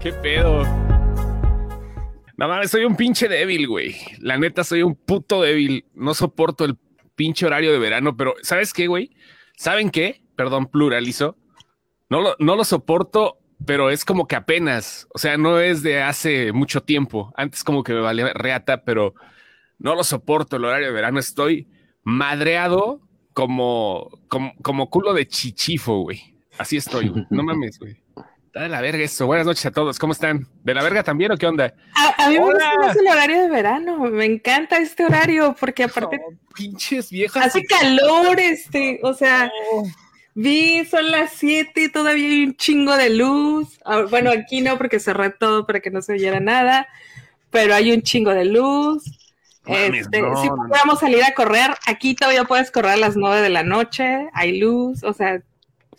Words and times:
¿Qué 0.00 0.14
pedo? 0.14 0.64
No 2.38 2.48
mames, 2.48 2.70
soy 2.70 2.86
un 2.86 2.96
pinche 2.96 3.28
débil, 3.28 3.68
güey. 3.68 3.96
La 4.20 4.38
neta, 4.38 4.64
soy 4.64 4.82
un 4.82 4.94
puto 4.94 5.42
débil. 5.42 5.84
No 5.92 6.14
soporto 6.14 6.64
el 6.64 6.78
pinche 7.14 7.44
horario 7.44 7.70
de 7.70 7.78
verano, 7.78 8.16
pero 8.16 8.34
¿sabes 8.40 8.72
qué, 8.72 8.86
güey? 8.86 9.14
¿Saben 9.58 9.90
qué? 9.90 10.22
Perdón, 10.36 10.68
pluralizo. 10.68 11.36
No 12.08 12.22
lo, 12.22 12.34
no 12.38 12.56
lo 12.56 12.64
soporto, 12.64 13.40
pero 13.66 13.90
es 13.90 14.06
como 14.06 14.26
que 14.26 14.36
apenas. 14.36 15.06
O 15.12 15.18
sea, 15.18 15.36
no 15.36 15.60
es 15.60 15.82
de 15.82 16.00
hace 16.00 16.52
mucho 16.52 16.82
tiempo. 16.82 17.30
Antes 17.36 17.62
como 17.62 17.82
que 17.82 17.92
me 17.92 18.00
valía 18.00 18.32
reata, 18.32 18.84
pero 18.84 19.12
no 19.78 19.94
lo 19.94 20.02
soporto 20.02 20.56
el 20.56 20.64
horario 20.64 20.86
de 20.86 20.94
verano. 20.94 21.18
Estoy 21.18 21.68
madreado 22.04 23.02
como, 23.34 24.08
como, 24.28 24.54
como 24.62 24.88
culo 24.88 25.12
de 25.12 25.28
chichifo, 25.28 25.98
güey. 26.00 26.38
Así 26.56 26.78
estoy, 26.78 27.08
güey. 27.08 27.26
No 27.28 27.42
mames, 27.42 27.78
güey. 27.78 28.00
Está 28.50 28.62
de 28.62 28.68
la 28.68 28.80
verga 28.80 29.04
eso. 29.04 29.26
Buenas 29.26 29.46
noches 29.46 29.64
a 29.66 29.70
todos. 29.70 29.96
¿Cómo 30.00 30.12
están? 30.12 30.44
¿De 30.64 30.74
la 30.74 30.82
verga 30.82 31.04
también 31.04 31.30
o 31.30 31.36
qué 31.36 31.46
onda? 31.46 31.72
A, 31.94 32.24
a 32.24 32.28
mí 32.28 32.36
me 32.36 32.44
gusta 32.46 32.74
más 32.80 32.96
el 32.96 33.06
horario 33.06 33.42
de 33.42 33.48
verano. 33.48 33.96
Me 34.10 34.24
encanta 34.24 34.78
este 34.78 35.04
horario 35.04 35.54
porque 35.58 35.84
aparte 35.84 36.20
Oh, 36.20 36.32
pinches 36.56 37.10
viejas. 37.10 37.46
hace 37.46 37.64
calor, 37.64 38.40
este, 38.40 38.98
o 39.04 39.14
sea, 39.14 39.52
Oh, 39.72 39.86
vi, 40.34 40.84
son 40.84 41.12
las 41.12 41.30
7 41.34 41.80
y 41.80 41.92
todavía 41.92 42.26
hay 42.26 42.42
un 42.46 42.56
chingo 42.56 42.96
de 42.96 43.10
luz. 43.10 43.78
Ah, 43.84 44.06
Bueno, 44.10 44.30
aquí 44.32 44.62
no 44.62 44.76
porque 44.78 44.98
cerré 44.98 45.30
todo 45.30 45.64
para 45.64 45.78
que 45.78 45.92
no 45.92 46.02
se 46.02 46.14
oyera 46.14 46.40
nada, 46.40 46.88
pero 47.50 47.72
hay 47.72 47.92
un 47.92 48.02
chingo 48.02 48.30
de 48.30 48.46
luz. 48.46 49.04
Este, 49.64 50.22
no, 50.22 50.42
si 50.42 50.48
no, 50.48 50.96
salir 50.96 51.22
a 51.22 51.34
correr, 51.34 51.70
aquí 51.86 52.16
todavía 52.16 52.42
puedes 52.42 52.72
correr 52.72 52.92
a 52.92 52.96
las 52.96 53.14
9 53.14 53.42
de 53.42 53.50
la 53.50 53.62
noche, 53.62 54.26
hay 54.32 54.58
luz, 54.58 55.04
o 55.04 55.12
sea, 55.12 55.40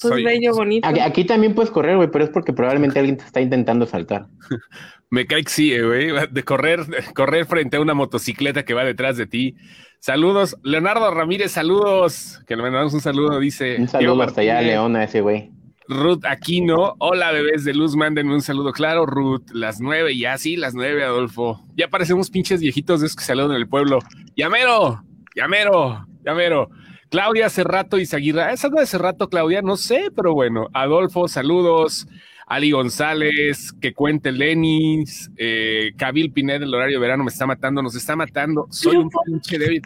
pues 0.01 0.13
Soy- 0.13 0.23
bello, 0.23 0.53
bonito. 0.53 0.87
Aquí, 0.87 0.99
aquí 0.99 1.25
también 1.25 1.53
puedes 1.53 1.71
correr, 1.71 1.97
güey, 1.97 2.09
pero 2.11 2.23
es 2.23 2.29
porque 2.29 2.53
probablemente 2.53 2.99
alguien 2.99 3.17
te 3.17 3.25
está 3.25 3.41
intentando 3.41 3.85
saltar. 3.85 4.27
Me 5.09 5.25
cae 5.27 5.43
que 5.43 5.51
sí, 5.51 5.73
eh, 5.73 5.83
güey. 5.83 6.11
De 6.31 6.43
correr, 6.43 6.85
correr 7.13 7.45
frente 7.45 7.75
a 7.77 7.81
una 7.81 7.93
motocicleta 7.93 8.63
que 8.63 8.73
va 8.73 8.85
detrás 8.85 9.17
de 9.17 9.27
ti. 9.27 9.55
Saludos. 9.99 10.55
Leonardo 10.63 11.13
Ramírez, 11.13 11.52
saludos. 11.52 12.41
Que 12.47 12.55
le 12.55 12.61
mandamos 12.63 12.93
un 12.93 13.02
saludo, 13.02 13.38
dice. 13.39 13.75
Un 13.77 13.89
saludo 13.89 14.13
Diego 14.13 14.23
hasta 14.23 14.41
allá, 14.41 14.53
Martínez. 14.53 14.73
León, 14.73 14.95
a 14.95 15.03
ese 15.03 15.19
güey. 15.21 15.52
Ruth 15.89 16.23
Aquino. 16.25 16.95
Hola, 16.99 17.33
bebés 17.33 17.65
de 17.65 17.73
luz, 17.73 17.97
mándenme 17.97 18.33
un 18.33 18.41
saludo. 18.41 18.71
Claro, 18.71 19.05
Ruth. 19.05 19.49
Las 19.52 19.81
nueve, 19.81 20.17
ya 20.17 20.38
sí, 20.38 20.55
las 20.55 20.73
nueve, 20.73 21.03
Adolfo. 21.03 21.61
Ya 21.75 21.89
parecemos 21.89 22.30
pinches 22.30 22.61
viejitos 22.61 23.02
de 23.02 23.08
esos 23.08 23.17
que 23.17 23.25
saludan 23.25 23.52
en 23.52 23.58
el 23.58 23.67
pueblo. 23.67 23.99
Llamero, 24.38 25.03
llamero, 25.36 26.08
llamero. 26.23 26.69
Claudia 27.12 27.50
Cerrato 27.50 28.00
y 28.00 28.06
Zaguirra. 28.06 28.52
¿Esa 28.54 28.70
no 28.70 28.80
es 28.81 28.90
Cerrato, 28.90 29.30
Claudia? 29.30 29.62
No 29.62 29.76
sé, 29.78 30.09
pero 30.16 30.34
bueno. 30.34 30.67
Adolfo, 30.73 31.28
saludos. 31.28 32.08
Ali 32.48 32.72
González, 32.72 33.72
que 33.80 33.94
cuente 33.94 34.31
Lenis, 34.31 35.30
eh, 35.38 35.92
Cabil 35.98 36.32
Pineda, 36.34 36.66
el 36.66 36.73
horario 36.73 36.98
de 36.98 37.02
verano 37.02 37.23
me 37.23 37.30
está 37.30 37.45
matando, 37.45 37.82
nos 37.82 37.95
está 37.95 38.16
matando. 38.16 38.67
Soy 38.72 38.98
un 38.98 39.09
pinche 39.26 39.58
débil. 39.58 39.82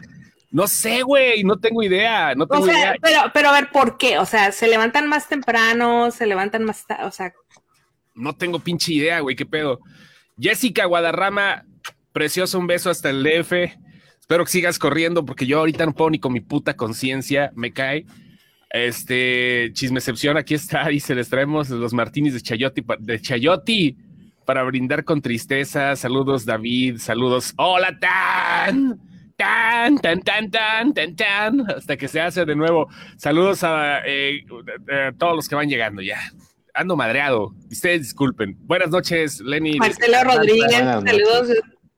No 0.50 0.66
sé, 0.66 1.02
güey, 1.02 1.44
no 1.44 1.58
tengo 1.58 1.82
idea, 1.82 2.34
no 2.34 2.44
O 2.44 2.46
tengo 2.48 2.66
idea. 2.66 2.96
pero, 3.00 3.20
pero 3.34 3.48
a 3.50 3.52
ver, 3.52 3.70
¿por 3.70 3.98
qué? 3.98 4.18
O 4.18 4.26
sea, 4.26 4.50
se 4.52 4.66
levantan 4.68 5.06
más 5.08 5.28
temprano, 5.28 6.10
se 6.10 6.26
levantan 6.26 6.64
más 6.64 6.86
tarde, 6.86 7.04
o 7.04 7.10
sea, 7.10 7.32
No 8.14 8.34
tengo 8.34 8.58
pinche 8.58 8.92
idea, 8.92 9.20
güey, 9.20 9.36
qué 9.36 9.46
pedo. 9.46 9.80
Jessica 10.38 10.86
Guadarrama, 10.86 11.64
precioso, 12.12 12.58
un 12.58 12.66
beso 12.66 12.90
hasta 12.90 13.10
el 13.10 13.22
DF. 13.22 13.52
Espero 14.26 14.44
que 14.44 14.50
sigas 14.50 14.80
corriendo 14.80 15.24
porque 15.24 15.46
yo 15.46 15.60
ahorita 15.60 15.86
no 15.86 15.92
puedo 15.94 16.10
ni 16.10 16.18
con 16.18 16.32
mi 16.32 16.40
puta 16.40 16.74
conciencia, 16.74 17.52
me 17.54 17.72
cae. 17.72 18.06
Este, 18.70 19.70
chismecepción, 19.72 20.36
aquí 20.36 20.54
está, 20.54 20.88
dice, 20.88 21.14
les 21.14 21.28
traemos 21.30 21.70
los 21.70 21.92
martinis 21.92 22.34
de 22.34 22.40
Chayotti, 22.40 22.82
pa- 22.82 22.96
de 22.98 23.20
Chayotti 23.20 23.96
para 24.44 24.64
brindar 24.64 25.04
con 25.04 25.22
tristeza. 25.22 25.94
Saludos, 25.94 26.44
David, 26.44 26.98
saludos. 26.98 27.54
Hola, 27.56 27.96
tan, 28.00 28.98
tan, 29.36 29.96
tan, 29.98 30.20
tan, 30.22 30.50
tan, 30.50 30.92
tan, 30.92 31.14
tan, 31.14 31.70
hasta 31.70 31.96
que 31.96 32.08
se 32.08 32.20
hace 32.20 32.44
de 32.44 32.56
nuevo. 32.56 32.88
Saludos 33.18 33.62
a, 33.62 34.00
eh, 34.04 34.40
a 35.08 35.12
todos 35.16 35.36
los 35.36 35.48
que 35.48 35.54
van 35.54 35.68
llegando 35.68 36.02
ya. 36.02 36.18
Ando 36.74 36.96
madreado. 36.96 37.54
Ustedes 37.70 38.02
disculpen. 38.02 38.56
Buenas 38.62 38.90
noches, 38.90 39.40
Lenny. 39.40 39.78
Marcelo 39.78 40.24
Rodríguez, 40.24 40.72
saludos. 40.78 41.48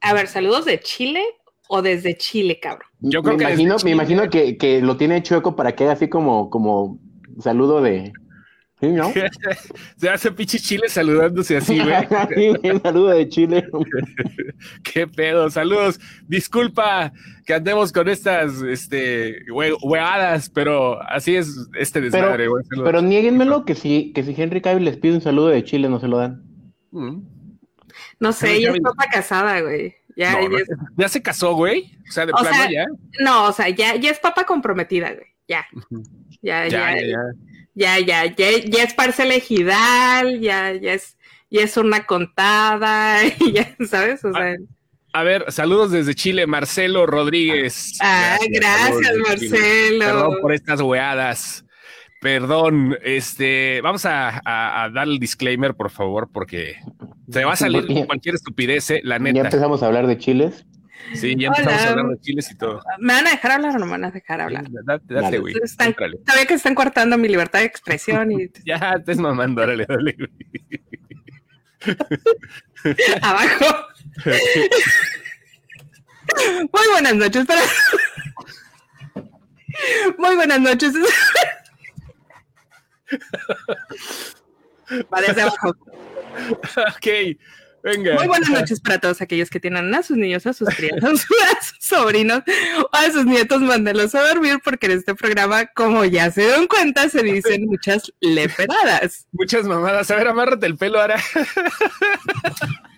a 0.03 0.13
ver, 0.13 0.27
saludos 0.27 0.67
de 0.67 0.79
Chile 0.79 1.25
o 1.69 1.83
desde 1.83 2.17
Chile, 2.17 2.59
cabrón. 2.61 2.89
Yo 3.01 3.23
creo 3.23 3.37
me 3.37 3.45
que 3.45 3.51
imagino, 3.53 3.75
me 3.75 3.79
Chile. 3.81 3.91
imagino 3.93 4.31
que, 4.31 4.57
que 4.57 4.81
lo 4.83 4.97
tiene 4.97 5.23
chueco 5.23 5.55
para 5.55 5.75
que 5.77 5.85
haga 5.85 5.93
así 5.93 6.09
como, 6.09 6.51
como 6.51 6.99
saludo 7.41 7.81
de. 7.81 8.13
¿Sí, 8.81 8.87
no? 8.89 9.11
Se 9.97 10.09
hace 10.09 10.31
pinche 10.31 10.57
chile 10.61 10.89
saludándose 10.89 11.57
así, 11.57 11.81
güey. 11.81 11.95
Sí, 12.63 12.81
saludo 12.81 13.09
de 13.09 13.29
Chile. 13.29 13.67
Qué 14.85 15.07
pedo. 15.09 15.51
Saludos. 15.51 15.99
Disculpa 16.29 17.13
que 17.45 17.55
andemos 17.55 17.93
con 17.93 18.09
estas 18.09 18.63
este, 18.63 19.45
hue- 19.47 19.77
hueadas, 19.83 20.49
pero 20.51 21.03
así 21.11 21.35
es 21.35 21.69
este 21.79 22.01
desmadre, 22.01 22.47
güey. 22.47 22.65
Saludos. 22.67 22.89
Pero 22.89 23.03
niéguenmelo 23.03 23.65
que 23.65 23.75
si, 23.75 24.13
que 24.13 24.23
si 24.23 24.41
Henry 24.41 24.61
Cavill 24.61 24.85
les 24.85 24.97
pide 24.97 25.15
un 25.15 25.21
saludo 25.23 25.49
de 25.49 25.65
Chile, 25.65 25.89
no 25.89 25.99
se 25.99 26.07
lo 26.07 26.19
dan. 26.19 26.45
Mm. 26.93 27.23
No 28.21 28.33
sé, 28.33 28.47
Henry 28.47 28.59
ella 28.59 28.69
es 28.69 28.73
Cavill. 28.75 28.83
papa 28.83 29.05
casada, 29.13 29.61
güey. 29.61 29.95
Ya, 30.19 30.33
No, 30.33 30.43
ya 30.43 30.49
no, 30.49 30.59
es- 30.59 30.69
ya 30.97 31.09
se 31.09 31.23
casó, 31.23 31.55
güey. 31.55 31.97
O 32.09 32.11
sea, 32.13 32.27
de 32.27 32.33
O 32.33 32.37
plano 32.39 32.57
sea, 32.57 32.71
ya. 32.71 32.85
no, 33.21 33.45
o 33.45 33.53
sea, 33.53 33.69
ya, 33.69 33.95
ya 33.95 34.11
es 34.11 34.19
papa 34.19 34.45
comprometida, 34.45 35.13
güey. 35.15 35.29
Ya. 35.47 35.65
Ya, 36.43 36.67
Ya, 36.67 36.97
ya, 37.01 37.99
ya, 37.99 37.99
ya. 38.01 38.25
ya, 38.67 38.83
es 38.83 38.95
parcela 38.95 39.35
ejidal, 39.35 40.41
ya, 40.41 40.75
ya 40.75 40.95
es, 40.95 41.17
ya 41.51 41.63
es 41.63 41.77
una 41.77 42.05
contada, 42.05 43.25
y 43.25 43.53
ya, 43.53 43.77
¿sabes? 43.89 44.25
O 44.25 44.33
sea, 44.33 44.57
A 45.13 45.23
ver, 45.23 45.45
saludos 45.53 45.93
desde 45.93 46.15
Chile, 46.17 46.47
Marcelo 46.49 47.07
Rodríguez. 47.07 47.97
ah, 48.01 48.37
gracias. 48.51 49.17
Marcelo. 49.27 49.99
Perdón 50.05 50.37
por 50.43 50.53
estas 50.53 50.81
weadas. 50.81 51.65
Perdón, 52.21 52.99
este, 53.03 53.81
vamos 53.83 54.05
a, 54.05 54.41
a- 54.45 54.85
a 54.85 54.91
dar 54.91 55.07
el 55.07 55.19
disclaimer, 55.19 55.75
por 55.75 55.91
favor, 55.91 56.29
porque 56.33 56.77
se 57.31 57.45
va 57.45 57.53
a 57.53 57.57
salir 57.57 57.87
cualquier 58.07 58.35
estupidez, 58.35 58.91
eh, 58.91 59.01
la 59.05 59.19
Ya 59.19 59.23
neta. 59.23 59.41
empezamos 59.41 59.83
a 59.83 59.87
hablar 59.87 60.07
de 60.07 60.19
chiles. 60.19 60.67
Sí, 61.15 61.37
ya 61.39 61.47
empezamos 61.49 61.81
Hola. 61.81 61.87
a 61.87 61.91
hablar 61.91 62.07
de 62.09 62.21
chiles 62.21 62.51
y 62.51 62.57
todo. 62.59 62.83
¿Me 62.99 63.15
van 63.15 63.27
a 63.29 63.31
dejar 63.31 63.53
hablar 63.53 63.77
o 63.77 63.79
no 63.79 63.87
me 63.87 63.93
van 63.93 64.05
a 64.07 64.11
dejar 64.11 64.41
hablar? 64.43 64.65
Date, 64.69 65.05
date, 65.09 65.15
Dale. 65.15 65.39
güey. 65.39 65.55
Sabía 66.27 66.47
que 66.47 66.55
están 66.55 66.75
cortando 66.75 67.17
mi 67.17 67.29
libertad 67.29 67.61
de 67.61 67.67
expresión 67.67 68.33
y 68.33 68.51
Ya 68.67 68.95
estés 68.99 69.17
mamando, 69.19 69.63
órale, 69.63 69.87
dale, 69.87 70.17
güey. 70.19 70.31
abajo. 73.23 73.65
Muy 76.73 76.89
buenas 76.93 77.15
noches 77.15 77.47
para. 77.47 77.63
Muy 80.19 80.35
buenas 80.37 80.61
noches. 80.61 80.93
Hacia 85.11 85.43
abajo. 85.45 85.77
ok, 86.77 87.07
venga. 87.83 88.15
Muy 88.15 88.27
buenas 88.27 88.51
noches 88.51 88.81
para 88.81 88.99
todos 88.99 89.21
aquellos 89.21 89.51
que 89.51 89.61
tienen 89.61 89.95
a 89.95 90.03
sus 90.03 90.17
niños, 90.17 90.47
a 90.47 90.53
sus 90.53 90.69
crías, 90.75 91.03
a 91.03 91.11
sus, 91.11 91.27
sobrinos 91.81 92.43
o 92.83 92.89
a 92.93 93.11
sus 93.11 93.25
nietos, 93.25 93.61
mándenlos 93.61 94.15
a 94.15 94.23
dormir 94.29 94.61
porque 94.65 94.87
en 94.87 94.93
este 94.93 95.15
programa, 95.15 95.67
como 95.67 96.05
ya 96.05 96.31
se 96.31 96.47
dan 96.47 96.67
cuenta, 96.67 97.09
se 97.09 97.23
dicen 97.23 97.67
muchas 97.67 98.13
leperadas. 98.21 99.27
Muchas 99.33 99.65
mamadas. 99.65 100.11
A 100.11 100.17
ver, 100.17 100.29
amárrate 100.29 100.67
el 100.67 100.77
pelo 100.77 101.01
ahora. 101.01 101.21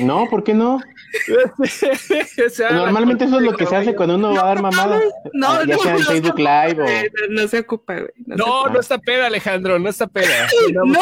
No, 0.00 0.26
¿por 0.28 0.44
qué 0.44 0.54
no? 0.54 0.80
O 1.58 2.50
sea, 2.50 2.70
Normalmente 2.70 3.24
eso 3.24 3.36
es 3.38 3.42
lo 3.42 3.52
que 3.54 3.64
se 3.66 3.74
hace 3.74 3.94
cuando 3.94 4.16
uno 4.16 4.34
va 4.34 4.42
a 4.42 4.46
dar 4.46 4.62
mamadas. 4.62 5.02
No, 5.32 5.64
ya 5.64 5.76
no, 5.76 5.82
sea 5.82 5.92
en 5.94 6.00
no, 6.00 6.06
Facebook 6.06 6.38
no, 6.38 6.44
Live 6.66 6.82
o. 6.82 6.86
No, 7.30 7.42
no 7.42 7.48
se 7.48 7.58
ocupa, 7.60 7.94
güey. 7.94 8.10
No, 8.26 8.36
No, 8.36 8.44
ocupa. 8.60 8.72
no 8.74 8.80
está 8.80 8.98
peda, 8.98 9.26
Alejandro, 9.26 9.78
no 9.78 9.88
está 9.88 10.06
peda. 10.06 10.46
No, 10.72 11.00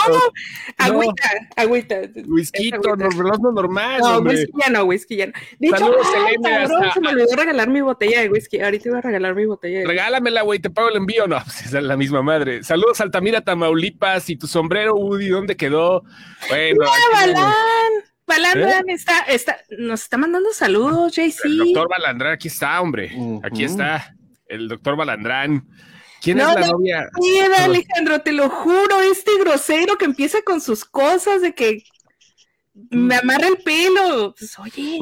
agüita, 0.78 1.30
agüita. 1.56 1.96
Whisky, 2.28 2.70
no 2.70 3.52
normal, 3.52 4.00
No, 4.00 4.16
hombre. 4.18 4.34
whisky 4.34 4.52
ya 4.62 4.70
no, 4.70 4.84
whisky 4.84 5.16
ya 5.16 5.26
no. 5.26 5.32
De 5.58 5.66
hecho, 5.68 5.76
Saludos, 5.78 6.06
ay, 6.16 6.34
Elena, 6.34 6.50
cabrón, 6.60 6.84
hasta- 6.84 6.94
se 6.94 7.00
me 7.00 7.08
olvidó 7.08 7.36
regalar 7.36 7.68
mi 7.68 7.80
botella 7.80 8.20
de 8.20 8.28
whisky. 8.28 8.60
Ahorita 8.60 8.88
iba 8.88 8.98
a 8.98 9.02
regalar 9.02 9.34
mi 9.34 9.46
botella 9.46 9.80
de 9.80 9.86
Regálamela, 9.86 10.42
güey, 10.42 10.58
te 10.60 10.70
pago 10.70 10.88
el 10.90 10.96
envío. 10.96 11.26
No, 11.26 11.38
pues 11.44 11.66
es 11.66 11.72
la 11.72 11.96
misma 11.96 12.22
madre. 12.22 12.62
Saludos, 12.62 13.00
Altamira, 13.00 13.40
Tamaulipas. 13.40 14.30
¿Y 14.30 14.36
tu 14.36 14.46
sombrero, 14.46 14.94
Woody, 14.94 15.28
dónde 15.28 15.56
quedó? 15.56 16.04
Bueno, 16.48 16.84
¡Ah, 16.86 16.92
aquí 17.24 17.34
Balán, 18.26 18.58
¿Eh? 18.58 18.82
Está, 18.88 19.20
está, 19.22 19.58
nos 19.78 20.02
está 20.02 20.16
mandando 20.16 20.52
saludos, 20.52 21.14
JC. 21.14 21.44
el 21.44 21.58
doctor 21.58 21.88
Balandrán, 21.88 22.32
aquí 22.32 22.48
está, 22.48 22.80
hombre. 22.80 23.12
Aquí 23.42 23.64
está. 23.64 24.14
El 24.48 24.68
doctor 24.68 24.96
Balandrán. 24.96 25.66
¿Quién 26.22 26.38
No, 26.38 26.48
es 26.50 26.54
la 26.56 26.60
no. 26.62 26.72
novia? 26.72 27.08
Mira, 27.20 27.64
Alejandro, 27.64 28.20
te 28.20 28.32
lo 28.32 28.48
juro, 28.50 29.00
este 29.00 29.30
grosero 29.40 29.96
que 29.96 30.06
empieza 30.06 30.42
con 30.42 30.60
sus 30.60 30.84
cosas 30.84 31.40
de 31.40 31.54
que 31.54 31.84
me 32.90 33.16
amarra 33.16 33.46
el 33.48 33.58
pelo. 33.58 34.34
Pues, 34.36 34.58
oye, 34.58 34.98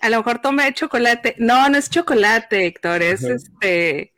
a 0.00 0.10
lo 0.10 0.18
mejor 0.18 0.38
tome 0.40 0.72
chocolate. 0.74 1.34
No, 1.38 1.68
no 1.68 1.76
es 1.78 1.90
chocolate, 1.90 2.66
Héctor, 2.66 3.02
es 3.02 3.22
este 3.24 4.12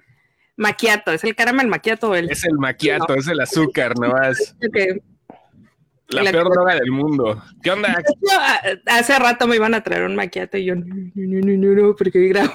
maquiato, 0.56 1.12
es 1.12 1.24
el 1.24 1.34
caramel 1.34 1.68
maquiato. 1.68 2.14
El, 2.14 2.30
Es 2.30 2.44
el 2.44 2.58
maquiato, 2.58 3.14
es 3.14 3.28
el 3.28 3.40
azúcar, 3.40 3.98
nomás. 3.98 4.56
Ok. 4.66 5.00
La, 6.08 6.22
La 6.22 6.30
peor 6.30 6.44
que- 6.48 6.54
droga 6.54 6.74
del 6.76 6.90
mundo. 6.92 7.42
¿Qué 7.62 7.70
onda? 7.72 8.00
Hace 8.86 9.18
rato 9.18 9.46
me 9.48 9.56
iban 9.56 9.74
a 9.74 9.82
traer 9.82 10.04
un 10.04 10.14
maquillato 10.14 10.56
y 10.56 10.64
yo, 10.66 10.74
no, 10.76 10.84
no, 10.86 11.10
no, 11.14 11.56
no, 11.56 11.82
no, 11.88 11.96
porque 11.96 12.20
grabo. 12.28 12.52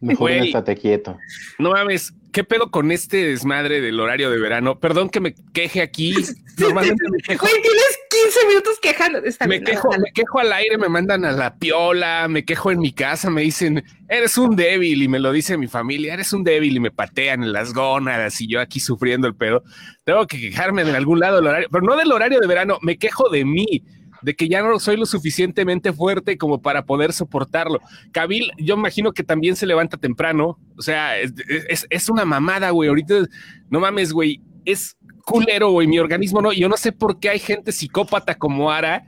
Mejor 0.00 0.30
Güey. 0.30 0.46
estate 0.48 0.76
quieto. 0.76 1.18
No 1.58 1.72
mames, 1.72 2.12
¿qué 2.32 2.44
pedo 2.44 2.70
con 2.70 2.92
este 2.92 3.16
desmadre 3.26 3.80
del 3.80 3.98
horario 3.98 4.30
de 4.30 4.38
verano? 4.38 4.78
Perdón 4.78 5.10
que 5.10 5.20
me 5.20 5.34
queje 5.52 5.82
aquí. 5.82 6.14
Normalmente 6.58 7.04
me 7.10 7.18
quejo, 7.18 7.46
Güey, 7.46 7.62
tienes 7.62 7.98
15 8.24 8.46
minutos 8.48 8.78
quejando. 8.80 9.18
Está 9.18 9.46
me 9.46 9.56
bien, 9.58 9.64
quejo, 9.64 9.88
dale. 9.90 10.02
me 10.04 10.12
quejo 10.12 10.38
al 10.40 10.52
aire, 10.52 10.76
me 10.78 10.88
mandan 10.88 11.24
a 11.24 11.32
la 11.32 11.56
piola, 11.56 12.26
me 12.28 12.44
quejo 12.44 12.70
en 12.70 12.80
mi 12.80 12.92
casa, 12.92 13.30
me 13.30 13.42
dicen, 13.42 13.84
eres 14.08 14.38
un 14.38 14.56
débil, 14.56 15.02
y 15.02 15.08
me 15.08 15.18
lo 15.20 15.30
dice 15.32 15.56
mi 15.56 15.68
familia, 15.68 16.14
eres 16.14 16.32
un 16.32 16.42
débil, 16.44 16.76
y 16.76 16.80
me 16.80 16.90
patean 16.90 17.42
en 17.44 17.52
las 17.52 17.72
gónadas, 17.74 18.40
y 18.40 18.48
yo 18.48 18.60
aquí 18.60 18.80
sufriendo 18.80 19.26
el 19.28 19.34
pedo. 19.36 19.62
Tengo 20.04 20.26
que 20.26 20.38
quejarme 20.40 20.82
en 20.82 20.94
algún 20.96 21.20
lado 21.20 21.36
del 21.36 21.46
horario, 21.46 21.68
pero 21.70 21.84
no 21.84 21.96
del 21.96 22.10
horario 22.12 22.40
de 22.40 22.46
verano, 22.48 22.78
me 22.82 22.98
quejo 22.98 23.28
de 23.30 23.44
mí, 23.44 23.84
de 24.22 24.34
que 24.34 24.48
ya 24.48 24.62
no 24.62 24.78
soy 24.78 24.96
lo 24.96 25.06
suficientemente 25.06 25.92
fuerte 25.92 26.36
como 26.38 26.60
para 26.60 26.84
poder 26.84 27.12
soportarlo. 27.12 27.80
Kabil, 28.12 28.50
yo 28.58 28.74
imagino 28.74 29.12
que 29.12 29.22
también 29.22 29.56
se 29.56 29.66
levanta 29.66 29.96
temprano, 29.96 30.58
o 30.76 30.82
sea, 30.82 31.18
es, 31.18 31.32
es- 31.68 31.86
es 31.88 32.08
una 32.08 32.24
mamada, 32.24 32.70
güey, 32.70 32.88
ahorita, 32.88 33.24
no 33.70 33.80
mames, 33.80 34.12
güey, 34.12 34.40
es 34.64 34.96
culero, 35.24 35.70
güey, 35.70 35.86
mi 35.86 35.98
organismo 35.98 36.40
no, 36.42 36.52
yo 36.52 36.68
no 36.68 36.76
sé 36.76 36.92
por 36.92 37.18
qué 37.20 37.30
hay 37.30 37.38
gente 37.38 37.70
psicópata 37.72 38.34
como 38.36 38.70
Ara 38.70 39.04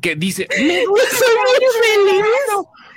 que 0.00 0.16
dice, 0.16 0.48
me 0.58 0.84
gusta. 0.86 1.16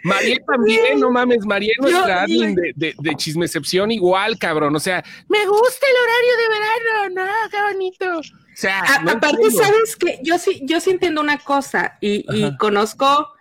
Mariel 0.04 0.40
también, 0.46 1.00
no 1.00 1.10
mames, 1.10 1.46
Mariel 1.46 1.76
nuestra 1.82 2.24
admin 2.24 2.54
de, 2.56 2.72
de, 2.76 2.94
de 2.98 3.16
chismecepción 3.16 3.92
igual, 3.92 4.38
cabrón. 4.38 4.76
O 4.76 4.80
sea, 4.80 5.04
me 5.28 5.46
gusta 5.48 5.86
el 5.88 5.96
horario 6.04 6.38
de 6.38 6.48
verano, 6.50 7.26
no, 7.26 7.50
qué 7.50 7.74
bonito. 7.74 8.22
O 8.56 8.58
sea, 8.58 8.80
A- 8.80 9.02
no 9.04 9.12
aparte, 9.12 9.36
entiendo. 9.42 9.64
sabes 9.64 9.96
que 9.98 10.20
yo 10.24 10.38
sí, 10.40 10.62
yo 10.64 10.80
sí 10.80 10.92
entiendo 10.92 11.20
una 11.22 11.38
cosa 11.40 11.98
y, 12.00 12.26
y 12.34 12.56
conozco 12.58 13.34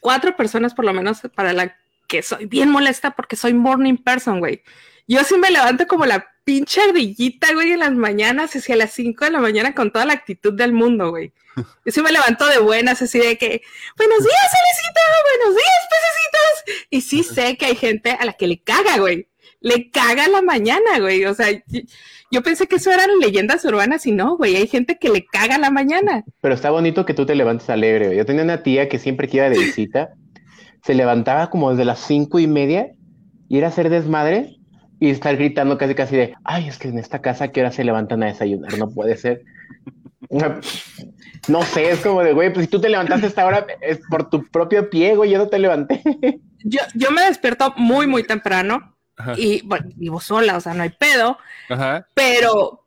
cuatro 0.00 0.36
personas 0.36 0.72
por 0.74 0.84
lo 0.84 0.92
menos 0.92 1.20
para 1.34 1.52
la 1.52 1.76
que 2.06 2.22
soy 2.22 2.46
bien 2.46 2.70
molesta 2.70 3.10
porque 3.16 3.34
soy 3.36 3.54
morning 3.54 3.96
person, 3.96 4.38
güey. 4.38 4.62
Yo 5.08 5.22
sí 5.24 5.36
me 5.38 5.50
levanto 5.50 5.86
como 5.86 6.06
la 6.06 6.26
pinche 6.44 6.80
ardillita, 6.80 7.52
güey, 7.54 7.72
en 7.72 7.80
las 7.80 7.92
mañanas, 7.92 8.54
hacia 8.54 8.76
las 8.76 8.92
5 8.92 9.24
de 9.24 9.30
la 9.32 9.40
mañana 9.40 9.74
con 9.74 9.90
toda 9.92 10.04
la 10.04 10.12
actitud 10.12 10.52
del 10.52 10.72
mundo, 10.72 11.10
güey. 11.10 11.32
Yo 11.84 11.92
sí 11.92 12.00
me 12.02 12.12
levanto 12.12 12.46
de 12.46 12.58
buenas, 12.58 13.02
así 13.02 13.18
de 13.18 13.36
que, 13.36 13.62
buenos 13.96 14.18
días, 14.20 14.52
Cerecita, 14.52 15.00
buenos 15.38 15.56
días, 15.56 15.78
pececitos. 15.90 16.86
Y 16.90 17.00
sí 17.00 17.22
sé 17.24 17.56
que 17.56 17.66
hay 17.66 17.74
gente 17.76 18.10
a 18.12 18.24
la 18.24 18.32
que 18.34 18.46
le 18.46 18.60
caga, 18.62 18.98
güey. 18.98 19.28
Le 19.60 19.90
caga 19.90 20.28
la 20.28 20.42
mañana, 20.42 21.00
güey. 21.00 21.24
O 21.24 21.34
sea, 21.34 21.48
yo, 22.30 22.42
pensé 22.42 22.66
que 22.66 22.76
eso 22.76 22.90
eran 22.90 23.10
leyendas 23.20 23.64
urbanas 23.64 24.06
y 24.06 24.12
no, 24.12 24.36
güey. 24.36 24.56
Hay 24.56 24.66
gente 24.66 24.98
que 24.98 25.08
le 25.08 25.24
caga 25.24 25.58
la 25.58 25.70
mañana. 25.70 26.24
Pero 26.40 26.54
está 26.54 26.70
bonito 26.70 27.04
que 27.04 27.14
tú 27.14 27.26
te 27.26 27.34
levantes 27.34 27.70
alegre. 27.70 28.16
Yo 28.16 28.26
tenía 28.26 28.42
una 28.42 28.62
tía 28.62 28.88
que 28.88 28.98
siempre 28.98 29.28
que 29.28 29.38
iba 29.38 29.48
de 29.48 29.58
visita, 29.58 30.10
se 30.82 30.94
levantaba 30.94 31.50
como 31.50 31.70
desde 31.70 31.84
las 31.84 32.00
cinco 32.00 32.38
y 32.38 32.46
media, 32.46 32.92
ir 33.48 33.64
a 33.64 33.68
hacer 33.68 33.90
desmadre 33.90 34.56
y 34.98 35.10
estar 35.10 35.36
gritando 35.36 35.78
casi 35.78 35.94
casi 35.94 36.16
de, 36.16 36.34
ay, 36.44 36.68
es 36.68 36.78
que 36.78 36.88
en 36.88 36.98
esta 36.98 37.20
casa, 37.20 37.48
¿qué 37.48 37.60
hora 37.60 37.72
se 37.72 37.84
levantan 37.84 38.22
a 38.22 38.26
desayunar? 38.26 38.76
No 38.78 38.88
puede 38.88 39.16
ser. 39.16 39.42
No 41.48 41.62
sé, 41.62 41.90
es 41.90 42.00
como 42.00 42.22
de, 42.22 42.32
güey, 42.32 42.52
pues 42.52 42.66
si 42.66 42.70
tú 42.70 42.80
te 42.80 42.88
levantaste 42.88 43.26
a 43.26 43.28
esta 43.28 43.46
hora, 43.46 43.66
es 43.80 44.00
por 44.10 44.28
tu 44.30 44.44
propio 44.48 44.90
pie, 44.90 45.14
güey, 45.14 45.30
yo 45.30 45.38
no 45.38 45.48
te 45.48 45.58
levanté. 45.58 46.02
Yo, 46.64 46.80
yo 46.94 47.12
me 47.12 47.22
despierto 47.22 47.72
muy, 47.76 48.08
muy 48.08 48.24
temprano 48.24 48.95
Ajá, 49.16 49.34
y 49.36 49.62
bueno, 49.62 49.88
vivo 49.96 50.20
sola, 50.20 50.56
o 50.56 50.60
sea, 50.60 50.74
no 50.74 50.82
hay 50.82 50.90
pedo, 50.90 51.38
ajá. 51.70 52.06
pero, 52.14 52.84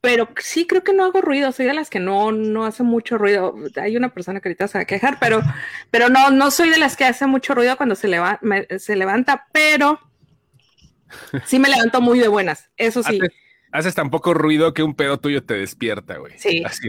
pero 0.00 0.28
sí 0.40 0.66
creo 0.66 0.82
que 0.82 0.92
no 0.92 1.04
hago 1.04 1.20
ruido. 1.20 1.52
Soy 1.52 1.66
de 1.66 1.74
las 1.74 1.88
que 1.88 2.00
no, 2.00 2.32
no 2.32 2.64
hace 2.66 2.82
mucho 2.82 3.16
ruido. 3.18 3.54
Hay 3.80 3.96
una 3.96 4.08
persona 4.12 4.40
que 4.40 4.48
ahorita 4.48 4.66
se 4.68 4.78
va 4.78 4.82
a 4.82 4.86
quejar, 4.86 5.18
pero, 5.20 5.40
pero 5.92 6.08
no, 6.08 6.30
no 6.30 6.50
soy 6.50 6.70
de 6.70 6.78
las 6.78 6.96
que 6.96 7.04
hace 7.04 7.26
mucho 7.26 7.54
ruido 7.54 7.76
cuando 7.76 7.94
se, 7.94 8.08
leva- 8.08 8.38
me- 8.42 8.66
se 8.78 8.96
levanta, 8.96 9.46
pero 9.52 10.00
sí 11.46 11.58
me 11.58 11.68
levanto 11.68 12.00
muy 12.00 12.18
de 12.18 12.28
buenas. 12.28 12.70
Eso 12.76 13.02
sí. 13.02 13.18
Haces, 13.20 13.30
haces 13.70 13.94
tan 13.94 14.10
poco 14.10 14.34
ruido 14.34 14.74
que 14.74 14.82
un 14.82 14.94
pedo 14.94 15.18
tuyo 15.18 15.44
te 15.44 15.54
despierta, 15.54 16.16
güey. 16.16 16.38
Sí. 16.38 16.62
Así 16.64 16.88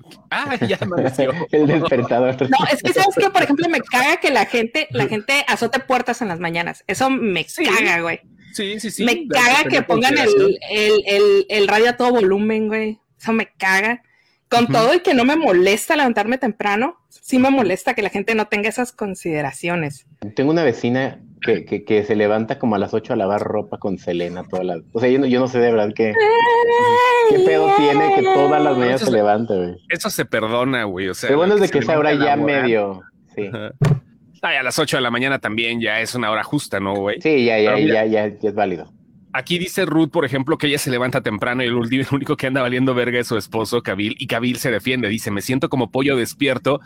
Ah, 0.30 0.56
ya 0.56 0.78
amaneció. 0.80 1.32
El 1.52 1.66
despertador. 1.66 2.36
No, 2.50 2.58
es 2.72 2.82
que 2.82 2.92
sabes 2.92 3.14
que, 3.16 3.30
por 3.30 3.42
ejemplo, 3.42 3.68
me 3.68 3.80
caga 3.80 4.16
que 4.18 4.30
la 4.30 4.46
gente, 4.46 4.88
la 4.90 5.06
gente 5.06 5.44
azote 5.46 5.80
puertas 5.80 6.22
en 6.22 6.28
las 6.28 6.40
mañanas. 6.40 6.84
Eso 6.86 7.10
me 7.10 7.44
Sí. 7.44 7.64
caga, 7.64 8.00
güey. 8.00 8.20
Sí, 8.54 8.78
sí, 8.80 8.90
sí. 8.90 9.04
me 9.04 9.26
caga 9.28 9.64
que 9.68 9.82
pongan 9.82 10.16
el, 10.18 10.58
el, 10.70 11.02
el, 11.06 11.46
el 11.48 11.68
radio 11.68 11.90
a 11.90 11.96
todo 11.96 12.10
volumen, 12.12 12.68
güey. 12.68 12.98
Eso 13.20 13.32
me 13.32 13.46
caga. 13.58 14.02
Con 14.48 14.66
todo 14.66 14.94
y 14.94 15.00
que 15.00 15.14
no 15.14 15.24
me 15.24 15.34
molesta 15.36 15.96
levantarme 15.96 16.36
temprano, 16.36 16.98
sí 17.08 17.38
me 17.38 17.48
molesta 17.48 17.94
que 17.94 18.02
la 18.02 18.10
gente 18.10 18.34
no 18.34 18.48
tenga 18.48 18.68
esas 18.68 18.92
consideraciones. 18.92 20.04
Tengo 20.36 20.50
una 20.50 20.62
vecina 20.62 21.22
que, 21.42 21.64
que, 21.64 21.84
que 21.84 22.04
se 22.04 22.16
levanta 22.16 22.58
como 22.58 22.76
a 22.76 22.78
las 22.78 22.94
8 22.94 23.12
a 23.12 23.16
lavar 23.16 23.42
ropa 23.42 23.78
con 23.78 23.98
Selena 23.98 24.44
toda 24.44 24.64
la... 24.64 24.80
O 24.92 25.00
sea, 25.00 25.08
yo 25.08 25.18
no, 25.18 25.26
yo 25.26 25.40
no 25.40 25.48
sé 25.48 25.58
de 25.58 25.70
verdad 25.70 25.92
qué, 25.94 26.14
qué 27.30 27.38
pedo 27.40 27.70
tiene 27.76 28.14
que 28.14 28.22
todas 28.22 28.62
las 28.62 28.76
mañanas 28.76 29.00
se 29.00 29.10
levanta, 29.10 29.54
güey. 29.54 29.76
Eso 29.88 30.10
se 30.10 30.24
perdona, 30.24 30.84
güey. 30.84 31.08
O 31.08 31.14
sea, 31.14 31.30
Lo 31.30 31.36
bueno 31.36 31.54
es 31.54 31.60
de 31.60 31.68
que 31.68 31.78
se 31.78 31.84
esa 31.84 31.98
hora 31.98 32.14
ya 32.14 32.36
medio... 32.36 33.02
Sí, 33.34 33.46
Ajá. 33.46 33.72
Ay, 34.44 34.56
a 34.56 34.62
las 34.64 34.78
8 34.78 34.96
de 34.96 35.02
la 35.02 35.10
mañana 35.10 35.38
también 35.38 35.80
ya 35.80 36.00
es 36.00 36.16
una 36.16 36.30
hora 36.30 36.42
justa, 36.42 36.80
¿no, 36.80 36.94
güey? 36.96 37.20
sí 37.20 37.44
ya, 37.44 37.60
ya, 37.60 37.78
ya, 37.78 38.04
ya, 38.06 38.26
ya 38.26 38.48
es 38.48 38.54
válido. 38.54 38.92
Aquí 39.34 39.58
dice 39.58 39.86
Ruth, 39.86 40.10
por 40.10 40.24
ejemplo, 40.26 40.58
que 40.58 40.66
ella 40.66 40.78
se 40.78 40.90
levanta 40.90 41.22
temprano 41.22 41.62
y 41.62 41.66
el 41.66 41.74
único 42.12 42.36
que 42.36 42.46
anda 42.46 42.60
valiendo 42.60 42.94
verga 42.94 43.18
es 43.18 43.26
su 43.26 43.36
esposo, 43.36 43.82
Kabil, 43.82 44.14
y 44.18 44.26
Kabil 44.26 44.58
se 44.58 44.70
defiende. 44.70 45.08
Dice, 45.08 45.30
me 45.30 45.40
siento 45.40 45.68
como 45.68 45.90
pollo 45.90 46.16
despierto 46.16 46.80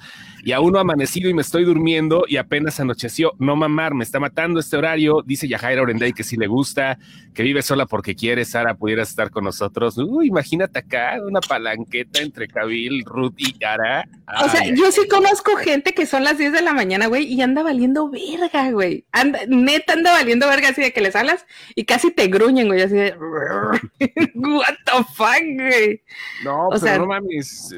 y 0.45 0.53
aún 0.53 0.73
no 0.73 0.79
amanecido 0.79 1.29
y 1.29 1.35
me 1.35 1.43
estoy 1.43 1.65
durmiendo 1.65 2.25
y 2.29 2.37
apenas 2.37 2.79
anocheció. 2.79 3.33
No 3.39 3.57
mamar, 3.57 3.95
me 3.95 4.05
está 4.05 4.21
matando 4.21 4.61
este 4.61 4.77
horario. 4.77 5.23
Dice 5.27 5.49
Yajaira 5.49 5.83
Orenday 5.83 6.13
que 6.13 6.23
si 6.23 6.37
le 6.37 6.47
gusta, 6.47 6.99
que 7.35 7.43
vive 7.43 7.63
sola 7.63 7.87
porque 7.87 8.15
quiere. 8.15 8.45
Sara, 8.45 8.75
pudieras 8.75 9.11
estar 9.11 9.31
con 9.31 9.45
nosotros. 9.45 9.99
Uy, 9.99 10.29
imagínate 10.29 10.79
acá 10.79 11.19
una 11.27 11.41
palanqueta 11.41 12.21
entre 12.21 12.47
Kabil, 12.47 13.05
Ruth 13.05 13.35
y 13.39 13.59
Yara. 13.59 14.09
O 14.45 14.49
sea, 14.49 14.61
Ay, 14.61 14.75
yo 14.77 14.93
sí 14.93 15.09
conozco 15.09 15.57
gente 15.57 15.95
que 15.95 16.07
son 16.07 16.23
las 16.23 16.39
10 16.39 16.53
de 16.53 16.63
la 16.63 16.73
mañana, 16.73 17.07
güey, 17.07 17.25
y 17.25 17.43
anda 17.43 17.63
valiendo 17.63 18.09
verga, 18.09 18.71
güey. 18.71 19.05
Anda, 19.11 19.41
neta 19.49 19.95
anda 19.95 20.13
valiendo 20.13 20.47
verga 20.47 20.69
así 20.69 20.81
de 20.81 20.93
que 20.93 21.01
les 21.01 21.17
hablas 21.17 21.45
y 21.75 21.85
casi 21.85 22.13
te 22.13 22.29
gruñen, 22.39 22.69
güey, 22.69 22.83
así 22.83 22.95
de... 22.95 23.15
What 24.35 24.75
the 24.85 25.05
fuck, 25.15 25.43
güey. 25.57 26.01
No, 26.45 26.67
O 26.67 26.71
pero 26.71 26.81
sea- 26.81 26.99
no 26.99 27.07
mames. 27.07 27.75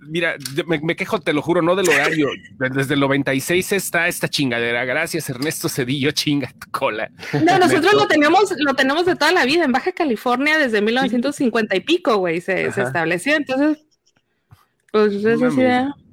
Mira, 0.00 0.36
me, 0.66 0.80
me 0.80 0.96
quejo, 0.96 1.20
te 1.20 1.32
lo 1.32 1.42
juro, 1.42 1.62
no 1.62 1.76
del 1.76 1.88
horario. 1.88 2.28
De- 2.58 2.70
Desde 2.70 2.94
el 2.94 3.00
96 3.00 3.72
está 3.72 4.08
esta 4.08 4.28
chingadera. 4.28 4.84
Gracias, 4.84 5.28
Ernesto 5.30 5.68
Cedillo, 5.68 6.10
chinga 6.12 6.50
tu 6.58 6.70
cola. 6.70 7.10
No, 7.44 7.58
nosotros 7.58 7.94
lo 7.94 8.06
tenemos, 8.06 8.52
lo 8.58 8.74
tenemos 8.74 9.06
de 9.06 9.16
toda 9.16 9.32
la 9.32 9.44
vida. 9.44 9.64
En 9.64 9.72
Baja 9.72 9.92
California 9.92 10.58
desde 10.58 10.80
1950 10.80 11.76
y 11.76 11.80
pico, 11.80 12.16
güey, 12.16 12.40
se, 12.40 12.66
estableció. 12.66 13.36
Entonces, 13.36 13.78
pues 14.92 15.12
es 15.14 15.42
así 15.42 15.56
de... 15.60 15.68
mames. 15.68 15.94
O 15.94 16.07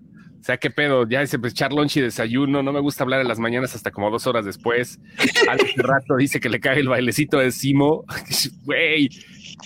sea, 0.46 0.58
qué 0.58 0.70
pedo, 0.70 1.08
ya 1.10 1.22
dice, 1.22 1.40
pues 1.40 1.54
echar 1.54 1.74
lunch 1.74 1.98
y 1.98 2.02
desayuno. 2.02 2.62
No 2.62 2.72
me 2.72 2.80
gusta 2.80 3.04
hablar 3.04 3.22
en 3.22 3.28
las 3.28 3.40
mañanas 3.40 3.74
hasta 3.76 3.92
como 3.92 4.12
dos 4.12 4.28
horas 4.28 4.46
después. 4.46 5.00
Al 5.50 5.60
rato 5.78 6.16
dice 6.18 6.40
que 6.40 6.50
le 6.50 6.60
cae 6.60 6.80
el 6.80 6.88
bailecito 6.88 7.40
de 7.40 7.52
Simo. 7.52 8.06
Güey, 8.64 9.10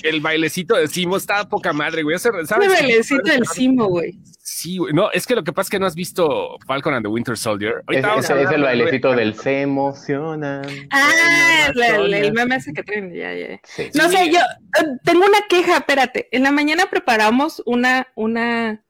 el 0.03 0.21
bailecito 0.21 0.75
de 0.75 0.87
Simo 0.87 1.17
está 1.17 1.39
a 1.39 1.49
poca 1.49 1.73
madre, 1.73 2.03
güey. 2.03 2.17
¿Sabes? 2.19 2.47
bailecito 2.49 3.23
del 3.23 3.45
Simo, 3.47 3.87
güey. 3.87 4.19
Sí, 4.41 4.77
güey. 4.77 4.93
No, 4.93 5.11
es 5.11 5.25
que 5.27 5.35
lo 5.35 5.43
que 5.43 5.51
pasa 5.53 5.67
es 5.67 5.69
que 5.71 5.79
no 5.79 5.85
has 5.85 5.95
visto 5.95 6.57
Falcon 6.65 6.93
and 6.93 7.05
the 7.05 7.09
Winter 7.09 7.37
Soldier. 7.37 7.83
Es, 7.89 8.03
es- 8.03 8.29
es 8.29 8.51
el 8.51 8.61
bailecito 8.63 9.11
del 9.13 9.35
se 9.35 9.61
emocionan. 9.61 10.63
Ah, 10.91 11.71
el, 11.75 11.81
el- 11.83 12.13
el 12.13 12.33
meme 12.33 12.55
ese 12.55 12.73
que 12.73 12.83
traen, 12.83 13.13
ya, 13.13 13.33
ya. 13.33 13.59
Sí. 13.63 13.89
No 13.95 14.09
Sí. 14.09 14.17
sé, 14.17 14.31
yo 14.31 14.39
eh, 14.39 14.85
tengo 15.03 15.25
una 15.25 15.39
queja, 15.49 15.77
espérate. 15.77 16.27
En 16.31 16.43
la 16.43 16.51
mañana 16.51 16.87
preparamos 16.89 17.61
una, 17.65 18.07
una, 18.15 18.83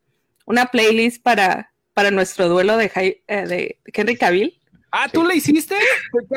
una 0.46 0.66
playlist 0.68 1.22
para, 1.22 1.72
para 2.00 2.12
nuestro 2.12 2.48
duelo 2.48 2.78
de, 2.78 2.90
Jai- 2.90 3.22
eh, 3.28 3.46
de 3.46 3.80
Henry 3.94 4.16
Cavill. 4.16 4.58
Ah, 4.90 5.10
¿tú 5.12 5.22
Sí. 5.24 5.28
le 5.28 5.36
hiciste? 5.36 5.76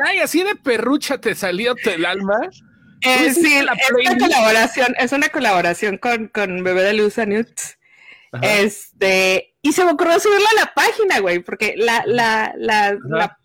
Ay, 0.05 0.19
así 0.19 0.43
de 0.43 0.55
perrucha 0.57 1.19
te 1.19 1.35
salió 1.35 1.73
el 1.85 2.05
alma. 2.05 2.37
Eh, 3.01 3.33
sí, 3.33 3.61
la 3.63 3.71
es 3.71 3.91
una 3.91 4.17
colaboración, 4.17 4.93
es 4.99 5.11
una 5.13 5.29
colaboración 5.29 5.97
con, 5.97 6.27
con 6.27 6.61
Bebé 6.65 6.83
de 6.83 6.93
Luz 6.95 7.17
Nuts. 7.17 7.77
Ajá. 8.33 8.45
Este, 8.59 9.55
y 9.61 9.71
se 9.71 9.85
me 9.85 9.91
ocurrió 9.91 10.19
subirla 10.19 10.49
a 10.57 10.65
la 10.65 10.73
página, 10.73 11.19
güey, 11.21 11.39
porque 11.39 11.75
la, 11.77 12.03
la, 12.05 12.53
la, 12.57 12.97
la 13.07 13.37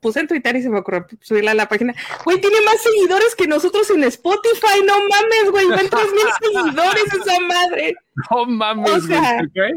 puse 0.00 0.18
en 0.18 0.26
Twitter 0.26 0.56
y 0.56 0.62
se 0.62 0.68
me 0.68 0.80
ocurrió 0.80 1.06
subirla 1.20 1.52
a 1.52 1.54
la 1.54 1.68
página. 1.68 1.94
Güey, 2.24 2.40
tiene 2.40 2.60
más 2.62 2.82
seguidores 2.82 3.36
que 3.36 3.46
nosotros 3.46 3.88
en 3.90 4.02
Spotify, 4.02 4.82
no 4.84 4.94
mames, 4.98 5.50
güey, 5.52 5.68
ven 5.68 5.88
tres 5.88 6.08
mil 6.12 6.26
seguidores 6.64 7.04
esa 7.04 7.40
madre. 7.40 7.94
No 8.32 8.46
mames, 8.46 8.90
O 8.90 9.00
sea, 9.02 9.36
güey. 9.36 9.48
¿qué? 9.54 9.70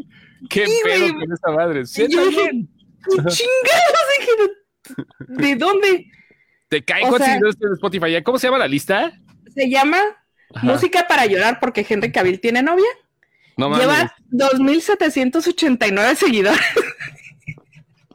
¿Qué 0.50 0.66
sí, 0.68 0.74
pedo 0.84 1.14
con 1.14 1.34
esa 1.34 1.52
madre? 1.52 1.86
Sí, 1.86 2.04
Y 2.04 2.12
yo 2.14 2.26
dije, 2.28 2.46
también. 2.46 2.70
¿Qué 3.04 3.16
chingados? 3.32 4.06
Dije, 5.28 5.50
¿de 5.50 5.56
dónde? 5.56 6.12
Te 6.68 6.84
cae 6.84 7.04
o 7.06 7.10
con 7.10 7.18
sea- 7.20 7.28
seguidores 7.28 7.56
en 7.62 7.74
Spotify. 7.74 8.24
¿Cómo 8.24 8.38
se 8.40 8.48
llama 8.48 8.58
la 8.60 8.68
lista? 8.68 9.12
Se 9.54 9.70
llama 9.70 9.98
Ajá. 10.54 10.66
Música 10.68 11.08
para 11.08 11.26
llorar 11.26 11.60
porque 11.60 11.86
Henry 11.88 12.12
Cavill 12.12 12.40
tiene 12.40 12.62
novia. 12.64 12.86
No 13.58 13.70
mames. 13.70 13.86
Lleva 13.88 14.16
2.789 14.32 16.16
seguidores. 16.16 16.60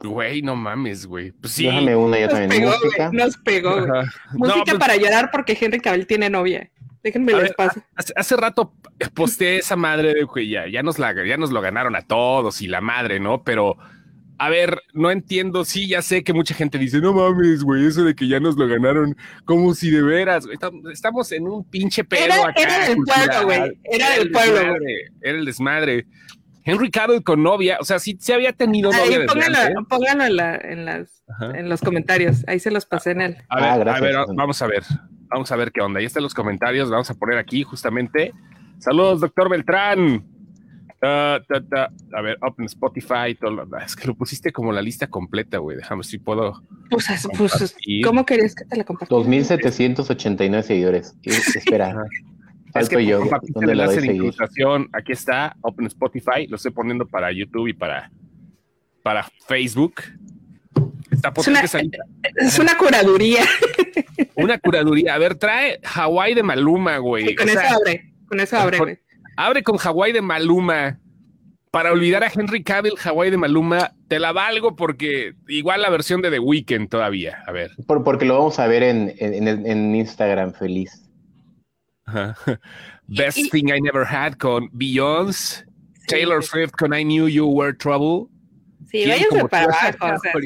Güey, 0.03 0.41
no 0.41 0.55
mames, 0.55 1.05
güey. 1.05 1.31
Pues 1.31 1.53
sí. 1.53 1.65
Déjame 1.65 1.95
una 1.95 2.17
yo 2.19 2.25
Nos 2.27 2.33
también. 2.39 2.61
pegó, 2.61 2.71
Música. 2.83 3.07
güey. 3.07 3.17
Nos 3.19 3.37
pegó, 3.37 3.85
güey. 3.85 4.01
Música 4.33 4.57
No, 4.57 4.63
pues, 4.65 4.77
para 4.79 4.95
llorar 4.95 5.29
porque 5.31 5.57
Henry 5.59 5.79
Cavill 5.79 6.07
tiene 6.07 6.29
novia. 6.29 6.69
Déjenme 7.03 7.33
A 7.33 7.37
les 7.37 7.43
ver, 7.49 7.55
paso. 7.55 7.81
Hace, 7.95 8.13
hace 8.15 8.35
rato 8.37 8.73
posteé 9.13 9.57
esa 9.57 9.75
madre 9.75 10.13
de 10.13 10.23
güey, 10.23 10.49
ya, 10.49 10.67
ya 10.67 10.83
nos 10.83 10.99
la, 10.99 11.13
ya 11.25 11.37
nos 11.37 11.51
lo 11.51 11.61
ganaron 11.61 11.95
a 11.95 12.01
todos 12.03 12.61
y 12.61 12.67
la 12.67 12.81
madre, 12.81 13.19
¿no? 13.19 13.43
Pero 13.43 13.77
a 14.37 14.49
ver, 14.49 14.81
no 14.93 15.11
entiendo. 15.11 15.65
Sí, 15.65 15.87
ya 15.87 16.01
sé 16.01 16.23
que 16.23 16.33
mucha 16.33 16.53
gente 16.55 16.77
dice, 16.79 16.99
no 16.99 17.13
mames, 17.13 17.63
güey, 17.63 17.85
eso 17.85 18.03
de 18.03 18.15
que 18.15 18.27
ya 18.27 18.39
nos 18.39 18.55
lo 18.57 18.67
ganaron, 18.67 19.15
como 19.45 19.73
si 19.75 19.89
de 19.91 20.01
veras, 20.01 20.45
güey, 20.45 20.57
tam- 20.57 20.91
estamos 20.91 21.31
en 21.31 21.47
un 21.47 21.63
pinche 21.69 22.03
pedo 22.03 22.25
Era- 22.25 22.47
acá. 22.49 22.53
era 22.61 22.87
del 22.87 22.97
pueblo, 22.97 23.43
güey, 23.45 23.79
era 23.83 24.15
el 24.15 24.19
del 24.23 24.31
pueblo, 24.31 24.61
güey. 24.79 24.95
Era 25.21 25.37
el 25.37 25.45
desmadre. 25.45 26.07
Henry 26.63 26.91
Cavill 26.91 27.23
con 27.23 27.41
novia, 27.41 27.77
o 27.81 27.83
sea, 27.83 27.97
sí, 27.97 28.17
sí 28.19 28.31
había 28.33 28.53
tenido 28.53 28.91
novia 28.91 29.19
Ahí, 29.21 29.25
pónganlo, 29.27 29.57
antes. 29.57 29.75
pónganlo 29.89 30.25
en, 30.25 30.35
la- 30.35 30.55
en 30.57 30.85
las, 30.85 31.23
Ajá. 31.27 31.57
en 31.57 31.69
los 31.69 31.81
comentarios. 31.81 32.43
Ahí 32.47 32.59
se 32.59 32.69
los 32.69 32.85
pasé 32.85 33.11
en 33.11 33.21
el. 33.21 33.37
A 33.49 33.55
ver, 33.77 33.87
Ah, 33.89 33.95
a 33.95 33.99
ver, 33.99 34.15
vamos 34.35 34.61
a 34.61 34.67
ver. 34.67 34.83
Vamos 35.31 35.51
a 35.51 35.55
ver 35.55 35.71
qué 35.71 35.81
onda. 35.81 35.99
Ahí 35.99 36.05
están 36.05 36.23
los 36.23 36.33
comentarios. 36.33 36.89
Vamos 36.89 37.09
a 37.09 37.13
poner 37.15 37.37
aquí 37.37 37.63
justamente. 37.63 38.33
Saludos, 38.79 39.21
doctor 39.21 39.49
Beltrán. 39.49 40.25
Ta, 40.99 41.41
ta. 41.47 41.89
A 42.13 42.21
ver, 42.21 42.37
Open 42.41 42.65
Spotify. 42.65 43.33
Todo 43.39 43.51
lo- 43.51 43.77
es 43.79 43.95
que 43.95 44.07
lo 44.07 44.13
pusiste 44.13 44.51
como 44.51 44.71
la 44.71 44.81
lista 44.81 45.07
completa, 45.07 45.57
güey. 45.57 45.77
Déjame 45.77 45.99
ver 45.99 46.05
si 46.05 46.19
puedo. 46.19 46.61
Pues, 46.89 47.09
es- 47.09 47.27
pues. 47.37 47.75
¿cómo 48.03 48.25
querías 48.25 48.53
que 48.53 48.65
te 48.65 48.75
la 48.77 48.83
compartiera? 48.83 49.17
2789 49.23 50.63
seguidores. 50.63 51.15
Espera. 51.23 51.95
Es 52.73 52.87
que 52.87 53.05
yo. 53.05 53.19
compartiste 53.19 53.53
¿Dónde 53.59 53.73
el 53.73 53.79
enlace 53.81 53.99
de 53.99 54.13
incrustación. 54.15 54.87
Aquí 54.93 55.11
está, 55.11 55.57
Open 55.59 55.87
Spotify. 55.87 56.47
Lo 56.47 56.55
estoy 56.55 56.71
poniendo 56.71 57.05
para 57.05 57.29
YouTube 57.33 57.67
y 57.67 57.73
para, 57.73 58.09
para 59.03 59.27
Facebook. 59.45 59.95
Está 61.09 61.33
Es 61.35 61.47
una, 61.49 61.61
es 62.37 62.59
una 62.59 62.77
curaduría. 62.77 63.43
Una 64.35 64.57
curaduría. 64.59 65.15
A 65.15 65.17
ver, 65.17 65.35
trae 65.35 65.79
Hawái 65.83 66.33
de 66.33 66.43
Maluma, 66.43 66.97
güey. 66.97 67.35
con 67.35 67.47
O 67.49 67.51
sea, 67.51 67.63
eso 67.67 67.75
abre. 67.75 68.13
Con 68.27 68.39
eso 68.39 68.57
abre, 68.57 68.77
con-. 68.77 68.99
Abre 69.37 69.63
con 69.63 69.77
Hawái 69.77 70.11
de 70.13 70.21
Maluma. 70.21 70.99
Para 71.71 71.93
olvidar 71.93 72.21
a 72.23 72.27
Henry 72.33 72.63
Cavill, 72.63 72.97
Hawái 72.97 73.31
de 73.31 73.37
Maluma, 73.37 73.93
te 74.09 74.19
la 74.19 74.33
valgo 74.33 74.75
porque 74.75 75.35
igual 75.47 75.81
la 75.81 75.89
versión 75.89 76.21
de 76.21 76.29
The 76.29 76.39
Weeknd 76.39 76.89
todavía. 76.89 77.41
A 77.47 77.53
ver. 77.53 77.71
Por- 77.87 78.03
porque 78.03 78.25
lo 78.25 78.33
vamos 78.37 78.59
a 78.59 78.67
ver 78.67 78.83
en, 78.83 79.13
en, 79.19 79.47
en- 79.47 79.95
Instagram 79.95 80.51
feliz. 80.53 81.09
Ajá. 82.05 82.35
Best 83.07 83.37
y- 83.37 83.49
Thing 83.49 83.69
I 83.69 83.79
Never 83.81 84.05
Had 84.05 84.33
con 84.33 84.69
Beyoncé, 84.73 85.65
Taylor 86.07 86.43
sí. 86.43 86.49
Swift 86.49 86.71
con 86.71 86.93
I 86.93 87.03
Knew 87.03 87.29
You 87.29 87.47
Were 87.47 87.73
Trouble. 87.73 88.27
Sí, 88.89 89.03
¿Quién 89.03 89.09
váyanse 89.31 89.47
para 89.47 89.63
abajo. 89.63 90.15
O 90.15 90.19
sea, 90.19 90.33
No 90.33 90.39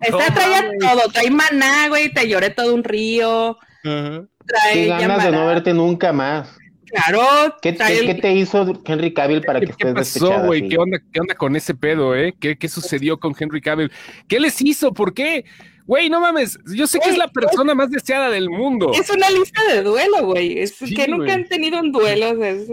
esta 0.00 0.18
mames. 0.18 0.78
todo. 0.80 1.12
Trae 1.12 1.30
maná, 1.30 1.88
güey. 1.88 2.12
Te 2.12 2.28
lloré 2.28 2.50
todo 2.50 2.74
un 2.74 2.84
río. 2.84 3.58
Trae 3.82 4.72
Qué 4.74 4.86
ganas 4.86 5.24
de 5.24 5.30
no 5.32 5.46
verte 5.46 5.72
nunca 5.74 6.12
más. 6.12 6.56
Claro. 6.86 7.22
¿Qué, 7.62 7.72
trae 7.72 7.92
qué- 7.94 8.00
el- 8.00 8.06
qué 8.06 8.14
te 8.20 8.32
hizo 8.34 8.82
Henry 8.84 9.14
Cavill 9.14 9.42
para 9.42 9.60
que 9.60 9.66
¿Qué 9.66 9.72
estés 9.88 9.94
pasó, 9.94 10.40
güey? 10.44 10.68
¿Qué 10.68 10.76
onda, 10.76 10.98
¿Qué 11.12 11.20
onda 11.20 11.34
con 11.36 11.54
ese 11.54 11.74
pedo, 11.74 12.16
eh? 12.16 12.34
¿Qué, 12.40 12.58
qué 12.58 12.68
sucedió 12.68 13.20
con 13.20 13.32
Henry 13.38 13.60
Cavill? 13.60 13.92
¿Qué 14.26 14.40
les 14.40 14.60
hizo? 14.60 14.92
¿Por 14.92 15.14
qué? 15.14 15.44
Güey, 15.86 16.10
no 16.10 16.20
mames. 16.20 16.58
Yo 16.74 16.86
sé 16.88 16.98
que 16.98 17.10
es 17.10 17.16
la 17.18 17.28
persona 17.28 17.74
más 17.74 17.90
deseada 17.90 18.28
del 18.30 18.50
mundo. 18.50 18.90
Es 18.92 19.08
una 19.10 19.30
lista 19.30 19.62
de 19.72 19.82
duelo, 19.82 20.24
güey. 20.26 20.58
Es 20.58 20.74
Sí, 20.76 20.94
que 20.94 21.06
nunca 21.06 21.32
han 21.32 21.46
tenido 21.48 21.78
un 21.80 21.92
duelo. 21.92 22.30
o 22.32 22.36
sea, 22.36 22.50
es- 22.50 22.68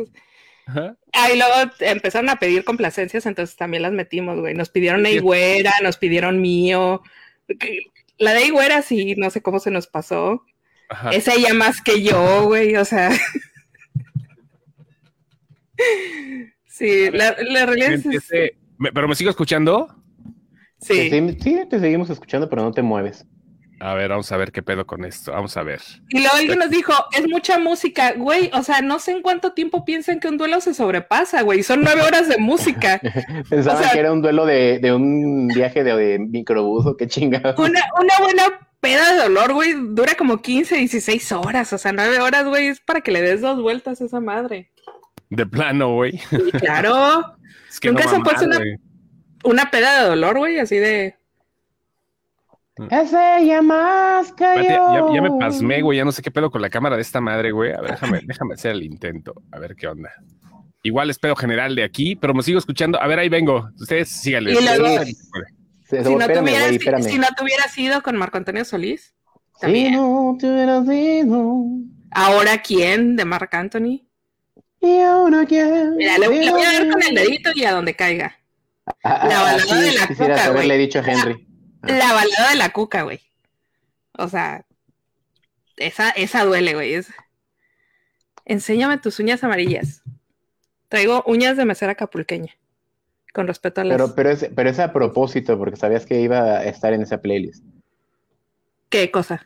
Ajá. 0.68 0.98
Ah, 1.14 1.32
y 1.32 1.38
luego 1.38 1.72
empezaron 1.80 2.30
a 2.30 2.36
pedir 2.36 2.64
complacencias, 2.64 3.26
entonces 3.26 3.56
también 3.56 3.84
las 3.84 3.94
metimos, 3.94 4.40
güey. 4.40 4.54
Nos 4.54 4.70
pidieron 4.70 5.06
Sí. 5.06 5.14
Eigüera, 5.14 5.74
nos 5.82 5.98
pidieron 5.98 6.42
mío. 6.42 7.02
La 8.18 8.34
de 8.34 8.40
Eigüera 8.44 8.82
sí, 8.82 9.16
no 9.18 9.30
sé 9.30 9.42
cómo 9.42 9.60
se 9.60 9.72
nos 9.72 9.88
pasó. 9.88 10.44
Ajá. 10.90 11.10
Es 11.12 11.28
ella 11.28 11.54
más 11.54 11.82
que 11.82 12.02
yo, 12.04 12.44
güey, 12.46 12.76
o 12.76 12.86
sea. 12.86 13.12
sí, 16.66 17.10
la, 17.12 17.36
la 17.40 17.66
realidad 17.66 17.94
es. 17.94 18.06
Me- 18.78 18.92
¿Pero 18.92 19.08
me 19.08 19.16
sigo 19.16 19.30
escuchando? 19.30 19.88
Sí. 20.80 21.10
Sí, 21.10 21.38
sí, 21.42 21.60
te 21.70 21.80
seguimos 21.80 22.10
escuchando, 22.10 22.50
pero 22.50 22.62
no 22.64 22.72
te 22.72 22.82
mueves. 22.84 23.26
A 23.80 23.94
ver, 23.94 24.10
vamos 24.10 24.32
a 24.32 24.38
ver 24.38 24.52
qué 24.52 24.64
pedo 24.64 24.88
con 24.88 25.06
esto. 25.06 25.32
Vamos 25.32 25.56
a 25.56 25.62
ver. 25.64 25.82
Y 26.10 26.20
luego 26.20 26.36
alguien 26.36 26.58
nos 26.58 26.72
dijo, 26.72 26.94
es 27.12 27.28
mucha 27.30 27.60
música, 27.60 28.14
güey. 28.18 28.50
O 28.54 28.64
sea, 28.64 28.82
no 28.82 28.98
sé 28.98 29.12
en 29.12 29.22
cuánto 29.22 29.54
tiempo 29.54 29.86
piensan 29.86 30.20
que 30.20 30.28
un 30.28 30.38
duelo 30.38 30.60
se 30.62 30.74
sobrepasa, 30.74 31.44
güey. 31.44 31.62
Son 31.62 31.82
nueve 31.84 32.02
horas 32.02 32.28
de 32.28 32.38
música. 32.40 33.00
Pensaban 33.50 33.80
O 33.80 33.84
sea- 33.84 33.92
que 33.94 34.00
era 34.00 34.12
un 34.12 34.22
duelo 34.24 34.46
de, 34.48 34.80
de 34.80 34.94
un 34.94 35.48
viaje 35.50 35.84
de, 35.84 35.96
de 35.96 36.18
microbús 36.20 36.88
o 36.88 36.98
qué 36.98 37.08
chingado. 37.08 37.54
Una, 37.62 37.82
una 38.02 38.14
buena 38.20 38.44
peda 38.80 39.12
de 39.14 39.20
dolor, 39.20 39.54
güey, 39.54 39.74
dura 39.76 40.16
como 40.16 40.42
15, 40.42 40.76
16 40.78 41.32
horas. 41.34 41.72
O 41.74 41.78
sea, 41.78 41.92
nueve 41.92 42.20
horas, 42.20 42.46
güey, 42.46 42.70
es 42.70 42.80
para 42.80 43.02
que 43.02 43.12
le 43.12 43.22
des 43.22 43.42
dos 43.42 43.62
vueltas 43.62 44.02
a 44.02 44.06
esa 44.06 44.20
madre. 44.20 44.72
De 45.30 45.46
plano, 45.46 45.94
güey. 45.94 46.20
Y 46.32 46.52
claro, 46.52 47.36
Es 47.70 47.80
que 47.80 47.90
Nunca 47.90 48.06
no 48.06 48.10
se 48.10 48.16
han 48.16 48.24
puesto 48.24 48.46
una- 48.46 48.60
una 49.44 49.70
peda 49.70 50.02
de 50.02 50.10
dolor, 50.10 50.38
güey, 50.40 50.58
así 50.58 50.78
de. 50.78 51.16
Es 52.92 53.12
ella 53.14 53.62
más 53.62 54.32
que 54.34 54.44
Espérate, 54.44 54.74
yo. 54.98 55.10
ya, 55.10 55.16
ya 55.16 55.22
me 55.22 55.32
pasmé, 55.40 55.82
güey. 55.82 55.98
Ya 55.98 56.06
no 56.06 56.12
sé 56.12 56.22
qué 56.22 56.32
pedo 56.32 56.52
con 56.52 56.62
la 56.62 56.70
cámara 56.70 56.96
de 56.96 57.02
esta 57.02 57.20
madre, 57.22 57.52
güey. 57.52 57.74
A 57.74 57.82
ver, 57.82 57.92
déjame, 57.92 58.22
déjame 58.26 58.54
hacer 58.54 58.72
el 58.72 58.84
intento. 58.84 59.34
A 59.52 59.60
ver 59.60 59.76
qué 59.76 59.88
onda. 59.88 60.12
Igual 60.84 61.10
es 61.10 61.18
pedo 61.20 61.36
general 61.36 61.76
de 61.76 61.84
aquí, 61.84 62.16
pero 62.16 62.34
me 62.34 62.44
sigo 62.44 62.60
escuchando. 62.60 63.02
A 63.02 63.08
ver, 63.08 63.20
ahí 63.20 63.30
vengo. 63.30 63.70
Ustedes 63.80 64.10
síganle. 64.10 64.52
Y 64.54 64.64
luego- 64.64 65.04
Se- 65.84 66.04
Si 66.04 66.14
no, 66.16 66.20
espérame, 66.22 66.44
tuvieras, 66.46 66.64
güey, 66.68 66.76
espérame. 66.76 67.04
si 67.04 67.18
no 67.18 67.28
te 67.36 67.44
hubieras 67.44 67.78
ido 67.78 68.02
con 68.04 68.18
Marco 68.18 68.38
Antonio 68.38 68.64
Solís, 68.66 69.16
Si 69.56 69.62
también. 69.62 69.94
no 69.94 70.36
te 70.40 70.52
hubieras 70.52 70.86
ido, 70.88 71.64
Ahora, 72.12 72.62
¿quién 72.62 73.16
de 73.16 73.26
Marc 73.26 73.54
Anthony? 73.54 74.04
y 74.80 75.00
ahora 75.00 75.46
quién. 75.46 75.96
Mira, 75.98 76.18
le, 76.20 76.28
le 76.30 76.52
voy 76.52 76.62
a 76.62 76.74
dar 76.74 76.90
con 76.90 77.02
el 77.02 77.16
dedito 77.16 77.50
y 77.56 77.64
a 77.66 77.72
donde 77.74 77.96
caiga. 77.96 78.36
Ah, 79.04 79.28
la 79.28 79.40
ah, 79.40 79.44
balada 79.44 79.60
sí, 79.60 79.76
de 79.76 79.94
la 80.00 80.08
quisieras 80.08 80.40
cuca, 80.40 80.50
haberle 80.52 80.76
güey. 80.76 80.86
dicho 80.86 81.00
a 81.00 81.04
Henry. 81.04 81.47
La 81.84 82.14
balada 82.14 82.50
de 82.52 82.56
la 82.56 82.70
cuca, 82.72 83.04
güey. 83.04 83.22
O 84.18 84.28
sea, 84.28 84.66
esa, 85.78 86.10
esa 86.12 86.44
duele, 86.46 86.74
güey. 86.74 86.94
es- 86.96 87.12
Enséñame 88.46 88.98
tus 88.98 89.20
uñas 89.20 89.44
amarillas. 89.44 90.02
Traigo 90.90 91.24
uñas 91.28 91.58
de 91.58 91.66
mesera 91.66 91.96
capulqueña. 91.96 92.54
Con 93.34 93.46
respeto 93.48 93.82
a 93.82 93.84
las. 93.84 93.98
Pero, 93.98 94.16
pero, 94.16 94.30
es, 94.32 94.50
pero 94.56 94.70
es 94.70 94.80
a 94.80 94.92
propósito, 94.94 95.58
porque 95.58 95.76
sabías 95.76 96.06
que 96.06 96.20
iba 96.22 96.40
a 96.40 96.64
estar 96.66 96.94
en 96.94 97.02
esa 97.04 97.22
playlist, 97.22 97.64
¿Qué 98.90 99.12
cosa? 99.12 99.46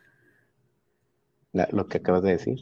la- 1.52 1.68
lo 1.72 1.88
que 1.88 1.98
acabas 1.98 2.22
de 2.24 2.32
decir. 2.32 2.60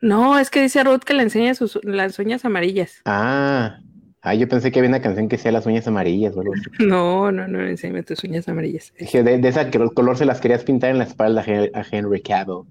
No, 0.00 0.38
es 0.38 0.48
que 0.50 0.62
dice 0.62 0.82
Ruth 0.84 1.00
que 1.02 1.12
le 1.14 1.22
enseñe 1.24 1.54
sus, 1.54 1.78
las 1.82 2.18
uñas 2.18 2.44
amarillas. 2.44 3.02
Ah, 3.04 3.80
ah, 4.24 4.34
yo 4.34 4.48
pensé 4.48 4.72
que 4.72 4.80
había 4.80 4.88
una 4.88 5.00
canción 5.00 5.28
que 5.28 5.38
sea 5.38 5.52
las 5.52 5.66
uñas 5.66 5.86
amarillas 5.86 6.36
o 6.36 6.40
algo 6.40 6.54
así. 6.54 6.64
No, 6.84 7.30
no, 7.30 7.46
no, 7.46 7.60
enséñame 7.64 8.02
tus 8.02 8.24
uñas 8.24 8.48
amarillas. 8.48 8.92
Dije, 8.98 9.22
de, 9.22 9.38
de 9.38 9.48
ese 9.48 9.70
color 9.94 10.18
se 10.18 10.24
las 10.24 10.40
querías 10.40 10.64
pintar 10.64 10.90
en 10.90 10.98
la 10.98 11.04
espalda 11.04 11.42
a 11.42 11.44
Hen- 11.44 11.70
a 11.72 11.84
Henry 11.88 12.20
Cavill. 12.22 12.64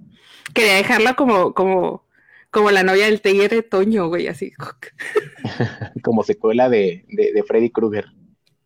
Quería 0.54 0.76
dejarla 0.76 1.14
como, 1.14 1.54
como, 1.54 2.06
como 2.52 2.70
la 2.72 2.84
novia 2.84 3.06
del 3.06 3.22
tigre 3.22 3.62
Toño, 3.64 4.08
güey, 4.10 4.28
así. 4.28 4.52
como 6.04 6.24
secuela 6.24 6.68
de, 6.70 7.06
de, 7.08 7.32
de 7.34 7.44
Freddy 7.44 7.70
Krueger. 7.70 8.06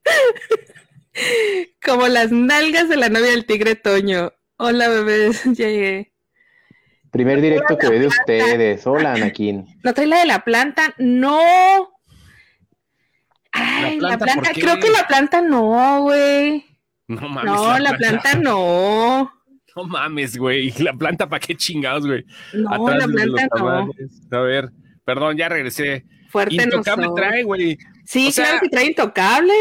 Como 1.84 2.08
las 2.08 2.32
nalgas 2.32 2.90
de 2.90 2.98
la 2.98 3.10
novia 3.10 3.32
del 3.32 3.46
tigre 3.46 3.76
Toño. 3.76 4.34
Hola, 4.58 4.88
bebés, 4.90 5.44
ya 5.46 5.68
llegué. 5.68 6.14
Primer 7.12 7.42
directo 7.42 7.78
que 7.78 7.90
ve 7.90 8.00
de 8.00 8.08
ustedes. 8.08 8.86
Hola, 8.86 9.14
Anakin. 9.14 9.66
¿No 9.84 9.94
trae 9.94 10.08
la 10.08 10.20
de 10.20 10.26
la 10.28 10.44
planta? 10.44 10.94
No. 10.98 11.90
Ay, 13.58 14.00
¿La 14.00 14.10
la 14.12 14.18
planta 14.18 14.52
creo 14.54 14.80
que 14.80 14.90
la 14.90 15.08
planta 15.08 15.42
no, 15.42 16.02
güey. 16.04 16.66
No 17.08 17.28
mames. 17.30 17.46
No, 17.46 17.80
la 17.80 17.98
planta 17.98 18.34
no. 18.36 19.34
No 19.76 19.84
mames, 19.84 20.36
güey. 20.38 20.72
La 20.80 20.92
planta, 20.94 21.30
¿para 21.30 21.40
qué 21.40 21.54
chingados, 21.56 22.08
güey? 22.08 22.26
No, 22.52 22.74
Atrás 22.90 23.06
la 23.08 23.14
planta 23.14 23.48
no. 23.60 23.90
A 24.32 24.42
ver, 24.42 24.70
perdón, 25.06 25.38
ya 25.38 25.50
regresé. 25.50 26.04
Fuerte 26.32 26.56
no 26.58 26.64
Intocable 26.64 27.06
soy. 27.06 27.16
trae, 27.16 27.44
güey. 27.44 27.78
Sí, 28.04 28.30
O 28.30 28.32
sea- 28.32 28.46
claro 28.46 28.60
que 28.64 28.70
trae 28.70 28.86
intocable. 28.88 29.54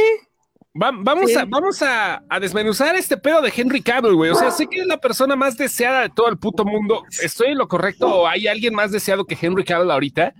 Va- 0.82 0.92
vamos 0.94 1.30
Sí. 1.30 1.36
a, 1.36 1.44
vamos 1.44 1.82
a, 1.82 2.22
a 2.30 2.40
desmenuzar 2.40 2.96
este 2.96 3.18
pedo 3.18 3.42
de 3.42 3.52
Henry 3.54 3.82
Cavill, 3.82 4.14
güey. 4.14 4.30
O 4.30 4.34
sea, 4.36 4.50
sé 4.50 4.66
que 4.66 4.80
es 4.80 4.86
la 4.86 4.96
persona 4.96 5.36
más 5.36 5.58
deseada 5.58 6.00
de 6.02 6.08
todo 6.08 6.30
el 6.30 6.38
puto 6.38 6.64
mundo. 6.64 7.02
¿Estoy 7.22 7.48
en 7.48 7.58
lo 7.58 7.68
correcto 7.68 8.06
o 8.08 8.26
hay 8.26 8.46
alguien 8.46 8.74
más 8.74 8.92
deseado 8.92 9.26
que 9.26 9.36
Henry 9.38 9.64
Cavill 9.64 9.90
ahorita? 9.90 10.32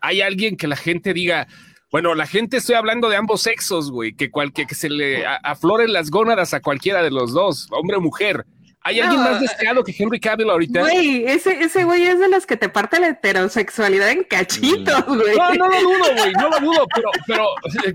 ¿Hay 0.00 0.20
alguien 0.20 0.56
que 0.56 0.68
la 0.68 0.76
gente 0.76 1.12
diga, 1.12 1.48
bueno, 1.90 2.14
la 2.14 2.26
gente 2.26 2.56
estoy 2.56 2.74
hablando 2.74 3.08
de 3.08 3.16
ambos 3.16 3.42
sexos, 3.42 3.90
güey, 3.90 4.14
que, 4.14 4.30
cualquier 4.30 4.66
que 4.66 4.74
se 4.74 4.90
le 4.90 5.24
afloren 5.26 5.92
las 5.92 6.10
gónadas 6.10 6.52
a 6.54 6.60
cualquiera 6.60 7.02
de 7.02 7.10
los 7.10 7.32
dos, 7.32 7.68
hombre 7.70 7.96
o 7.96 8.00
mujer? 8.00 8.44
¿Hay 8.82 9.00
alguien 9.00 9.20
más 9.20 9.40
deseado 9.40 9.82
que 9.82 9.92
Henry 9.98 10.20
Cavill 10.20 10.48
ahorita? 10.48 10.80
Güey, 10.80 11.24
ese, 11.24 11.60
ese 11.60 11.82
güey 11.82 12.04
es 12.04 12.20
de 12.20 12.28
los 12.28 12.46
que 12.46 12.56
te 12.56 12.68
parte 12.68 13.00
la 13.00 13.08
heterosexualidad 13.08 14.10
en 14.10 14.22
cachitos, 14.22 15.04
güey. 15.06 15.36
No, 15.36 15.54
no 15.54 15.68
lo 15.68 15.80
dudo, 15.80 16.14
güey, 16.16 16.32
no 16.34 16.48
lo 16.50 16.60
dudo, 16.60 16.86
pero, 16.94 17.10
pero 17.26 17.46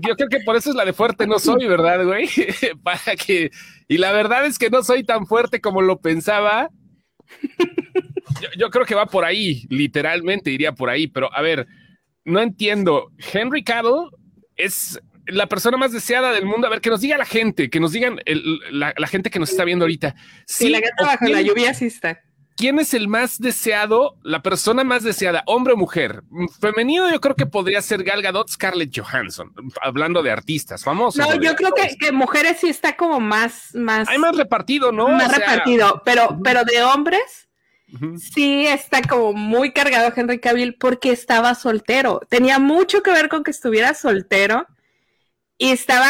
yo 0.06 0.16
creo 0.16 0.28
que 0.28 0.40
por 0.40 0.54
eso 0.54 0.68
es 0.68 0.76
la 0.76 0.84
de 0.84 0.92
fuerte 0.92 1.26
no 1.26 1.38
soy, 1.38 1.66
¿verdad, 1.66 2.04
güey? 2.04 2.28
Para 2.82 3.16
que, 3.16 3.50
y 3.88 3.96
la 3.96 4.12
verdad 4.12 4.44
es 4.44 4.58
que 4.58 4.68
no 4.68 4.82
soy 4.82 5.02
tan 5.02 5.26
fuerte 5.26 5.62
como 5.62 5.80
lo 5.80 5.98
pensaba. 5.98 6.68
Yo, 8.42 8.48
yo 8.58 8.68
creo 8.68 8.84
que 8.84 8.94
va 8.94 9.06
por 9.06 9.24
ahí, 9.24 9.66
literalmente 9.70 10.50
iría 10.50 10.72
por 10.72 10.90
ahí, 10.90 11.06
pero 11.06 11.34
a 11.34 11.40
ver, 11.40 11.66
no 12.24 12.40
entiendo. 12.40 13.10
Henry 13.32 13.62
Cavill 13.64 14.10
es 14.56 15.00
la 15.26 15.46
persona 15.46 15.76
más 15.76 15.92
deseada 15.92 16.32
del 16.32 16.44
mundo. 16.46 16.66
A 16.66 16.70
ver, 16.70 16.80
que 16.80 16.90
nos 16.90 17.00
diga 17.00 17.16
la 17.16 17.24
gente, 17.24 17.70
que 17.70 17.80
nos 17.80 17.92
digan 17.92 18.20
el- 18.26 18.58
la, 18.70 18.92
la 18.96 19.06
gente 19.06 19.30
que 19.30 19.38
nos 19.38 19.50
está 19.50 19.64
viendo 19.64 19.84
ahorita. 19.84 20.14
Sí, 20.46 20.68
la 20.68 20.80
gata 20.80 21.04
bajo 21.04 21.18
quién- 21.20 21.32
la 21.32 21.42
lluvia 21.42 21.74
sí 21.74 21.86
está. 21.86 22.20
¿Quién 22.54 22.78
es 22.78 22.92
el 22.92 23.08
más 23.08 23.38
deseado, 23.38 24.18
la 24.22 24.42
persona 24.42 24.84
más 24.84 25.02
deseada, 25.02 25.42
hombre 25.46 25.72
o 25.72 25.76
mujer? 25.76 26.22
Femenino 26.60 27.10
yo 27.10 27.18
creo 27.18 27.34
que 27.34 27.46
podría 27.46 27.80
ser 27.80 28.04
Gal 28.04 28.20
Gadot, 28.20 28.48
Scarlett 28.50 28.96
Johansson, 28.96 29.52
hablando 29.80 30.22
de 30.22 30.30
artistas 30.30 30.84
famosos. 30.84 31.18
No, 31.26 31.34
yo 31.40 31.56
creo 31.56 31.72
que, 31.72 31.80
actores. 31.82 31.96
que 31.98 32.12
mujeres 32.12 32.58
sí 32.60 32.68
está 32.68 32.94
como 32.94 33.20
más, 33.20 33.74
más, 33.74 34.06
Hay 34.08 34.18
más 34.18 34.36
repartido, 34.36 34.92
¿no? 34.92 35.08
más 35.08 35.28
O 35.28 35.30
sea, 35.30 35.38
repartido, 35.38 36.02
pero, 36.04 36.38
pero 36.44 36.62
de 36.64 36.82
hombres 36.82 37.48
sí 38.18 38.66
está 38.66 39.02
como 39.02 39.32
muy 39.32 39.72
cargado 39.72 40.12
Henry 40.14 40.38
Cavill 40.40 40.74
porque 40.74 41.10
estaba 41.12 41.54
soltero. 41.54 42.20
Tenía 42.28 42.58
mucho 42.58 43.02
que 43.02 43.10
ver 43.12 43.28
con 43.28 43.44
que 43.44 43.50
estuviera 43.50 43.94
soltero 43.94 44.66
y 45.58 45.70
estaba, 45.70 46.08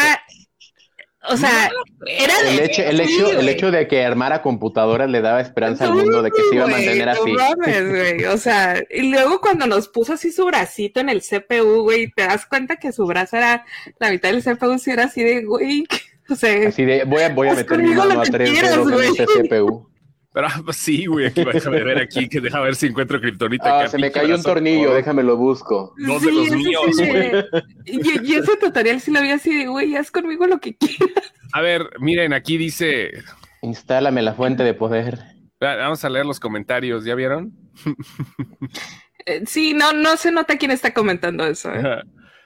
o 1.29 1.37
sea, 1.37 1.69
era 2.05 2.41
de 2.43 2.49
El 2.51 2.59
hecho, 2.59 2.81
el, 2.83 2.97
sí, 3.05 3.13
hecho, 3.15 3.31
el 3.39 3.49
hecho 3.49 3.71
de 3.71 3.87
que 3.87 4.03
armara 4.03 4.41
computadoras 4.41 5.09
le 5.09 5.21
daba 5.21 5.41
esperanza 5.41 5.85
al 5.85 5.93
mundo 5.93 6.21
de 6.21 6.31
que 6.31 6.41
se 6.49 6.55
iba 6.55 6.65
a 6.65 6.67
mantener 6.67 7.09
así. 7.09 7.31
mames, 7.31 7.89
güey. 7.89 8.25
O 8.25 8.37
sea, 8.37 8.81
y 8.89 9.11
luego 9.11 9.39
cuando 9.39 9.67
nos 9.67 9.87
puso 9.89 10.13
así 10.13 10.31
su 10.31 10.45
bracito 10.45 10.99
en 10.99 11.09
el 11.09 11.21
CPU, 11.21 11.83
güey, 11.83 12.11
te 12.11 12.23
das 12.23 12.45
cuenta 12.45 12.77
que 12.77 12.91
su 12.91 13.05
brazo 13.05 13.37
era 13.37 13.65
la 13.99 14.09
mitad 14.09 14.31
del 14.31 14.43
CPU, 14.43 14.77
si 14.79 14.91
era 14.91 15.05
así 15.05 15.23
de, 15.23 15.43
güey, 15.43 15.85
o 16.29 16.35
sea, 16.35 16.67
Así 16.69 16.83
de, 16.83 17.03
voy 17.05 17.21
a, 17.21 17.29
voy 17.29 17.47
a 17.47 17.51
Haz 17.51 17.57
meter 17.57 17.77
mi 17.79 17.93
mano 17.93 18.19
a 18.21 18.23
tres 18.23 18.49
quieras, 18.49 18.71
dedos 18.71 18.87
en 18.87 18.93
güey. 18.93 19.09
este 19.09 19.25
CPU. 19.49 19.92
Pero 20.33 20.47
ah, 20.47 20.61
pues 20.65 20.77
sí, 20.77 21.05
güey, 21.05 21.27
aquí 21.27 21.43
déjame 21.45 21.83
ver 21.83 21.99
aquí, 21.99 22.27
que 22.27 22.41
deja 22.41 22.59
ver 22.59 22.75
si 22.75 22.87
encuentro 22.87 23.21
kriptonita. 23.21 23.65
Ah, 23.69 23.79
acá, 23.81 23.89
se 23.89 23.99
me 23.99 24.11
cayó 24.11 24.35
un 24.35 24.41
tornillo, 24.43 24.93
déjame 24.95 25.21
lo 25.23 25.37
busco. 25.37 25.93
Dos 26.07 26.21
de 26.23 26.31
los 26.31 26.49
míos, 26.51 26.81
sí 26.93 27.05
de- 27.05 27.45
Y, 27.85 28.31
y 28.31 28.35
ese 28.35 28.57
tutorial 28.57 28.99
sí 28.99 29.11
lo 29.11 29.21
vi 29.21 29.29
así 29.29 29.55
de, 29.55 29.67
güey, 29.67 29.95
haz 29.95 30.09
conmigo 30.09 30.47
lo 30.47 30.59
que 30.59 30.75
quieras. 30.75 31.33
A 31.53 31.61
ver, 31.61 31.87
miren, 31.99 32.33
aquí 32.33 32.57
dice, 32.57 33.11
Instálame 33.61 34.23
la 34.23 34.33
fuente 34.33 34.63
de 34.63 34.73
poder. 34.73 35.19
ah, 35.61 35.75
vamos 35.75 36.03
a 36.03 36.09
leer 36.09 36.25
los 36.25 36.39
comentarios, 36.39 37.05
¿ya 37.05 37.13
vieron? 37.13 37.53
Eh, 39.25 39.43
Sí, 39.45 39.73
no, 39.73 39.93
no 39.93 40.17
se 40.17 40.31
nota 40.31 40.57
quién 40.57 40.71
está 40.71 40.93
comentando 40.93 41.45
eso. 41.45 41.71
¿eh? 41.73 42.01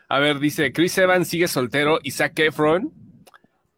A 0.09 0.19
ver, 0.19 0.39
dice, 0.39 0.71
Chris 0.73 0.97
Evans 0.97 1.27
sigue 1.27 1.47
soltero 1.47 1.99
y 2.03 2.11
Zac 2.11 2.37
Efron. 2.39 2.91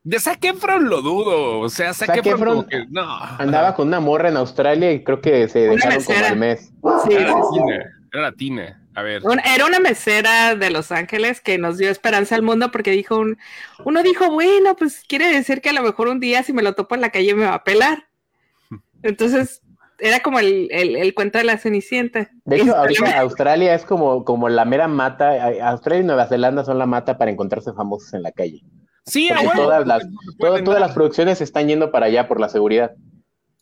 De 0.09 0.19
Zac 0.19 0.43
Efron 0.43 0.89
lo 0.89 1.03
dudo, 1.03 1.59
o 1.59 1.69
sea, 1.69 1.93
Zac, 1.93 2.07
Zac 2.07 2.17
Efron, 2.17 2.33
Efron 2.35 2.55
como 2.55 2.67
que, 2.67 2.85
no. 2.89 3.07
Andaba 3.37 3.75
con 3.75 3.87
una 3.89 3.99
morra 3.99 4.29
en 4.29 4.37
Australia 4.37 4.91
y 4.91 5.03
creo 5.03 5.21
que 5.21 5.47
se 5.47 5.59
dejaron 5.67 6.03
como 6.03 6.25
al 6.25 6.35
mes. 6.37 6.71
Sí, 7.05 7.13
Era 7.13 7.27
latina, 7.35 7.75
era 8.11 8.21
latina. 8.23 8.81
A 8.95 9.03
ver, 9.03 9.21
Era 9.55 9.65
una 9.67 9.79
mesera 9.79 10.55
de 10.55 10.71
Los 10.71 10.91
Ángeles 10.91 11.41
que 11.41 11.59
nos 11.59 11.77
dio 11.77 11.91
esperanza 11.91 12.33
al 12.33 12.41
mundo 12.41 12.71
porque 12.71 12.89
dijo 12.89 13.17
un, 13.19 13.37
uno 13.85 14.01
dijo, 14.01 14.31
bueno, 14.31 14.75
pues 14.75 15.03
quiere 15.07 15.31
decir 15.31 15.61
que 15.61 15.69
a 15.69 15.73
lo 15.73 15.83
mejor 15.83 16.07
un 16.07 16.19
día 16.19 16.41
si 16.41 16.53
me 16.53 16.63
lo 16.63 16.73
topo 16.73 16.95
en 16.95 17.01
la 17.01 17.11
calle 17.11 17.35
me 17.35 17.45
va 17.45 17.53
a 17.53 17.63
pelar. 17.63 18.07
Entonces, 19.03 19.61
era 19.99 20.21
como 20.21 20.39
el, 20.39 20.69
el- 20.71 20.95
el 20.95 21.13
cuento 21.13 21.37
de 21.37 21.43
la 21.43 21.57
Cenicienta. 21.59 22.31
De 22.45 22.55
hecho, 22.55 22.65
Este, 22.65 22.77
ahorita 22.77 23.19
Australia 23.19 23.75
es 23.75 23.85
como, 23.85 24.25
como 24.25 24.49
la 24.49 24.65
mera 24.65 24.87
mata. 24.87 25.33
Australia 25.69 26.01
y 26.03 26.07
Nueva 26.07 26.25
Zelanda 26.25 26.65
son 26.65 26.79
la 26.79 26.87
mata 26.87 27.17
para 27.17 27.29
encontrarse 27.29 27.73
famosos 27.73 28.13
en 28.15 28.23
la 28.23 28.31
calle. 28.31 28.63
Sí, 29.09 29.27
porque 29.29 29.45
a 29.45 29.49
huevo, 29.49 29.63
todas 29.63 29.87
las- 29.87 30.07
todas 30.63 30.79
las 30.79 30.91
producciones 30.93 31.41
están 31.41 31.67
yendo 31.67 31.91
para 31.91 32.05
allá 32.07 32.27
por 32.27 32.39
la 32.39 32.49
seguridad 32.49 32.91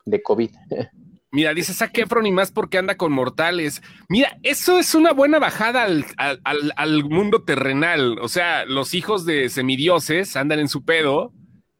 de 0.05 0.21
COVID. 0.21 0.51
Mira, 1.31 1.53
dice 1.53 1.73
Zac 1.73 1.95
Efron 1.97 2.25
y 2.25 2.31
más 2.31 2.51
porque 2.51 2.77
anda 2.77 2.95
con 2.95 3.12
mortales. 3.12 3.81
Mira, 4.07 4.38
eso 4.43 4.79
es 4.79 4.95
una 4.95 5.12
buena 5.12 5.39
bajada 5.39 5.83
al, 5.83 6.05
al- 6.17 6.39
al- 6.45 6.73
al 6.77 7.03
mundo 7.03 7.43
terrenal. 7.43 8.17
O 8.21 8.29
sea, 8.29 8.65
los 8.65 8.93
hijos 8.93 9.25
de 9.25 9.49
semidioses 9.49 10.38
andan 10.38 10.60
en 10.60 10.69
su 10.69 10.86
pedo 10.86 11.33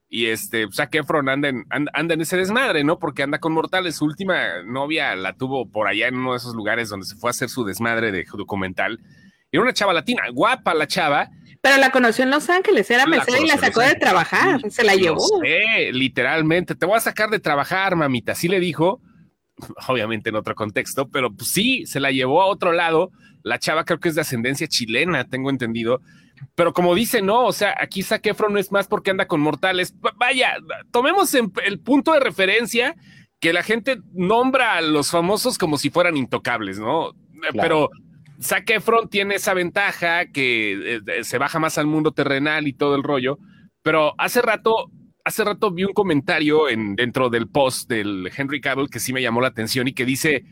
y 0.10 0.25
este 0.27 0.67
Zac 0.73 0.93
Efron 0.95 1.30
anda 1.30 1.47
en, 1.47 1.65
and- 1.69 1.89
anda 1.93 2.13
en 2.13 2.21
ese 2.21 2.36
desmadre, 2.36 2.84
¿no? 2.84 2.99
Porque 2.99 3.23
anda 3.23 3.39
con 3.39 3.53
mortales. 3.53 3.95
Su 3.95 4.06
última 4.06 4.62
novia 4.65 5.15
la 5.15 5.34
tuvo 5.34 5.69
por 5.71 5.88
allá 5.88 6.10
en 6.10 6.15
uno 6.17 6.32
de 6.34 6.38
esos 6.38 6.53
lugares 6.53 6.89
donde 6.89 7.06
se 7.06 7.15
fue 7.15 7.30
a 7.30 7.32
hacer 7.32 7.47
su 7.49 7.63
desmadre 7.63 8.12
de 8.12 8.25
documental. 8.34 8.99
Era 9.49 9.63
una 9.63 9.73
chava 9.73 9.93
latina, 9.93 10.23
guapa 10.34 10.73
la 10.73 10.88
chava. 10.88 11.30
Pero 11.67 11.82
la 11.82 11.91
conoció 11.91 12.23
en 12.23 12.32
Los 12.32 12.49
Ángeles, 12.49 12.89
era 12.91 13.06
mesera 13.06 13.39
y 13.39 13.47
la 13.47 13.58
sacó 13.58 13.82
de 13.82 13.95
trabajar, 13.95 14.60
se 14.69 14.84
la 14.84 14.95
llevó. 14.95 15.19
sé, 15.41 15.91
literalmente. 15.91 16.75
Te 16.75 16.86
voy 16.86 16.97
a 16.97 17.01
sacar 17.01 17.30
de 17.30 17.39
trabajar, 17.39 17.95
mamita. 17.95 18.32
Así 18.34 18.47
le 18.47 18.60
dijo, 18.60 19.01
obviamente 19.88 20.30
en 20.30 20.36
otro 20.36 20.56
contexto, 20.56 21.10
pero 21.10 21.32
pues 21.34 21.49
sí, 21.49 21.86
se 21.86 21.99
la 21.99 22.12
llevó 22.12 22.41
a 22.41 22.45
otro 22.45 22.71
lado. 22.71 23.12
La 23.43 23.60
chava 23.60 23.86
creo 23.86 23.99
que 23.99 24.10
es 24.10 24.15
de 24.15 24.21
ascendencia 24.21 24.67
chilena, 24.67 25.25
tengo 25.25 25.49
entendido. 25.49 26.01
Pero 26.56 26.71
como 26.73 26.93
dice, 26.93 27.21
no, 27.21 27.45
o 27.45 27.53
sea, 27.53 27.75
aquí 27.80 28.03
Zac 28.03 28.25
Efron 28.27 28.53
no 28.53 28.60
es 28.60 28.71
más 28.71 28.88
porque 28.88 29.10
anda 29.12 29.25
con 29.27 29.41
mortales. 29.41 29.93
Vaya, 30.17 30.56
tomemos 30.91 31.34
en- 31.34 31.51
el 31.65 31.80
punto 31.80 32.13
de 32.13 32.19
referencia 32.19 32.95
que 33.39 33.53
la 33.53 33.63
gente 33.63 33.97
nombra 34.13 34.73
a 34.77 34.82
los 34.82 35.10
famosos 35.12 35.58
como 35.58 35.77
si 35.77 35.89
fueran 35.89 36.15
intocables, 36.17 36.80
¿no? 36.80 37.12
Pero 37.53 37.89
Zac 38.41 38.69
Efron 38.69 39.10
tiene 39.10 39.36
esa 39.36 39.54
ventaja 39.54 40.28
que 40.28 40.97
eh, 41.08 41.23
se 41.23 41.38
baja 41.38 41.60
más 41.60 41.78
al 41.78 41.88
mundo 41.88 42.12
terrenal 42.12 42.67
y 42.67 42.73
todo 42.73 42.95
el 42.95 43.04
rollo. 43.04 43.39
Pero 43.82 44.13
hace 44.19 44.41
rato, 44.41 44.91
hace 45.23 45.43
rato 45.43 45.71
vi 45.71 45.84
un 45.86 45.93
comentario 45.93 46.69
en, 46.69 46.95
dentro 46.95 47.30
del 47.30 47.47
post 47.47 47.89
del 47.89 48.30
Henry 48.36 48.62
Cavill 48.62 48.89
que 48.89 49.00
sí 49.00 49.13
me 49.13 49.21
llamó 49.21 49.41
la 49.41 49.47
atención 49.47 49.88
y 49.88 49.93
que 49.93 50.06
dice: 50.06 50.43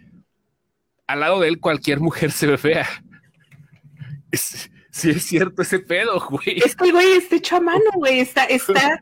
al 1.07 1.19
lado 1.19 1.39
de 1.39 1.47
él 1.49 1.59
cualquier 1.59 1.99
mujer 1.99 2.31
se 2.31 2.47
ve 2.47 2.57
fea. 2.57 2.87
Es- 4.31 4.69
sí 4.91 5.09
es 5.11 5.23
cierto 5.23 5.61
ese 5.61 5.79
pedo, 5.79 6.19
güey. 6.29 6.57
Es 6.65 6.75
que 6.75 6.85
el 6.85 6.91
güey 6.93 7.13
está 7.13 7.35
hecho 7.35 7.57
a 7.57 7.61
mano, 7.61 7.83
güey, 7.95 8.19
está, 8.19 8.45
está, 8.45 8.99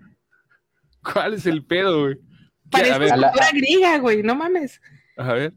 ¿Cuál 1.14 1.34
es 1.36 1.46
el 1.46 1.64
pedo, 1.66 2.02
güey? 2.02 2.16
parece 2.70 2.94
A 2.94 2.98
ver, 2.98 3.14
a 3.14 3.18
la- 3.18 3.28
escultura 3.28 3.52
griega, 3.54 3.98
güey, 4.00 4.24
no 4.24 4.36
mames. 4.36 4.82
a 5.18 5.34
ver. 5.34 5.54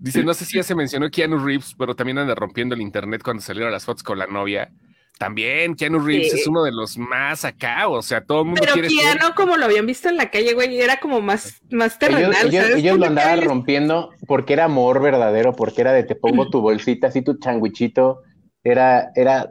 Dice, 0.00 0.24
no 0.24 0.32
sé 0.34 0.44
si 0.46 0.56
ya 0.56 0.62
se 0.62 0.74
mencionó 0.74 1.10
Keanu 1.10 1.38
Reeves, 1.38 1.74
pero 1.78 1.94
también 1.94 2.18
anda 2.18 2.34
rompiendo 2.34 2.74
el 2.74 2.80
internet 2.80 3.20
cuando 3.22 3.42
salieron 3.42 3.70
las 3.70 3.84
fotos 3.84 4.02
con 4.02 4.18
la 4.18 4.26
novia. 4.26 4.72
También 5.18 5.74
Keanu 5.74 5.98
Reeves 5.98 6.32
Sí. 6.32 6.40
es 6.40 6.46
uno 6.46 6.62
de 6.62 6.72
los 6.72 6.96
más 6.96 7.44
acá, 7.44 7.86
o 7.88 8.00
sea, 8.00 8.24
todo 8.24 8.40
el 8.40 8.46
mundo 8.46 8.60
Pero 8.62 8.72
quiere 8.72 8.88
ser- 8.88 9.18
Keanu, 9.18 9.34
como 9.34 9.58
lo 9.58 9.66
habían 9.66 9.84
visto 9.84 10.08
en 10.08 10.16
la 10.16 10.30
calle, 10.30 10.54
güey, 10.54 10.80
era 10.80 10.98
como 10.98 11.20
más, 11.20 11.60
más 11.70 11.98
terrenal. 11.98 12.30
Ellos, 12.32 12.44
ellos, 12.54 12.62
¿sabes? 12.64 12.76
ellos 12.78 12.98
lo 12.98 13.04
andaban 13.06 13.42
rompiendo 13.42 14.10
porque 14.26 14.54
era 14.54 14.64
amor 14.64 15.02
verdadero, 15.02 15.52
porque 15.54 15.82
era 15.82 15.92
de 15.92 16.04
te 16.04 16.14
pongo 16.14 16.48
tu 16.48 16.62
bolsita, 16.62 17.08
así 17.08 17.20
tu 17.20 17.38
changuichito. 17.38 18.20
Era, 18.64 19.10
era 19.14 19.50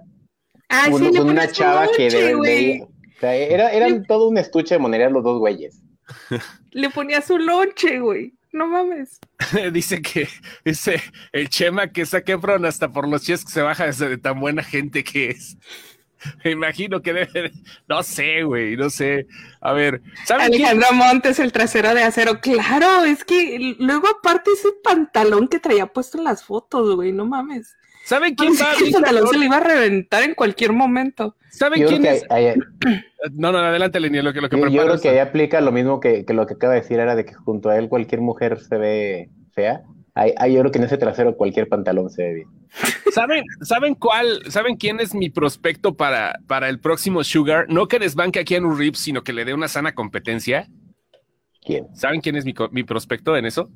Ah, 0.69 0.85
sí, 0.87 0.93
uno- 0.93 1.11
le 1.11 1.19
con 1.19 1.29
una 1.29 1.51
chava 1.51 1.87
un 1.87 1.95
que 1.95 2.09
de, 2.09 2.35
de- 2.35 2.83
o 2.83 3.19
sea, 3.19 3.35
era, 3.35 3.71
eran 3.71 4.03
todo 4.05 4.27
un 4.29 4.39
estuche 4.39 4.73
de 4.75 4.79
monerías 4.79 5.11
los 5.11 5.23
dos 5.23 5.37
güeyes. 5.37 5.83
Le 6.71 6.89
ponía 6.89 7.21
su 7.21 7.37
lonche, 7.37 7.99
güey. 7.99 8.33
No 8.51 8.67
mames. 8.67 9.19
dice 9.71 10.01
que 10.01 10.27
dice 10.65 11.01
el 11.31 11.49
Chema 11.49 11.87
que 11.91 12.05
saque 12.05 12.33
Efron 12.33 12.65
hasta 12.65 12.91
por 12.91 13.07
los 13.07 13.23
chies 13.23 13.45
que 13.45 13.51
se 13.51 13.61
baja 13.61 13.85
desde 13.85 14.09
de 14.09 14.17
tan 14.17 14.39
buena 14.39 14.63
gente 14.63 15.03
que 15.03 15.29
es. 15.29 15.57
Me 16.43 16.51
imagino 16.51 17.01
que 17.01 17.13
debe, 17.13 17.51
no 17.87 18.03
sé, 18.03 18.43
güey, 18.43 18.75
no 18.75 18.89
sé. 18.89 19.27
A 19.61 19.73
ver, 19.73 20.01
¿saben 20.25 20.49
quién? 20.49 20.65
Alejandro 20.65 20.93
Montes, 20.93 21.39
el 21.39 21.51
trasero 21.51 21.93
de 21.93 22.03
acero. 22.03 22.41
Claro, 22.41 23.05
es 23.05 23.23
que 23.23 23.75
luego 23.79 24.07
aparte 24.07 24.51
ese 24.51 24.69
pantalón 24.83 25.47
que 25.47 25.59
traía 25.59 25.87
puesto 25.87 26.17
en 26.17 26.25
las 26.25 26.43
fotos, 26.43 26.95
güey, 26.95 27.11
no 27.11 27.25
mames. 27.25 27.75
¿Saben 28.03 28.35
quién 28.35 28.53
va? 28.53 28.77
que 28.77 28.85
el 28.85 28.91
pantalón 28.91 29.27
se 29.27 29.37
le 29.37 29.45
iba 29.45 29.57
a 29.57 29.59
reventar 29.59 30.23
en 30.23 30.33
cualquier 30.33 30.73
momento. 30.73 31.35
¿Saben 31.51 31.85
quién 31.85 32.05
es? 32.05 32.25
No, 33.33 33.51
no, 33.51 33.57
adelante, 33.59 33.99
Lenia, 33.99 34.23
lo 34.23 34.33
que 34.33 34.41
lo 34.41 34.49
que 34.49 34.57
yo, 34.57 34.83
creo 34.83 34.99
que 34.99 35.09
ahí 35.09 35.19
aplica 35.19 35.61
lo 35.61 35.71
mismo 35.71 35.99
que, 35.99 36.25
que 36.25 36.33
lo 36.33 36.47
que 36.47 36.53
acaba 36.53 36.73
de 36.73 36.81
decir, 36.81 36.99
era 36.99 37.15
de 37.15 37.25
que 37.25 37.33
junto 37.33 37.69
a 37.69 37.77
él 37.77 37.89
cualquier 37.89 38.21
mujer 38.21 38.59
se 38.59 38.77
ve 38.77 39.29
fea. 39.53 39.83
Yo 40.15 40.59
creo 40.59 40.71
que 40.71 40.79
en 40.79 40.83
ese 40.83 40.97
trasero 40.97 41.35
cualquier 41.35 41.69
pantalón 41.69 42.09
se 42.09 42.23
ve 42.23 42.33
bien. 42.33 42.47
¿Saben, 43.13 43.43
¿Saben 43.61 43.95
cuál? 43.95 44.41
¿Saben 44.49 44.75
quién 44.75 44.99
es 44.99 45.13
mi 45.15 45.29
prospecto 45.29 45.95
para, 45.95 46.39
para 46.47 46.69
el 46.69 46.79
próximo 46.79 47.23
Sugar? 47.23 47.67
No 47.69 47.87
que 47.87 47.99
desbanque 47.99 48.39
a 48.39 48.43
Keanu 48.43 48.75
Reeves, 48.75 48.99
sino 48.99 49.23
que 49.23 49.33
le 49.33 49.45
dé 49.45 49.53
una 49.53 49.67
sana 49.67 49.93
competencia. 49.93 50.67
¿Quién? 51.61 51.87
¿Saben 51.95 52.21
quién 52.21 52.35
es 52.35 52.45
mi, 52.45 52.53
mi 52.71 52.83
prospecto 52.83 53.35
en 53.37 53.45
eso? 53.45 53.69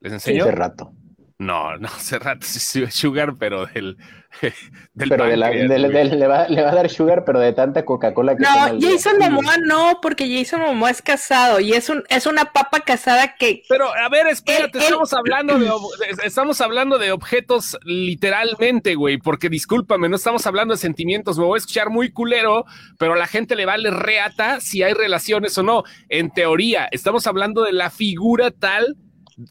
¿Les 0.00 0.12
enseño? 0.12 0.44
Hace 0.44 0.52
rato. 0.52 0.92
No, 1.38 1.76
no, 1.76 1.88
hace 1.88 2.18
rato 2.18 2.46
sí 2.46 2.86
Sugar, 2.90 3.34
pero 3.38 3.66
del. 3.66 3.98
del 4.94 5.08
pero 5.08 5.26
de 5.26 5.36
la, 5.36 5.50
le, 5.50 5.88
va, 6.26 6.46
le, 6.48 6.62
va, 6.62 6.70
a 6.70 6.74
dar 6.74 6.90
Sugar, 6.90 7.24
pero 7.24 7.40
de 7.40 7.52
tanta 7.52 7.84
Coca-Cola 7.84 8.36
que 8.36 8.42
No, 8.42 8.78
Jason 8.80 9.18
Momoa 9.18 9.56
no, 9.64 9.98
porque 10.00 10.28
Jason 10.28 10.60
Momoa 10.60 10.90
es 10.90 11.00
casado 11.00 11.60
y 11.60 11.72
es 11.72 11.88
un 11.88 12.04
es 12.08 12.26
una 12.26 12.46
papa 12.52 12.80
casada 12.80 13.34
que. 13.36 13.62
Pero 13.68 13.86
a 13.94 14.08
ver, 14.08 14.26
espérate, 14.28 14.78
estamos 14.78 15.12
hablando 15.12 15.58
de 15.58 15.70
estamos 16.24 16.60
hablando 16.62 16.98
de 16.98 17.12
objetos 17.12 17.78
literalmente, 17.84 18.94
güey, 18.94 19.18
porque 19.18 19.50
discúlpame, 19.50 20.08
no 20.08 20.16
estamos 20.16 20.46
hablando 20.46 20.72
de 20.74 20.78
sentimientos. 20.78 21.38
Me 21.38 21.44
voy 21.44 21.56
a 21.56 21.58
escuchar 21.58 21.90
muy 21.90 22.10
culero, 22.10 22.64
pero 22.98 23.12
a 23.12 23.16
la 23.16 23.26
gente 23.26 23.56
le 23.56 23.66
vale 23.66 23.90
reata 23.90 24.60
si 24.60 24.82
hay 24.82 24.94
relaciones 24.94 25.56
o 25.58 25.62
no. 25.62 25.84
En 26.08 26.30
teoría, 26.30 26.88
estamos 26.90 27.26
hablando 27.26 27.62
de 27.62 27.72
la 27.72 27.90
figura 27.90 28.50
tal 28.50 28.96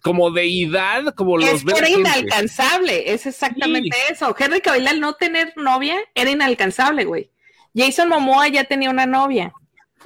como 0.02 0.32
deidad, 0.32 1.14
como 1.16 1.38
los 1.38 1.48
es 1.48 1.64
era 1.66 1.90
inalcanzable, 1.90 3.14
es 3.14 3.26
exactamente 3.26 3.96
eso. 4.10 4.36
Henry 4.38 4.62
Cavill 4.62 4.88
al 4.88 5.00
no 5.00 5.14
tener 5.14 5.54
novia 5.56 5.98
era 6.16 6.32
inalcanzable, 6.32 7.06
güey. 7.06 7.32
Jason 7.76 8.10
Momoa 8.10 8.48
ya 8.48 8.64
tenía 8.64 8.90
una 8.90 9.06
novia. 9.06 9.54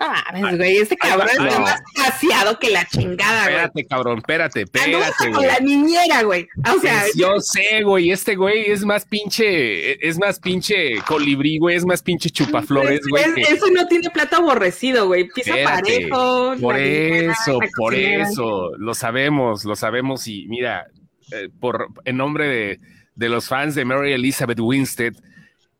Ah, 0.01 0.23
güey, 0.55 0.77
este 0.77 0.95
cabrón 0.95 1.29
es 1.29 1.59
más 1.59 1.81
paseado 1.93 2.57
que 2.57 2.69
la 2.69 2.85
chingada, 2.85 3.43
güey. 3.43 3.55
Espérate, 3.55 3.85
cabrón, 3.88 4.17
espérate, 4.19 4.62
espérate, 4.62 5.31
con 5.31 5.45
la 5.45 5.59
niñera, 5.59 6.23
güey. 6.23 6.47
O 6.73 6.79
sea, 6.79 7.03
yo 7.15 7.39
sé, 7.39 7.83
güey, 7.83 8.12
este 8.12 8.35
güey 8.35 8.71
es 8.71 8.85
más 8.85 9.05
pinche, 9.05 10.07
es 10.07 10.17
más 10.17 10.39
pinche 10.39 10.99
colibrí, 11.05 11.57
güey, 11.57 11.75
es 11.75 11.85
más 11.85 12.01
pinche 12.01 12.29
chupaflores, 12.29 13.01
güey. 13.09 13.23
Eso 13.38 13.69
no 13.71 13.88
tiene 13.88 14.09
plato 14.09 14.38
aborrecido, 14.38 15.07
güey. 15.07 15.27
Pisa 15.27 15.55
parejo. 15.63 16.55
Por 16.62 16.77
eso, 16.77 17.59
por 17.75 17.93
eso, 17.93 18.71
lo 18.77 18.93
sabemos, 18.93 19.65
lo 19.65 19.75
sabemos 19.75 20.27
y 20.27 20.47
mira, 20.47 20.88
eh, 21.31 21.49
por 21.59 21.88
en 22.05 22.17
nombre 22.17 22.47
de, 22.47 22.79
de 23.15 23.29
los 23.29 23.47
fans 23.47 23.75
de 23.75 23.83
Mary 23.85 24.13
Elizabeth 24.13 24.59
Winstead, 24.59 25.13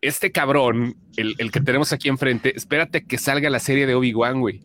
este 0.02 0.32
cabrón, 0.32 0.96
el, 1.18 1.52
que 1.52 1.60
tenemos 1.60 1.92
aquí 1.92 2.10
enfrente, 2.10 2.56
espérate 2.56 3.06
que 3.06 3.18
salga 3.18 3.50
la 3.50 3.60
serie 3.60 3.86
de 3.86 3.96
Obi-Wan, 3.96 4.40
güey. 4.40 4.62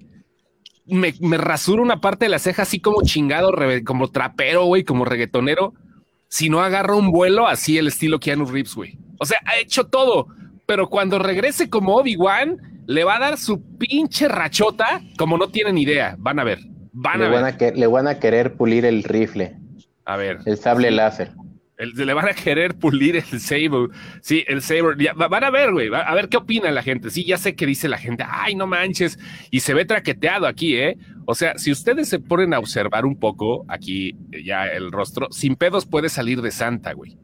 Me, 0.87 1.15
me 1.21 1.39
rasuro 1.39 1.83
una 1.83 2.01
parte 2.01 2.27
de 2.27 2.29
la 2.29 2.39
ceja 2.39 2.63
así 2.63 2.79
como 2.79 3.03
chingado, 3.03 3.53
como 3.85 4.11
trapero, 4.11 4.67
güey, 4.67 4.85
como 4.85 5.05
reggaetonero. 5.05 5.75
Si 6.29 6.51
no 6.51 6.61
agarra 6.61 6.95
un 6.95 7.11
vuelo 7.11 7.47
así 7.47 7.79
el 7.79 7.89
estilo 7.89 8.21
Keanu 8.21 8.45
Reeves, 8.47 8.75
güey. 8.75 8.99
O 9.19 9.25
sea, 9.25 9.39
ha 9.47 9.59
hecho 9.59 9.87
todo, 9.87 10.29
pero 10.67 10.89
cuando 10.89 11.19
regrese 11.19 11.71
como 11.71 11.97
Obi-Wan, 11.97 12.85
le 12.87 13.05
va 13.05 13.17
a 13.17 13.21
dar 13.21 13.39
su 13.39 13.63
pinche 13.79 14.29
rachota 14.29 15.01
como 15.17 15.39
no 15.39 15.49
tienen 15.49 15.79
idea. 15.79 16.17
Van 16.19 16.39
a 16.39 16.45
ver, 16.45 16.59
van 16.93 17.23
a 17.23 17.29
ver. 17.29 17.57
que, 17.57 17.73
le 17.73 17.87
van 17.87 18.07
a 18.07 18.19
querer 18.19 18.55
pulir 18.55 18.85
el 18.85 19.03
rifle. 19.05 19.57
A 20.05 20.17
ver. 20.17 20.41
El 20.45 20.59
sable 20.59 20.91
láser 20.91 21.33
le 21.77 22.15
van 22.15 22.29
a 22.29 22.35
querer 22.35 22.75
pulir 22.75 23.17
el 23.17 23.41
Saber. 23.41 23.91
Sí, 24.21 24.45
el 24.47 24.63
Saber. 24.63 24.97
van 25.15 25.45
a 25.45 25.51
ver, 25.51 25.73
güey. 25.73 25.91
A 25.93 26.15
ver 26.15 26.29
qué 26.29 26.37
opina 26.37 26.71
la 26.71 26.83
gente. 26.83 27.11
Sí, 27.11 27.25
ya 27.25 27.37
sé 27.37 27.55
que 27.55 27.67
dice 27.67 27.89
la 27.89 27.99
gente. 27.99 28.25
Ay, 28.27 28.55
no 28.55 28.67
manches. 28.67 29.19
Y 29.51 29.61
se 29.61 29.75
ve 29.75 29.85
traqueteado 29.85 30.47
aquí, 30.47 30.77
¿eh? 30.77 30.97
O 31.27 31.35
sea, 31.35 31.59
si 31.59 31.73
ustedes 31.73 32.09
se 32.09 32.19
ponen 32.21 32.55
a 32.55 32.59
observar 32.59 33.05
un 33.05 33.19
poco 33.19 33.65
aquí 33.69 34.17
ya 34.45 34.67
el 34.67 34.93
rostro, 34.93 35.29
sin 35.31 35.57
pedos 35.57 35.87
puede 35.87 36.09
salir 36.09 36.43
de 36.43 36.51
Santa, 36.51 36.93
güey. 36.93 37.19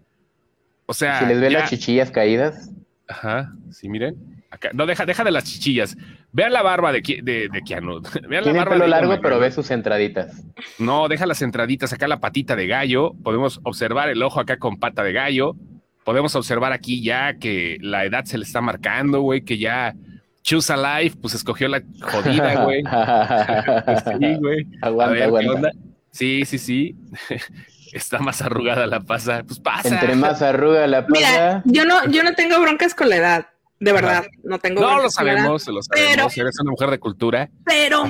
O 0.87 0.95
sea. 0.95 1.21
Si 1.21 1.27
les 1.27 1.41
ve 1.41 1.51
las 1.51 1.71
chichillas 1.71 2.11
caídas. 2.11 2.71
Ajá. 3.09 3.53
Sí, 3.71 3.89
miren 3.89 4.41
no, 4.75 4.87
deja, 4.87 5.07
deja 5.07 5.25
de 5.25 5.31
las 5.31 5.45
chichillas. 5.45 5.97
Vean 6.33 6.53
la 6.53 6.63
barba 6.63 6.93
de, 6.93 7.01
de, 7.01 7.49
de 7.49 7.63
Keanu. 7.63 8.01
Vean 8.29 8.45
la 8.45 8.53
barba 8.53 8.73
pelo 8.75 8.87
largo, 8.87 9.21
pero 9.21 9.39
ve 9.39 9.51
sus 9.51 9.71
entraditas. 9.71 10.45
No, 10.79 11.09
deja 11.09 11.27
las 11.27 11.43
entraditas. 11.43 11.93
Acá 11.93 12.07
la 12.09 12.21
patita 12.21 12.57
de 12.57 12.67
gallo. 12.67 13.13
Podemos 13.23 13.61
observar 13.65 14.09
el 14.09 14.23
ojo 14.23 14.41
acá 14.41 14.59
con 14.59 14.79
pata 14.79 15.03
de 15.03 15.13
gallo. 15.13 15.57
Podemos 16.05 16.35
observar 16.35 16.73
aquí 16.73 17.03
ya 17.03 17.35
que 17.35 17.79
la 17.81 18.05
edad 18.05 18.25
se 18.25 18.39
le 18.39 18.45
está 18.45 18.61
marcando, 18.61 19.21
güey, 19.21 19.43
que 19.43 19.59
ya 19.59 19.95
Choose 20.43 20.73
a 20.73 21.01
Life, 21.01 21.17
pues 21.21 21.35
escogió 21.35 21.69
la 21.69 21.83
jodida, 22.01 22.65
güey. 22.65 22.83
sí, 22.83 24.35
güey. 24.41 24.67
Aguanta, 24.81 25.25
aguanta. 25.25 25.71
Sí, 26.11 26.45
sí, 26.45 26.59
sí. 26.59 26.97
está 27.93 28.19
más 28.21 28.41
arrugada 28.43 28.87
la 28.87 29.01
pasa. 29.01 29.43
Pues 29.47 29.59
pasa. 29.61 29.89
Entre 29.89 30.15
más 30.15 30.43
arruga 30.43 30.87
la 30.87 31.07
pasa. 31.07 31.13
Mira, 31.13 31.63
yo 31.67 31.85
no, 31.85 32.07
yo 32.11 32.23
no 32.23 32.35
tengo 32.35 32.61
broncas 32.61 32.95
con 32.95 33.09
la 33.09 33.17
edad. 33.17 33.47
De 33.81 33.93
verdad, 33.93 34.27
no 34.45 34.59
tengo. 34.59 34.83
No 34.83 35.03
lo 35.03 35.11
sabemos, 35.11 35.67
lo 35.67 35.83
sabemos. 35.83 36.33
Pero, 36.35 36.47
eres 36.47 36.61
una 36.61 36.71
mujer 36.71 36.91
de 36.91 36.99
cultura. 37.01 37.51
Pero, 37.65 38.05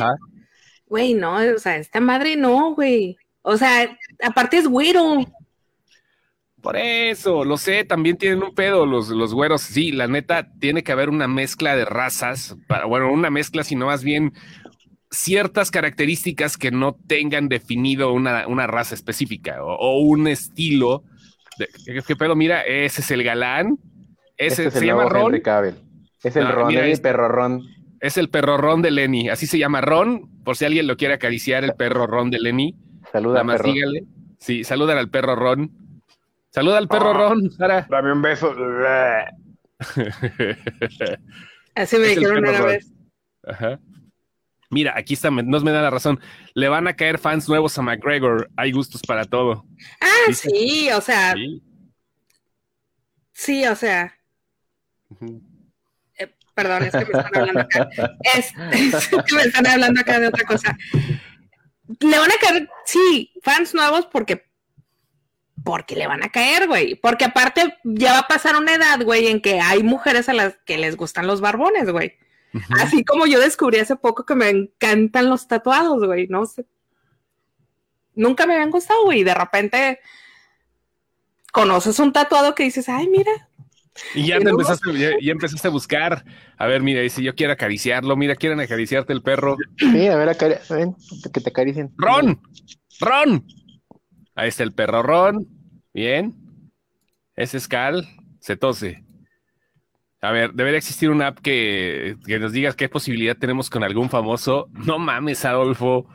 güey, 0.86 1.14
no, 1.14 1.36
o 1.36 1.58
sea, 1.58 1.76
esta 1.76 2.00
madre 2.00 2.36
no, 2.36 2.74
güey. 2.74 3.16
O 3.42 3.56
sea, 3.56 3.96
aparte 4.22 4.58
es 4.58 4.66
güero. 4.66 5.24
Por 6.60 6.76
eso, 6.76 7.44
lo 7.44 7.56
sé, 7.56 7.84
también 7.84 8.18
tienen 8.18 8.42
un 8.42 8.54
pedo 8.54 8.84
los, 8.84 9.08
los 9.08 9.32
güeros. 9.32 9.62
Sí, 9.62 9.92
la 9.92 10.08
neta, 10.08 10.52
tiene 10.58 10.82
que 10.82 10.92
haber 10.92 11.08
una 11.08 11.26
mezcla 11.26 11.74
de 11.74 11.86
razas, 11.86 12.56
para, 12.66 12.84
bueno, 12.84 13.10
una 13.10 13.30
mezcla, 13.30 13.64
sino 13.64 13.86
más 13.86 14.04
bien 14.04 14.34
ciertas 15.10 15.70
características 15.70 16.56
que 16.56 16.70
no 16.70 16.96
tengan 17.06 17.48
definido 17.48 18.12
una, 18.12 18.46
una 18.46 18.66
raza 18.66 18.94
específica 18.94 19.62
o, 19.62 20.00
un 20.00 20.26
estilo. 20.28 21.04
¿Qué 22.06 22.16
pedo? 22.16 22.36
Mira, 22.36 22.62
ese 22.62 23.00
es 23.00 23.10
el 23.10 23.22
galán, 23.22 23.78
ese, 24.40 24.66
este 24.66 24.80
se 24.80 24.86
llama 24.86 25.04
Ron. 25.04 25.34
Es 26.22 26.36
el 26.36 26.48
Ron, 26.48 26.74
el 26.74 27.00
perro 27.00 27.28
Ron. 27.28 27.62
Es 28.00 28.16
el 28.16 28.30
perro 28.30 28.56
Ron 28.56 28.80
de 28.82 28.90
Lenny. 28.90 29.28
Así 29.28 29.46
se 29.46 29.58
llama 29.58 29.82
Ron, 29.82 30.42
por 30.44 30.56
si 30.56 30.64
alguien 30.64 30.86
lo 30.86 30.96
quiere 30.96 31.14
acariciar, 31.14 31.62
el 31.62 31.74
perro 31.74 32.06
Ron 32.06 32.30
de 32.30 32.40
Lenny. 32.40 32.74
Saluda 33.12 33.42
al 33.42 33.46
perro. 33.46 33.72
Sí, 34.38 34.64
saludan 34.64 34.96
al 34.96 35.10
perro 35.10 35.36
Ron. 35.36 35.70
Saluda 36.48 36.78
al 36.78 36.88
perro 36.88 37.10
ah, 37.10 37.28
Ron, 37.28 37.50
Sara. 37.50 37.86
Dame 37.88 38.12
un 38.12 38.22
beso. 38.22 38.54
Así 41.74 41.98
me 41.98 42.08
dijeron 42.08 42.38
una 42.38 42.62
vez. 42.62 42.92
Ajá. 43.46 43.78
Mira, 44.70 44.94
aquí 44.96 45.14
está, 45.14 45.30
nos 45.30 45.64
me 45.64 45.72
da 45.72 45.82
la 45.82 45.90
razón. 45.90 46.18
Le 46.54 46.68
van 46.68 46.88
a 46.88 46.94
caer 46.94 47.18
fans 47.18 47.48
nuevos 47.48 47.76
a 47.76 47.82
McGregor. 47.82 48.50
Hay 48.56 48.72
gustos 48.72 49.02
para 49.02 49.26
todo. 49.26 49.66
Ah, 50.00 50.32
sí, 50.32 50.88
o 50.92 51.00
sea. 51.00 51.34
sí 53.32 53.66
o 53.66 53.74
sea. 53.74 54.14
Eh, 56.18 56.34
perdón, 56.54 56.84
es 56.84 56.92
que 56.92 56.98
me 56.98 57.18
están 57.18 57.36
hablando 57.36 57.60
acá. 57.60 57.88
Es, 58.34 58.52
que 59.08 59.34
me 59.34 59.42
están 59.42 59.66
hablando 59.66 60.00
acá 60.00 60.20
de 60.20 60.28
otra 60.28 60.44
cosa. 60.44 60.76
Le 62.00 62.18
van 62.18 62.30
a 62.30 62.34
caer, 62.40 62.68
sí, 62.84 63.32
fans 63.42 63.74
nuevos 63.74 64.06
porque 64.06 64.50
porque 65.64 65.96
le 65.96 66.06
van 66.06 66.22
a 66.22 66.30
caer, 66.30 66.66
güey. 66.66 66.94
Porque 66.94 67.24
aparte 67.24 67.78
ya 67.84 68.12
va 68.12 68.18
a 68.20 68.28
pasar 68.28 68.56
una 68.56 68.74
edad, 68.74 69.02
güey, 69.02 69.26
en 69.26 69.40
que 69.40 69.60
hay 69.60 69.82
mujeres 69.82 70.28
a 70.28 70.32
las 70.32 70.56
que 70.64 70.78
les 70.78 70.96
gustan 70.96 71.26
los 71.26 71.40
barbones, 71.40 71.90
güey. 71.90 72.16
Así 72.80 73.04
como 73.04 73.26
yo 73.26 73.38
descubrí 73.38 73.78
hace 73.78 73.96
poco 73.96 74.24
que 74.24 74.34
me 74.34 74.48
encantan 74.48 75.28
los 75.28 75.46
tatuados, 75.46 76.04
güey. 76.04 76.26
No 76.28 76.46
sé. 76.46 76.64
Nunca 78.14 78.46
me 78.46 78.54
habían 78.54 78.70
gustado, 78.70 79.04
güey. 79.04 79.22
De 79.22 79.34
repente 79.34 80.00
conoces 81.52 81.98
un 81.98 82.12
tatuado 82.12 82.54
que 82.54 82.64
dices, 82.64 82.88
ay, 82.88 83.08
mira, 83.08 83.48
y 84.14 84.26
ya, 84.26 84.38
te 84.38 84.50
empezaste, 84.50 84.92
ya, 85.20 85.32
empezaste 85.32 85.68
a 85.68 85.70
buscar. 85.70 86.24
A 86.56 86.66
ver, 86.66 86.82
mira, 86.82 87.00
dice, 87.00 87.22
yo 87.22 87.34
quiero 87.34 87.52
acariciarlo. 87.52 88.16
Mira, 88.16 88.36
quieren 88.36 88.60
acariciarte 88.60 89.12
el 89.12 89.22
perro. 89.22 89.56
Sí, 89.76 90.08
a 90.08 90.16
ver, 90.16 90.36
ven, 90.68 90.96
que 91.32 91.40
te 91.40 91.50
acaricien. 91.50 91.90
¡Ron! 91.96 92.40
¡Ron! 93.00 93.44
Ahí 94.34 94.48
está 94.48 94.62
el 94.62 94.72
perro 94.72 95.02
Ron. 95.02 95.46
Bien. 95.92 96.34
Ese 97.36 97.58
es 97.58 97.68
Cal. 97.68 98.06
Se 98.40 98.56
tose. 98.56 99.04
A 100.22 100.32
ver, 100.32 100.52
debería 100.52 100.78
existir 100.78 101.10
una 101.10 101.28
app 101.28 101.38
que, 101.38 102.16
que 102.26 102.38
nos 102.38 102.52
digas 102.52 102.76
qué 102.76 102.88
posibilidad 102.88 103.36
tenemos 103.36 103.70
con 103.70 103.82
algún 103.82 104.10
famoso. 104.10 104.68
No 104.72 104.98
mames, 104.98 105.44
Adolfo. 105.44 106.06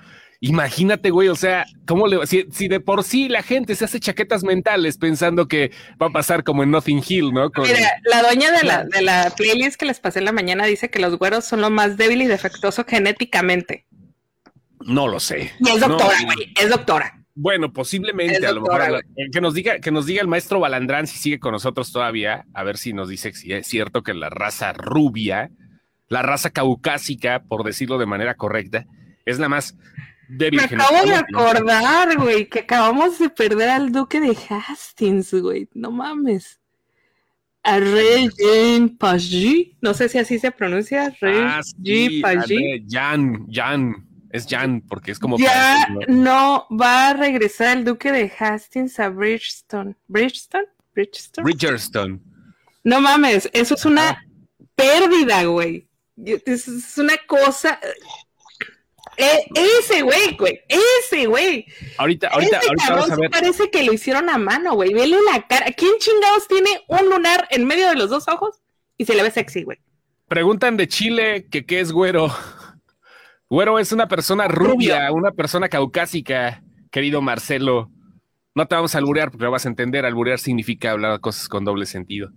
Imagínate, 0.41 1.11
güey, 1.11 1.29
o 1.29 1.35
sea, 1.35 1.65
¿cómo 1.87 2.07
le 2.07 2.25
si, 2.27 2.45
si 2.51 2.67
de 2.67 2.79
por 2.79 3.03
sí 3.03 3.29
la 3.29 3.41
gente 3.41 3.75
se 3.75 3.85
hace 3.85 3.99
chaquetas 3.99 4.43
mentales 4.43 4.97
pensando 4.97 5.47
que 5.47 5.71
va 6.01 6.07
a 6.07 6.11
pasar 6.11 6.43
como 6.43 6.63
en 6.63 6.71
Nothing 6.71 7.03
Hill, 7.07 7.33
¿no? 7.33 7.51
Mira, 7.57 7.91
la 8.03 8.21
dueña 8.21 8.51
de 8.51 8.63
la, 8.63 8.83
de 8.83 9.01
la 9.01 9.33
playlist 9.35 9.77
que 9.77 9.85
les 9.85 9.99
pasé 9.99 10.19
en 10.19 10.25
la 10.25 10.31
mañana 10.31 10.65
dice 10.65 10.89
que 10.89 10.99
los 10.99 11.17
güeros 11.17 11.45
son 11.45 11.61
lo 11.61 11.69
más 11.69 11.97
débil 11.97 12.21
y 12.21 12.27
defectuoso 12.27 12.85
genéticamente. 12.85 13.85
No 14.81 15.07
lo 15.07 15.19
sé. 15.19 15.51
Y 15.59 15.69
es 15.69 15.79
doctora, 15.79 16.17
güey, 16.25 16.53
es 16.61 16.69
doctora. 16.69 17.25
Bueno, 17.37 17.73
posiblemente, 17.73 18.45
a 18.47 18.53
lo 18.53 18.61
mejor 18.61 19.03
que 19.31 19.41
nos 19.41 19.53
diga, 19.53 19.79
que 19.79 19.91
nos 19.91 20.05
diga 20.05 20.21
el 20.21 20.27
maestro 20.27 20.61
Balandrán 20.61 21.05
si 21.05 21.17
sigue 21.17 21.39
con 21.39 21.51
nosotros 21.51 21.91
todavía, 21.91 22.45
a 22.53 22.63
ver 22.63 22.77
si 22.77 22.93
nos 22.93 23.09
dice 23.09 23.33
si 23.33 23.51
es 23.51 23.67
cierto 23.67 24.03
que 24.03 24.13
la 24.13 24.29
raza 24.29 24.71
rubia, 24.71 25.51
la 26.07 26.21
raza 26.21 26.51
caucásica, 26.51 27.43
por 27.43 27.65
decirlo 27.65 27.97
de 27.97 28.05
manera 28.05 28.35
correcta, 28.35 28.85
es 29.25 29.37
la 29.37 29.49
más 29.49 29.75
me 30.27 30.63
acabo 30.63 31.05
de 31.05 31.15
acordar, 31.15 32.17
güey, 32.17 32.47
que 32.47 32.59
acabamos 32.59 33.19
de 33.19 33.29
perder 33.29 33.69
al 33.69 33.91
duque 33.91 34.19
de 34.19 34.35
Hastings, 34.49 35.33
güey. 35.33 35.69
No 35.73 35.91
mames. 35.91 36.59
A 37.63 37.79
Regin 37.79 38.97
Pagi. 38.97 39.77
No 39.81 39.93
sé 39.93 40.07
si 40.09 40.19
así 40.19 40.37
se 40.39 40.51
pronuncia. 40.51 41.15
Ah, 41.21 41.61
Pagi. 42.21 42.85
Jan, 42.87 43.47
Jan. 43.51 44.07
Es 44.31 44.45
Jan, 44.47 44.81
porque 44.81 45.11
es 45.11 45.19
como. 45.19 45.37
Ya 45.37 45.87
¿no? 45.89 45.99
no 46.09 46.67
va 46.77 47.09
a 47.09 47.13
regresar 47.13 47.77
el 47.77 47.85
duque 47.85 48.11
de 48.11 48.31
Hastings 48.37 48.99
a 48.99 49.09
Bridgestone. 49.09 49.95
¿Bridgestone? 50.07 50.65
¿Bridgestone? 50.93 51.43
Bridgerstone. 51.43 52.19
No 52.83 53.01
mames, 53.01 53.49
eso 53.51 53.75
es 53.75 53.85
una 53.85 54.23
pérdida, 54.75 55.43
güey. 55.45 55.87
Es 56.45 56.97
una 56.97 57.15
cosa. 57.27 57.79
Eh, 59.17 59.45
ese 59.79 60.01
güey, 60.01 60.35
güey, 60.37 60.59
ese 60.67 61.25
güey. 61.27 61.65
Ahorita, 61.97 62.27
ahorita, 62.27 62.57
ese 62.57 62.67
ahorita 62.67 62.85
cabrón 62.87 62.99
vamos 62.99 63.11
a 63.11 63.15
sí 63.15 63.21
ver. 63.21 63.29
parece 63.31 63.71
que 63.71 63.83
lo 63.83 63.93
hicieron 63.93 64.29
a 64.29 64.37
mano, 64.37 64.73
güey. 64.75 64.93
Vele 64.93 65.17
la 65.31 65.45
cara. 65.47 65.67
¿Quién 65.71 65.93
chingados 65.99 66.47
tiene 66.47 66.81
un 66.87 67.09
lunar 67.09 67.47
en 67.51 67.65
medio 67.65 67.87
de 67.89 67.95
los 67.95 68.09
dos 68.09 68.27
ojos 68.27 68.61
y 68.97 69.05
se 69.05 69.15
le 69.15 69.23
ve 69.23 69.31
sexy, 69.31 69.63
güey? 69.63 69.79
Preguntan 70.27 70.75
de 70.77 70.87
Chile 70.87 71.47
que 71.49 71.65
qué 71.65 71.79
es 71.79 71.91
güero. 71.91 72.33
Güero 73.49 73.79
es 73.79 73.91
una 73.91 74.07
persona 74.07 74.47
rubia, 74.47 75.11
una 75.11 75.31
persona 75.31 75.69
caucásica, 75.69 76.63
querido 76.91 77.21
Marcelo. 77.21 77.91
No 78.55 78.67
te 78.67 78.75
vamos 78.75 78.95
a 78.95 78.97
alburear 78.97 79.29
porque 79.29 79.45
lo 79.45 79.51
vas 79.51 79.65
a 79.65 79.69
entender. 79.69 80.05
Alburear 80.05 80.39
significa 80.39 80.91
hablar 80.91 81.19
cosas 81.19 81.47
con 81.47 81.63
doble 81.63 81.85
sentido. 81.85 82.31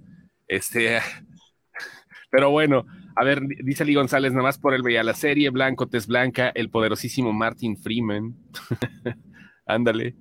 Este, 0.46 1.00
pero 2.30 2.50
bueno, 2.50 2.84
a 3.18 3.24
ver, 3.24 3.40
dice 3.64 3.84
Lee 3.84 3.94
González, 3.94 4.32
nada 4.32 4.44
más 4.44 4.58
por 4.58 4.74
él 4.74 4.82
veía 4.82 5.02
la 5.02 5.14
serie, 5.14 5.50
Blanco, 5.50 5.88
Tez 5.88 6.06
Blanca, 6.06 6.52
el 6.54 6.70
poderosísimo 6.70 7.32
Martin 7.32 7.76
Freeman. 7.76 8.34
Ándale. 9.66 10.14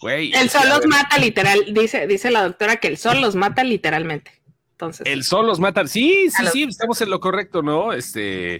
Güey. 0.00 0.32
El 0.34 0.50
sol 0.50 0.68
los 0.68 0.86
mata 0.86 1.18
literal, 1.18 1.72
dice, 1.72 2.06
dice 2.06 2.30
la 2.30 2.42
doctora 2.42 2.76
que 2.76 2.88
el 2.88 2.98
sol 2.98 3.20
los 3.20 3.34
mata 3.34 3.64
literalmente. 3.64 4.30
Entonces, 4.72 5.06
El 5.06 5.24
sol 5.24 5.46
los 5.46 5.58
mata. 5.58 5.86
Sí, 5.86 6.28
sí, 6.30 6.44
sí, 6.52 6.62
estamos 6.64 7.00
en 7.00 7.08
lo 7.08 7.18
correcto, 7.18 7.62
¿no? 7.62 7.94
Este, 7.94 8.58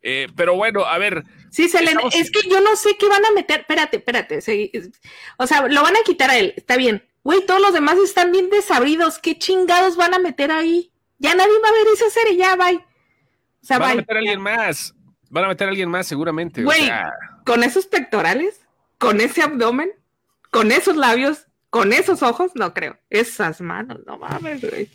eh, 0.00 0.26
pero 0.34 0.54
bueno, 0.56 0.86
a 0.86 0.96
ver, 0.96 1.22
sí, 1.50 1.64
estamos- 1.64 2.14
es 2.14 2.30
que 2.30 2.48
yo 2.48 2.62
no 2.62 2.76
sé 2.76 2.96
qué 2.98 3.06
van 3.08 3.26
a 3.26 3.32
meter. 3.32 3.60
Espérate, 3.60 3.98
espérate. 3.98 4.38
o 5.36 5.46
sea, 5.46 5.68
lo 5.68 5.82
van 5.82 5.96
a 5.96 6.02
quitar 6.04 6.30
a 6.30 6.38
él, 6.38 6.54
está 6.56 6.78
bien. 6.78 7.04
Güey, 7.22 7.44
todos 7.44 7.60
los 7.60 7.74
demás 7.74 7.98
están 7.98 8.32
bien 8.32 8.48
desabridos. 8.48 9.18
¿Qué 9.18 9.38
chingados 9.38 9.96
van 9.96 10.14
a 10.14 10.18
meter 10.18 10.50
ahí? 10.50 10.90
Ya 11.20 11.34
nadie 11.34 11.52
va 11.62 11.68
a 11.68 11.72
ver 11.72 11.86
esa 11.94 12.10
serie, 12.10 12.36
ya, 12.36 12.56
bye. 12.56 12.76
O 12.76 13.64
sea, 13.64 13.78
van 13.78 13.92
a 13.92 13.94
meter 13.96 14.16
a 14.16 14.18
alguien 14.20 14.40
más. 14.40 14.94
Van 15.28 15.44
a 15.44 15.48
meter 15.48 15.68
a 15.68 15.70
alguien 15.70 15.88
más, 15.88 16.06
seguramente. 16.06 16.62
o 16.62 16.64
Güey. 16.64 16.86
sea, 16.86 17.12
Con 17.46 17.62
esos 17.62 17.86
pectorales, 17.86 18.60
con 18.98 19.20
ese 19.20 19.42
abdomen, 19.42 19.90
con 20.50 20.72
esos 20.72 20.96
labios, 20.96 21.46
con 21.68 21.92
esos 21.92 22.22
ojos, 22.22 22.52
no 22.56 22.74
creo. 22.74 22.98
Esas 23.10 23.60
manos, 23.60 23.98
no 24.06 24.18
mames, 24.18 24.60
güey. 24.68 24.88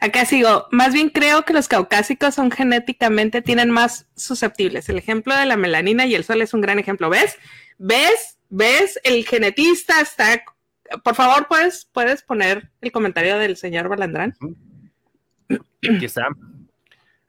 Acá 0.00 0.24
sigo. 0.26 0.66
Más 0.70 0.92
bien 0.92 1.08
creo 1.08 1.44
que 1.44 1.52
los 1.52 1.66
caucásicos 1.68 2.34
son 2.34 2.50
genéticamente, 2.50 3.40
tienen 3.40 3.70
más 3.70 4.06
susceptibles. 4.16 4.88
El 4.88 4.98
ejemplo 4.98 5.34
de 5.36 5.46
la 5.46 5.56
melanina 5.56 6.04
y 6.04 6.14
el 6.14 6.24
sol 6.24 6.42
es 6.42 6.52
un 6.52 6.60
gran 6.60 6.78
ejemplo. 6.78 7.08
¿Ves? 7.10 7.36
¿Ves? 7.78 8.38
¿Ves? 8.50 9.00
El 9.04 9.24
genetista 9.24 10.00
está. 10.00 10.42
Por 11.04 11.14
favor, 11.14 11.46
¿puedes, 11.48 11.86
puedes 11.92 12.22
poner 12.22 12.70
el 12.80 12.92
comentario 12.92 13.38
del 13.38 13.56
señor 13.56 13.88
Balandrán? 13.88 14.34
Aquí 15.48 16.04
está. 16.04 16.28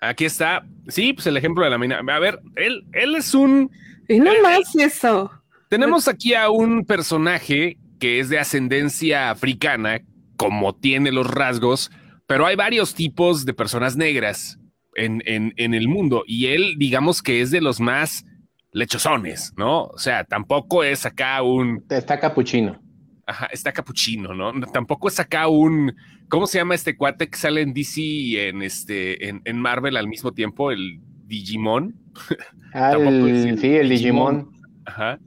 Aquí 0.01 0.25
está. 0.25 0.65
Sí, 0.87 1.13
pues 1.13 1.27
el 1.27 1.37
ejemplo 1.37 1.63
de 1.63 1.69
la 1.69 1.77
mina. 1.77 1.99
A 1.99 2.19
ver, 2.19 2.39
él, 2.55 2.85
él 2.93 3.15
es 3.15 3.33
un. 3.33 3.71
Y 4.07 4.19
no 4.19 4.31
más 4.41 4.75
eso. 4.75 5.31
Tenemos 5.69 6.07
aquí 6.07 6.33
a 6.33 6.49
un 6.49 6.85
personaje 6.85 7.77
que 7.99 8.19
es 8.19 8.29
de 8.29 8.39
ascendencia 8.39 9.29
africana, 9.29 10.01
como 10.35 10.73
tiene 10.73 11.11
los 11.11 11.29
rasgos, 11.29 11.91
pero 12.27 12.45
hay 12.45 12.55
varios 12.55 12.95
tipos 12.95 13.45
de 13.45 13.53
personas 13.53 13.97
negras 13.97 14.57
en, 14.95 15.21
en, 15.25 15.53
en 15.57 15.73
el 15.73 15.87
mundo 15.87 16.23
y 16.25 16.47
él, 16.47 16.75
digamos 16.77 17.21
que 17.21 17.41
es 17.41 17.51
de 17.51 17.61
los 17.61 17.79
más 17.79 18.25
lechosones, 18.71 19.53
¿no? 19.57 19.83
O 19.85 19.97
sea, 19.97 20.23
tampoco 20.23 20.83
es 20.83 21.05
acá 21.05 21.41
un. 21.41 21.83
Está 21.89 22.19
capuchino. 22.19 22.81
Ajá, 23.25 23.47
está 23.51 23.71
capuchino, 23.71 24.33
¿no? 24.33 24.51
No, 24.53 24.67
Tampoco 24.67 25.07
es 25.07 25.19
acá 25.19 25.47
un. 25.47 25.95
¿Cómo 26.29 26.47
se 26.47 26.59
llama 26.59 26.75
este 26.75 26.95
cuate 26.95 27.29
que 27.29 27.37
sale 27.37 27.61
en 27.61 27.73
DC 27.73 28.01
y 28.01 28.37
en 28.37 28.61
este 28.61 29.27
en, 29.27 29.41
en 29.45 29.59
Marvel 29.59 29.97
al 29.97 30.07
mismo 30.07 30.31
tiempo? 30.33 30.71
El 30.71 30.99
Digimon. 31.25 31.95
Ah, 32.71 32.91
Tampoco 32.91 33.25
el- 33.27 33.57
sí, 33.59 33.67
el 33.75 33.89
Digimon. 33.89 34.37
Digimon. 34.45 34.61
Ajá. 34.85 35.19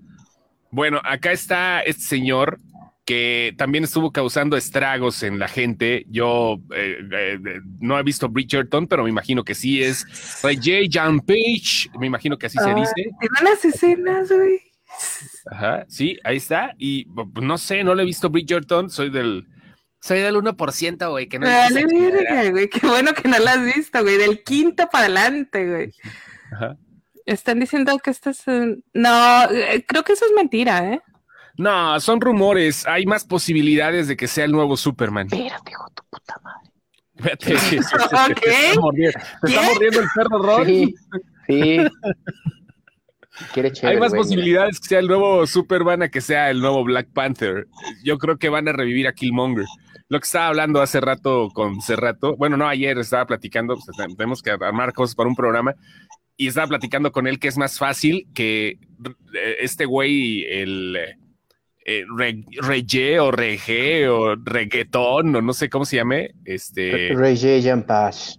Bueno, 0.71 1.01
acá 1.05 1.33
está 1.33 1.81
este 1.81 2.03
señor 2.03 2.61
que 3.05 3.53
también 3.59 3.83
estuvo 3.83 4.13
causando 4.13 4.57
estragos 4.57 5.25
en 5.25 5.41
la 5.41 5.49
gente. 5.49 6.07
Yo 6.09 6.61
eh, 6.75 6.99
eh, 7.13 7.39
no 7.81 7.99
he 7.99 8.03
visto 8.05 8.29
Bridgerton, 8.29 8.87
pero 8.87 9.03
me 9.03 9.11
imagino 9.11 9.43
que 9.43 9.57
sí 9.57 9.83
es 9.83 10.07
Ray 10.45 10.55
J. 10.57 10.71
Jan 10.89 11.19
Page. 11.19 11.91
Me 11.99 12.07
imagino 12.07 12.39
que 12.39 12.47
así 12.47 12.59
se 12.59 12.75
dice. 12.75 12.93
Tiene 12.95 13.35
unas 13.41 13.65
escenas, 13.65 14.31
güey. 14.31 14.61
Ajá, 15.51 15.85
sí, 15.89 16.17
ahí 16.23 16.37
está. 16.37 16.75
Y 16.79 17.07
pues, 17.07 17.45
no 17.45 17.59
sé, 17.59 17.83
no 17.83 17.95
le 17.97 18.05
he 18.05 18.07
visto 18.07 18.31
Bridgerton. 18.31 18.89
Soy 18.89 19.11
del. 19.11 19.49
Soy 20.03 20.19
del 20.19 20.35
1%, 20.35 21.11
güey, 21.11 21.29
que 21.29 21.39
no 21.39 21.47
le 21.47 21.53
Dale, 21.53 21.87
verga, 21.87 22.51
güey. 22.51 22.69
Qué 22.69 22.85
bueno 22.87 23.13
que 23.15 23.29
no 23.29 23.39
la 23.39 23.53
has 23.53 23.65
visto, 23.65 24.03
güey. 24.03 24.19
Del 24.19 24.43
quinto 24.43 24.89
para 24.91 25.05
adelante, 25.05 25.65
güey. 25.69 25.93
Ajá. 26.53 26.77
Están 27.25 27.61
diciendo 27.61 27.97
que 27.99 28.11
esto 28.11 28.31
es 28.31 28.45
un... 28.49 28.85
No, 28.93 29.45
eh, 29.51 29.85
creo 29.87 30.03
que 30.03 30.15
eso 30.15 30.25
es 30.27 30.33
mentira, 30.35 30.93
¿eh? 30.93 31.01
No, 31.57 32.01
son 32.01 32.21
rumores. 32.21 32.85
Hay 32.87 33.07
más 33.07 33.25
posibilidades 33.25 34.09
de 34.09 34.17
que 34.17 34.27
sea 34.27 34.45
el 34.45 34.51
nuevo 34.53 34.77
Superman. 34.77 35.29
Espérate, 35.31 35.71
hijo 35.71 35.85
de 35.89 35.95
tu 35.95 36.03
puta 36.11 36.35
madre. 36.43 36.71
Fíjate, 37.17 37.59
se- 37.59 37.59
se- 37.59 37.83
se- 37.83 37.99
se- 37.99 38.05
Ok. 38.33 38.41
te 38.43 38.51
está 38.71 38.81
mordiendo- 38.81 39.21
te 39.43 39.49
está 39.51 39.63
mordiendo 39.63 40.01
el 40.01 40.09
perro 40.17 40.39
Ron. 40.43 40.67
Sí, 40.67 40.95
sí. 41.47 41.77
Quiere 43.55 43.73
chévere, 43.73 43.95
Hay 43.95 44.01
más 44.01 44.11
güey, 44.11 44.23
posibilidades 44.23 44.79
que 44.81 44.89
sea 44.89 44.99
el 44.99 45.07
nuevo 45.09 45.47
Superman 45.47 46.03
a 46.03 46.09
que 46.09 46.21
sea 46.21 46.51
el 46.51 46.61
nuevo 46.61 46.85
Black 46.85 47.09
Panther. 47.13 47.67
Yo 48.05 48.19
creo 48.19 48.37
que 48.37 48.49
van 48.49 48.69
a 48.69 48.73
revivir 48.73 49.07
a 49.09 49.13
Killmonger. 49.15 49.65
Lo 50.09 50.21
que 50.21 50.25
estaba 50.25 50.49
hablando 50.49 50.83
hace 50.83 51.01
rato 51.01 51.49
con 51.55 51.81
Cerrato, 51.81 52.37
bueno, 52.37 52.59
no, 52.59 52.69
ayer 52.69 52.99
estaba 52.99 53.25
platicando, 53.25 53.75
pues, 53.77 53.87
tenemos 54.17 54.43
que 54.43 54.51
armar 54.51 54.93
cosas 54.93 55.15
para 55.15 55.29
un 55.29 55.35
programa, 55.35 55.75
y 56.37 56.49
estaba 56.49 56.67
platicando 56.67 57.13
con 57.13 57.27
él 57.27 57.39
que 57.39 57.49
es 57.49 57.57
más 57.57 57.79
fácil 57.79 58.27
que 58.35 58.69
eh, 58.69 59.57
este 59.61 59.87
güey, 59.87 60.45
el 60.45 60.97
eh, 61.87 62.05
re- 62.17 62.45
o 63.21 63.31
reggae 63.31 64.09
o 64.09 64.37
reggaetón, 64.37 65.35
o 65.37 65.41
no 65.41 65.53
sé 65.55 65.71
cómo 65.71 65.87
se 65.87 65.97
llame, 65.97 66.33
este, 66.45 67.13
Ray 67.15 67.37
J. 67.37 67.63
Jampash. 67.63 68.37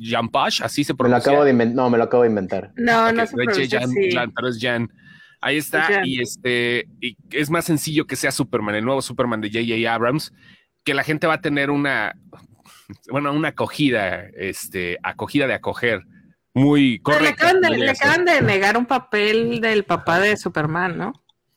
Jampash, 0.00 0.62
así 0.62 0.84
se 0.84 0.92
Me 0.92 0.94
lo 0.94 0.98
pronuncia. 0.98 1.30
acabo 1.32 1.44
de 1.44 1.50
inventar. 1.50 1.76
No, 1.76 1.90
me 1.90 1.98
lo 1.98 2.04
acabo 2.04 2.22
de 2.24 2.28
inventar. 2.30 2.72
No, 2.76 3.12
no 3.12 3.26
se 3.26 3.34
pronuncia 3.34 3.80
Jan, 3.80 3.90
así. 3.90 4.10
Jan, 4.12 4.32
pero 4.32 4.48
es 4.48 4.58
Jan. 4.60 4.92
Ahí 5.40 5.56
está, 5.56 5.82
Jan. 5.82 6.06
y 6.06 6.20
este, 6.20 6.86
y 7.00 7.16
es 7.30 7.50
más 7.50 7.64
sencillo 7.64 8.06
que 8.06 8.16
sea 8.16 8.30
Superman, 8.30 8.74
el 8.76 8.84
nuevo 8.84 9.02
Superman 9.02 9.40
de 9.40 9.48
J.J. 9.50 9.92
Abrams, 9.92 10.32
que 10.84 10.94
la 10.94 11.02
gente 11.04 11.26
va 11.26 11.34
a 11.34 11.40
tener 11.40 11.70
una, 11.70 12.14
bueno, 13.10 13.32
una 13.32 13.48
acogida, 13.48 14.24
este, 14.36 14.98
acogida 15.02 15.46
de 15.46 15.54
acoger, 15.54 16.02
muy 16.54 17.00
Pero 17.04 17.18
le 17.20 17.34
correcta. 17.34 17.44
acaban, 17.48 17.60
de, 17.62 17.78
le 17.78 17.90
acaban 17.90 18.24
de 18.24 18.42
negar 18.42 18.76
un 18.76 18.86
papel 18.86 19.60
del 19.60 19.84
papá 19.84 20.20
de 20.20 20.36
Superman, 20.36 20.96
¿no? 20.98 21.12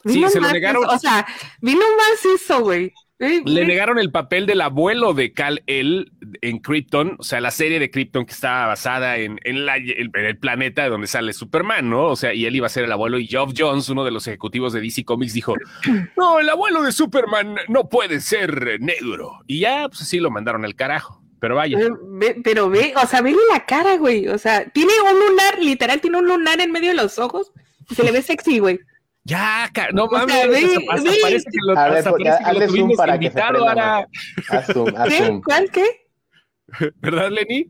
Sí, 0.05 0.13
Vino 0.15 0.29
se 0.29 0.39
lo 0.39 0.51
negaron. 0.51 0.85
o 0.85 0.97
sea, 0.99 1.25
vino 1.61 1.81
más 1.97 2.23
eso, 2.41 2.61
güey. 2.61 2.93
Eh, 3.19 3.41
Le 3.45 3.65
negaron 3.65 3.97
el 3.97 4.11
papel 4.11 4.45
del 4.45 4.59
abuelo 4.59 5.13
de 5.13 5.31
Cal 5.31 5.63
El 5.67 6.11
en 6.41 6.59
Krypton, 6.59 7.15
o 7.17 7.23
sea, 7.23 7.39
la 7.39 7.51
serie 7.51 7.79
de 7.79 7.89
Krypton 7.89 8.25
que 8.25 8.33
estaba 8.33 8.67
basada 8.67 9.17
en, 9.17 9.39
en, 9.45 9.65
la- 9.65 9.77
en 9.77 10.11
el 10.15 10.37
planeta 10.37 10.89
donde 10.89 11.07
sale 11.07 11.31
Superman, 11.31 11.89
¿no? 11.89 12.07
O 12.07 12.15
sea, 12.17 12.33
y 12.33 12.45
él 12.45 12.55
iba 12.57 12.65
a 12.65 12.69
ser 12.69 12.83
el 12.83 12.91
abuelo 12.91 13.17
y 13.17 13.27
Geoff 13.27 13.53
Jones, 13.57 13.87
uno 13.87 14.03
de 14.03 14.11
los 14.11 14.27
ejecutivos 14.27 14.73
de 14.73 14.81
DC 14.81 15.05
Comics, 15.05 15.33
dijo, 15.33 15.55
no, 16.17 16.39
el 16.39 16.49
abuelo 16.49 16.83
de 16.83 16.91
Superman 16.91 17.55
no 17.69 17.87
puede 17.87 18.19
ser 18.19 18.81
negro. 18.81 19.39
Y 19.47 19.59
ya, 19.59 19.87
pues 19.87 19.99
sí, 20.07 20.19
lo 20.19 20.29
mandaron 20.29 20.65
al 20.65 20.75
carajo. 20.75 21.21
Pero 21.39 21.55
vaya, 21.55 21.77
eh, 21.79 21.89
ve- 22.07 22.37
pero 22.43 22.69
ve, 22.69 22.93
o 23.01 23.05
sea, 23.07 23.21
vele 23.21 23.37
la 23.51 23.65
cara, 23.65 23.97
güey. 23.97 24.27
O 24.27 24.37
sea, 24.37 24.67
tiene 24.69 24.91
un 25.03 25.19
lunar, 25.29 25.59
literal, 25.61 26.01
tiene 26.01 26.17
un 26.17 26.27
lunar 26.27 26.59
en 26.59 26.71
medio 26.71 26.89
de 26.89 26.95
los 26.95 27.17
ojos 27.19 27.51
y 27.89 27.95
se 27.95 28.03
le 28.03 28.11
ve 28.11 28.21
sexy, 28.21 28.59
güey. 28.59 28.79
Ya, 29.25 29.69
no 29.93 30.05
O 30.05 30.09
sea, 30.09 30.19
mames, 30.19 30.35
hasta 30.89 31.11
ve. 31.11 31.17
parece 31.21 31.45
que 31.51 31.57
lo, 31.61 31.77
A 31.77 31.89
ver, 31.89 32.03
pues, 32.03 32.15
parece 32.23 32.43
que 32.43 32.59
lo 32.59 32.67
tuvimos 32.67 32.95
para 32.97 33.19
que 33.19 33.25
invitado 33.25 33.53
prenda 33.65 33.69
ahora, 33.97 34.07
Haz 34.49 34.67
zoom, 34.67 34.95
haz 34.95 35.09
¿Qué? 35.09 35.17
zoom. 35.17 35.41
¿Cuál 35.41 35.71
qué? 35.71 35.85
¿verdad, 37.01 37.29
Lenny? 37.31 37.69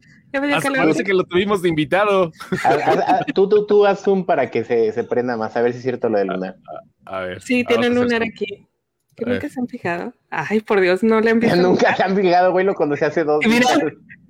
Parece 0.77 1.03
que 1.05 1.13
lo 1.13 1.23
tuvimos 1.23 1.61
de 1.61 1.69
invitado. 1.69 2.31
Haz- 2.63 2.81
haz- 2.83 3.03
haz- 3.07 3.25
tú, 3.33 3.47
tú, 3.47 3.65
tú 3.65 3.85
haz 3.85 4.01
zoom 4.01 4.25
para 4.25 4.51
que 4.51 4.63
se, 4.65 4.91
se 4.91 5.03
prenda 5.05 5.37
más, 5.37 5.55
a 5.55 5.61
ver 5.61 5.71
si 5.71 5.77
es 5.77 5.83
cierto 5.83 6.09
lo 6.09 6.17
del 6.17 6.27
lunar. 6.27 6.57
A 7.05 7.19
ver. 7.21 7.41
Sí, 7.41 7.63
tiene 7.63 7.87
un 7.87 7.95
vamos 7.95 8.11
a 8.11 8.15
hacer 8.15 8.19
lunar 8.19 8.29
aquí. 8.33 8.67
¿Que 9.15 9.25
nunca 9.25 9.49
se 9.49 9.59
han 9.59 9.67
fijado? 9.67 10.13
Ay, 10.29 10.59
por 10.59 10.81
Dios, 10.81 11.03
no 11.03 11.21
le 11.21 11.31
han 11.31 11.39
visto. 11.41 11.55
Nunca 11.55 11.95
se 11.95 12.03
han 12.03 12.15
fijado, 12.15 12.51
güey, 12.51 12.65
lo 12.65 12.75
cuando 12.75 12.95
se 12.95 13.05
hace 13.05 13.23
dos. 13.23 13.45
Mira. 13.45 13.67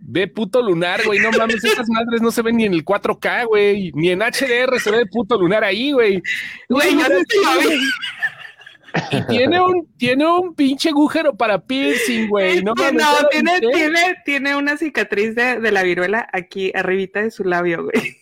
Ve 0.07 0.27
puto 0.27 0.61
lunar, 0.61 1.01
güey. 1.03 1.19
No 1.19 1.31
mames, 1.31 1.63
esas 1.63 1.89
madres 1.89 2.21
no 2.21 2.29
se 2.29 2.43
ven 2.43 2.57
ni 2.57 2.65
en 2.65 2.75
el 2.75 2.85
4K, 2.85 3.47
güey. 3.47 3.91
Ni 3.95 4.11
en 4.11 4.19
HDR 4.19 4.79
se 4.79 4.91
ve 4.91 4.99
el 4.99 5.09
puto 5.09 5.35
lunar 5.35 5.63
ahí, 5.63 5.93
güey. 5.93 6.21
Güey, 6.69 6.91
yo 6.91 7.09
no 7.09 7.15
sé. 7.15 7.79
Y 9.11 9.25
tiene 9.27 9.59
un, 9.59 9.87
tiene 9.97 10.27
un 10.27 10.53
pinche 10.53 10.89
agujero 10.89 11.35
para 11.35 11.59
piercing, 11.59 12.29
güey. 12.29 12.63
No 12.63 12.73
no, 12.75 12.83
¿ya 12.83 13.21
lo 13.21 13.27
tiene, 13.29 13.59
tiene, 13.59 14.15
tiene 14.23 14.55
una 14.55 14.77
cicatriz 14.77 15.35
de, 15.35 15.59
de 15.59 15.71
la 15.71 15.83
viruela 15.83 16.29
aquí 16.31 16.71
arribita 16.75 17.21
de 17.21 17.31
su 17.31 17.43
labio, 17.43 17.83
güey. 17.83 18.17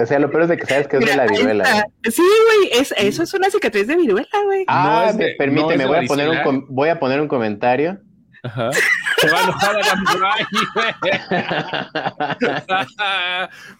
O 0.00 0.06
sea, 0.06 0.18
lo 0.20 0.30
peor 0.30 0.44
es 0.44 0.48
de 0.50 0.56
que 0.58 0.66
sabes 0.66 0.86
que 0.88 0.96
es 0.96 1.00
Mira, 1.02 1.12
de 1.12 1.16
la 1.18 1.26
viruela. 1.26 1.86
Sí, 2.04 2.22
güey, 2.22 2.80
es- 2.80 2.94
eso 2.96 3.22
es 3.24 3.34
una 3.34 3.50
cicatriz 3.50 3.86
de 3.88 3.96
viruela, 3.96 4.28
güey. 4.44 4.64
Ah, 4.68 5.02
No 5.04 5.10
es 5.10 5.16
de- 5.18 5.24
me- 5.26 5.34
permíteme, 5.34 5.76
no 5.76 5.76
es 5.76 5.78
de 5.78 5.86
voy, 5.86 6.04
a 6.04 6.08
poner 6.08 6.28
un 6.28 6.42
com- 6.42 6.66
voy 6.68 6.88
a 6.88 6.98
poner 7.00 7.20
un 7.20 7.28
comentario. 7.28 7.98
Ajá. 8.44 8.70
Se 9.18 9.28
va 9.30 9.40
a 9.40 9.42
enojar 9.42 9.76
Adam 9.76 10.04
Drive, 10.04 10.46
güey. 10.74 10.94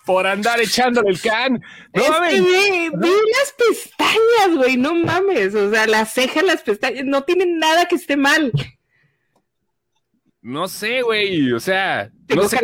Por 0.05 0.27
andar 0.27 0.61
echándole 0.61 1.11
el 1.11 1.21
can. 1.21 1.61
No 1.95 2.03
es 2.03 2.11
mames. 2.11 2.35
que 2.35 2.41
ve, 2.41 2.91
ve 2.95 3.09
las 3.09 3.55
pestañas, 3.57 4.57
güey, 4.57 4.77
no 4.77 4.95
mames. 4.95 5.55
O 5.55 5.71
sea, 5.71 5.87
las 5.87 6.13
cejas, 6.13 6.43
las 6.45 6.63
pestañas, 6.63 7.05
no 7.05 7.23
tienen 7.23 7.59
nada 7.59 7.87
que 7.87 7.95
esté 7.95 8.17
mal. 8.17 8.53
No 10.43 10.69
sé, 10.69 11.03
güey. 11.03 11.53
O 11.53 11.61
sea, 11.61 12.11
no 12.35 12.49
sé, 12.49 12.59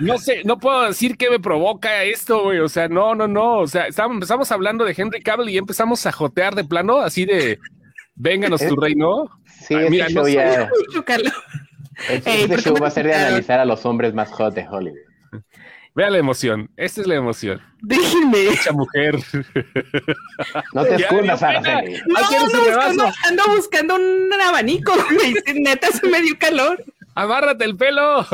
no 0.00 0.18
sé, 0.18 0.42
no 0.44 0.58
puedo 0.58 0.86
decir 0.86 1.16
qué 1.16 1.30
me 1.30 1.38
provoca 1.38 2.02
esto, 2.04 2.44
güey. 2.44 2.58
O 2.58 2.68
sea, 2.68 2.88
no, 2.88 3.14
no, 3.14 3.28
no. 3.28 3.58
O 3.58 3.66
sea, 3.66 3.86
estábamos, 3.86 4.16
empezamos 4.16 4.50
hablando 4.50 4.84
de 4.84 4.94
Henry 4.96 5.22
Cavill 5.22 5.50
y 5.50 5.58
empezamos 5.58 6.04
a 6.06 6.12
jotear 6.12 6.54
de 6.54 6.64
plano, 6.64 6.98
así 6.98 7.24
de 7.24 7.58
vénganos 8.16 8.66
tu 8.66 8.76
reino. 8.76 9.28
Sí, 9.66 9.74
Ay, 9.74 9.84
este 9.84 9.90
mira, 9.90 10.08
no 10.08 10.10
show 10.10 10.28
ya. 10.28 10.70
Mucho 10.88 11.04
calor. 11.04 11.32
Este, 12.08 12.34
este 12.34 12.48
¿por 12.48 12.56
qué 12.56 12.62
show 12.62 12.76
va 12.80 12.88
a 12.88 12.90
ser 12.90 13.06
de 13.06 13.14
analizar 13.14 13.60
a 13.60 13.64
los 13.64 13.84
hombres 13.84 14.14
más 14.14 14.30
hot 14.32 14.54
de 14.54 14.66
Hollywood. 14.66 15.09
Vea 15.94 16.08
la 16.10 16.18
emoción. 16.18 16.70
Esta 16.76 17.00
es 17.00 17.06
la 17.06 17.16
emoción. 17.16 17.60
Déjenme. 17.82 18.50
Mucha 18.50 18.72
mujer. 18.72 19.16
No 20.72 20.84
te 20.84 20.94
escondas. 20.94 21.42
Araceli. 21.42 21.94
No, 22.06 22.14
Ah, 22.16 22.22
¿quieres 22.28 22.44
ando 22.54 22.58
buscando, 22.58 23.02
rebaso? 23.04 23.18
ando 23.28 23.42
buscando 23.56 23.94
un 23.96 24.32
abanico, 24.40 24.92
güey. 25.14 25.34
Sí, 25.46 25.60
Neta, 25.60 25.88
se 25.90 26.06
me 26.08 26.22
dio 26.22 26.38
calor. 26.38 26.82
Amárrate 27.16 27.64
el 27.64 27.76
pelo. 27.76 28.24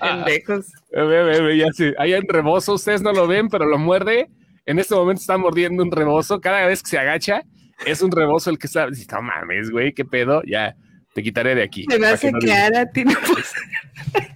Pendejos. 0.00 0.66
Ve, 0.92 1.02
ve, 1.24 1.40
ve, 1.42 1.56
ya 1.58 1.66
sé. 1.72 1.94
Hay 1.98 2.14
un 2.14 2.26
rebozo, 2.28 2.74
ustedes 2.74 3.02
no 3.02 3.12
lo 3.12 3.26
ven, 3.26 3.48
pero 3.48 3.66
lo 3.66 3.78
muerde. 3.78 4.28
En 4.66 4.78
este 4.78 4.94
momento 4.94 5.20
está 5.20 5.36
mordiendo 5.36 5.82
un 5.82 5.90
rebozo. 5.90 6.40
Cada 6.40 6.66
vez 6.66 6.82
que 6.82 6.90
se 6.90 6.98
agacha, 6.98 7.42
es 7.84 8.02
un 8.02 8.12
rebozo 8.12 8.50
el 8.50 8.58
que 8.58 8.66
está. 8.66 8.86
No 8.86 9.22
mames, 9.22 9.70
güey, 9.70 9.92
qué 9.92 10.04
pedo. 10.04 10.42
Ya, 10.46 10.74
te 11.14 11.22
quitaré 11.22 11.54
de 11.54 11.62
aquí. 11.62 11.84
Se 11.88 11.98
me 11.98 12.04
para 12.04 12.14
hace 12.14 12.26
que 12.28 12.32
no 12.32 12.40
que 12.40 12.46
digas. 12.46 13.18
Pues- 13.26 13.52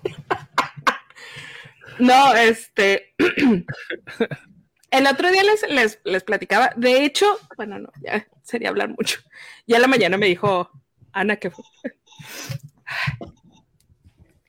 No, 1.99 2.35
este. 2.35 3.15
El 4.91 5.07
otro 5.07 5.31
día 5.31 5.43
les, 5.45 5.69
les, 5.71 6.01
les 6.05 6.25
platicaba. 6.25 6.73
De 6.77 7.05
hecho, 7.05 7.39
bueno, 7.57 7.79
no, 7.79 7.89
ya 8.03 8.27
sería 8.43 8.69
hablar 8.71 8.89
mucho. 8.89 9.21
Ya 9.67 9.79
la 9.79 9.87
mañana 9.87 10.17
me 10.17 10.27
dijo 10.27 10.71
Ana 11.13 11.37
que 11.37 11.51
fue. 11.51 11.65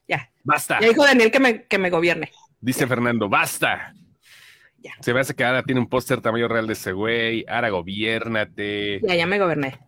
Ya, 0.07 0.31
Basta. 0.43 0.79
ya 0.79 0.87
dijo 0.89 1.03
Daniel 1.03 1.31
que 1.31 1.39
me, 1.39 1.63
que 1.65 1.77
me 1.77 1.89
gobierne. 1.89 2.31
Dice 2.61 2.87
Fernando, 2.87 3.29
basta. 3.29 3.93
Ya. 4.79 4.93
Se 5.01 5.13
me 5.13 5.19
hace 5.19 5.35
que 5.35 5.43
Ara 5.43 5.63
tiene 5.63 5.81
un 5.81 5.87
póster 5.89 6.21
tamaño 6.21 6.47
real 6.47 6.67
de 6.67 6.73
ese 6.73 6.91
güey. 6.93 7.45
Ara, 7.47 7.69
gobiérnate. 7.69 9.01
Ya, 9.01 9.15
ya 9.15 9.25
me 9.25 9.39
goberné. 9.39 9.79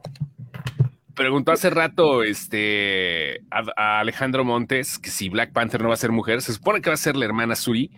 Preguntó 1.18 1.52
hace 1.52 1.72
rato 1.72 2.22
este, 2.22 3.42
a, 3.50 4.00
Alejandro 4.00 4.46
Montes 4.46 5.00
que 5.00 5.10
si 5.10 5.30
Black 5.30 5.52
Panther 5.52 5.82
no 5.82 5.88
va 5.88 5.96
a 5.96 5.98
ser 5.98 6.12
mujer. 6.12 6.44
Se 6.44 6.54
supone 6.54 6.80
que 6.80 6.92
va 6.92 6.94
a 6.94 6.98
ser 6.98 7.16
la 7.18 7.26
hermana 7.26 7.56
Suri, 7.56 7.90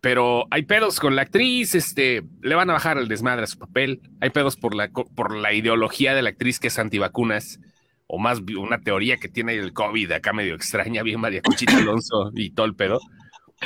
pero 0.00 0.46
hay 0.50 0.62
pedos 0.62 0.98
con 0.98 1.14
la 1.14 1.22
actriz. 1.22 1.74
Este, 1.74 2.22
le 2.40 2.54
van 2.54 2.70
a 2.70 2.72
bajar 2.72 2.96
el 2.96 3.08
desmadre 3.08 3.44
a 3.44 3.46
su 3.46 3.58
papel. 3.58 4.00
Hay 4.22 4.30
pedos 4.30 4.56
por 4.56 4.74
la, 4.74 4.88
por 4.88 5.36
la 5.36 5.52
ideología 5.52 6.14
de 6.14 6.22
la 6.22 6.30
actriz 6.30 6.58
que 6.58 6.68
es 6.68 6.78
antivacunas. 6.78 7.60
O 8.06 8.18
más 8.18 8.40
una 8.56 8.80
teoría 8.80 9.18
que 9.18 9.28
tiene 9.28 9.52
el 9.54 9.74
COVID 9.74 10.12
acá 10.12 10.32
medio 10.32 10.54
extraña, 10.54 11.02
bien 11.02 11.20
María 11.20 11.42
Conchita 11.42 11.76
Alonso 11.76 12.30
y 12.34 12.50
todo 12.50 12.64
el 12.64 12.74
pedo. 12.74 13.00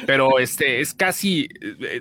Pero 0.07 0.40
este 0.40 0.81
es 0.81 0.94
casi, 0.94 1.48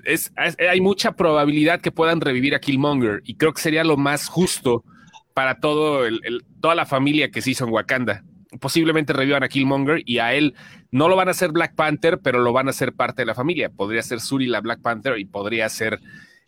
es- 0.05 0.31
hay 0.37 0.81
mucha 0.81 1.11
probabilidad 1.11 1.81
que 1.81 1.91
puedan 1.91 2.19
revivir 2.21 2.55
a 2.55 2.59
Killmonger 2.59 3.21
y 3.25 3.35
creo 3.35 3.53
que 3.53 3.61
sería 3.61 3.83
lo 3.83 3.97
más 3.97 4.27
justo 4.27 4.83
para 5.33 5.59
todo 5.59 6.05
el, 6.05 6.21
el- 6.23 6.43
toda 6.61 6.75
la 6.75 6.85
familia 6.85 7.31
que 7.31 7.41
se 7.41 7.51
hizo 7.51 7.65
en 7.65 7.71
Wakanda. 7.73 8.23
Posiblemente 8.59 9.13
revivan 9.13 9.43
a 9.43 9.47
Killmonger 9.47 10.01
y 10.05 10.17
a 10.17 10.33
él 10.33 10.55
no 10.91 11.07
lo 11.07 11.15
van 11.15 11.27
a 11.27 11.31
hacer 11.31 11.51
Black 11.51 11.75
Panther, 11.75 12.19
pero 12.23 12.39
lo 12.39 12.51
van 12.51 12.65
a 12.67 12.71
hacer 12.71 12.93
parte 12.93 13.21
de 13.21 13.27
la 13.27 13.35
familia. 13.35 13.69
Podría 13.69 14.01
ser 14.01 14.19
Suri 14.19 14.47
la 14.47 14.59
Black 14.61 14.81
Panther 14.81 15.19
y 15.19 15.25
podría 15.25 15.69
ser 15.69 15.99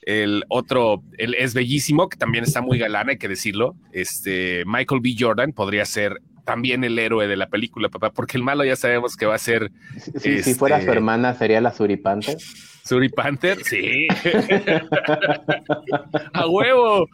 el 0.03 0.43
otro, 0.49 1.03
el 1.19 1.35
es 1.35 1.53
bellísimo, 1.53 2.09
que 2.09 2.17
también 2.17 2.43
está 2.43 2.59
muy 2.61 2.79
galana, 2.79 3.11
hay 3.11 3.17
que 3.19 3.27
decirlo. 3.27 3.75
Este 3.91 4.63
Michael 4.65 5.01
B. 5.01 5.15
Jordan 5.17 5.53
podría 5.53 5.85
ser 5.85 6.21
también 6.43 6.83
el 6.83 6.97
héroe 6.97 7.27
de 7.27 7.37
la 7.37 7.49
película, 7.49 7.87
papá, 7.89 8.09
porque 8.09 8.35
el 8.35 8.41
malo 8.43 8.65
ya 8.65 8.75
sabemos 8.75 9.15
que 9.15 9.27
va 9.27 9.35
a 9.35 9.37
ser 9.37 9.71
Si, 9.99 10.11
si 10.21 10.29
Este- 10.29 10.55
fuera 10.55 10.81
su 10.81 10.91
hermana, 10.91 11.35
sería 11.35 11.61
la 11.61 11.71
Suripante. 11.71 12.35
Suri 12.83 13.09
Panther. 13.09 13.63
Sí. 13.63 14.07
a 16.33 16.47
huevo, 16.47 17.07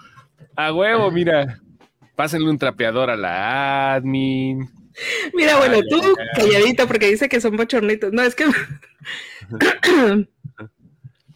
a 0.57 0.73
huevo, 0.73 1.09
mira. 1.11 1.59
Pásenle 2.15 2.49
un 2.49 2.57
trapeador 2.57 3.09
a 3.09 3.15
la 3.15 3.93
admin. 3.93 4.67
Mira, 5.33 5.57
bueno, 5.57 5.79
tú 5.89 6.01
calladito 6.35 6.87
porque 6.87 7.11
dice 7.11 7.29
que 7.29 7.39
son 7.39 7.55
bochornitos. 7.55 8.11
No, 8.11 8.23
es 8.23 8.33
que 8.35 8.45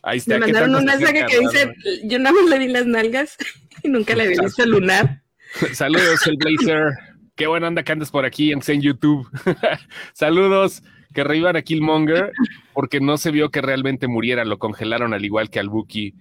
Ahí 0.03 0.17
está. 0.17 0.39
me 0.39 0.47
¿qué 0.47 0.53
mandaron 0.53 0.75
un 0.75 0.85
mensaje 0.85 1.25
que 1.27 1.39
dice, 1.39 1.75
yo 2.03 2.17
nada 2.17 2.35
más 2.35 2.49
le 2.49 2.57
vi 2.57 2.67
las 2.67 2.87
nalgas 2.87 3.37
y 3.83 3.89
nunca 3.89 4.15
le 4.15 4.27
vi 4.27 4.39
visto 4.39 4.65
lunar. 4.65 5.21
Rafa? 5.53 5.73
Saludos, 5.75 6.25
el 6.25 6.37
Blazer. 6.37 6.93
Qué 7.35 7.45
buena 7.47 7.67
onda 7.67 7.83
que 7.83 7.91
andas 7.91 8.09
por 8.11 8.25
aquí, 8.25 8.51
aunque 8.51 8.65
sea 8.65 8.75
en 8.75 8.81
YouTube. 8.81 9.27
Saludos. 10.13 10.83
Que 11.13 11.25
revivan 11.25 11.57
a 11.57 11.61
Killmonger 11.61 12.31
porque 12.73 13.01
no 13.01 13.17
se 13.17 13.31
vio 13.31 13.51
que 13.51 13.61
realmente 13.61 14.07
muriera. 14.07 14.45
Lo 14.45 14.57
congelaron 14.59 15.13
al 15.13 15.25
igual 15.25 15.49
que 15.49 15.59
al 15.59 15.67
Buki. 15.67 16.15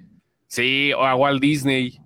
Sí, 0.48 0.92
o 0.92 1.04
a 1.04 1.14
Walt 1.14 1.40
Disney. 1.40 2.00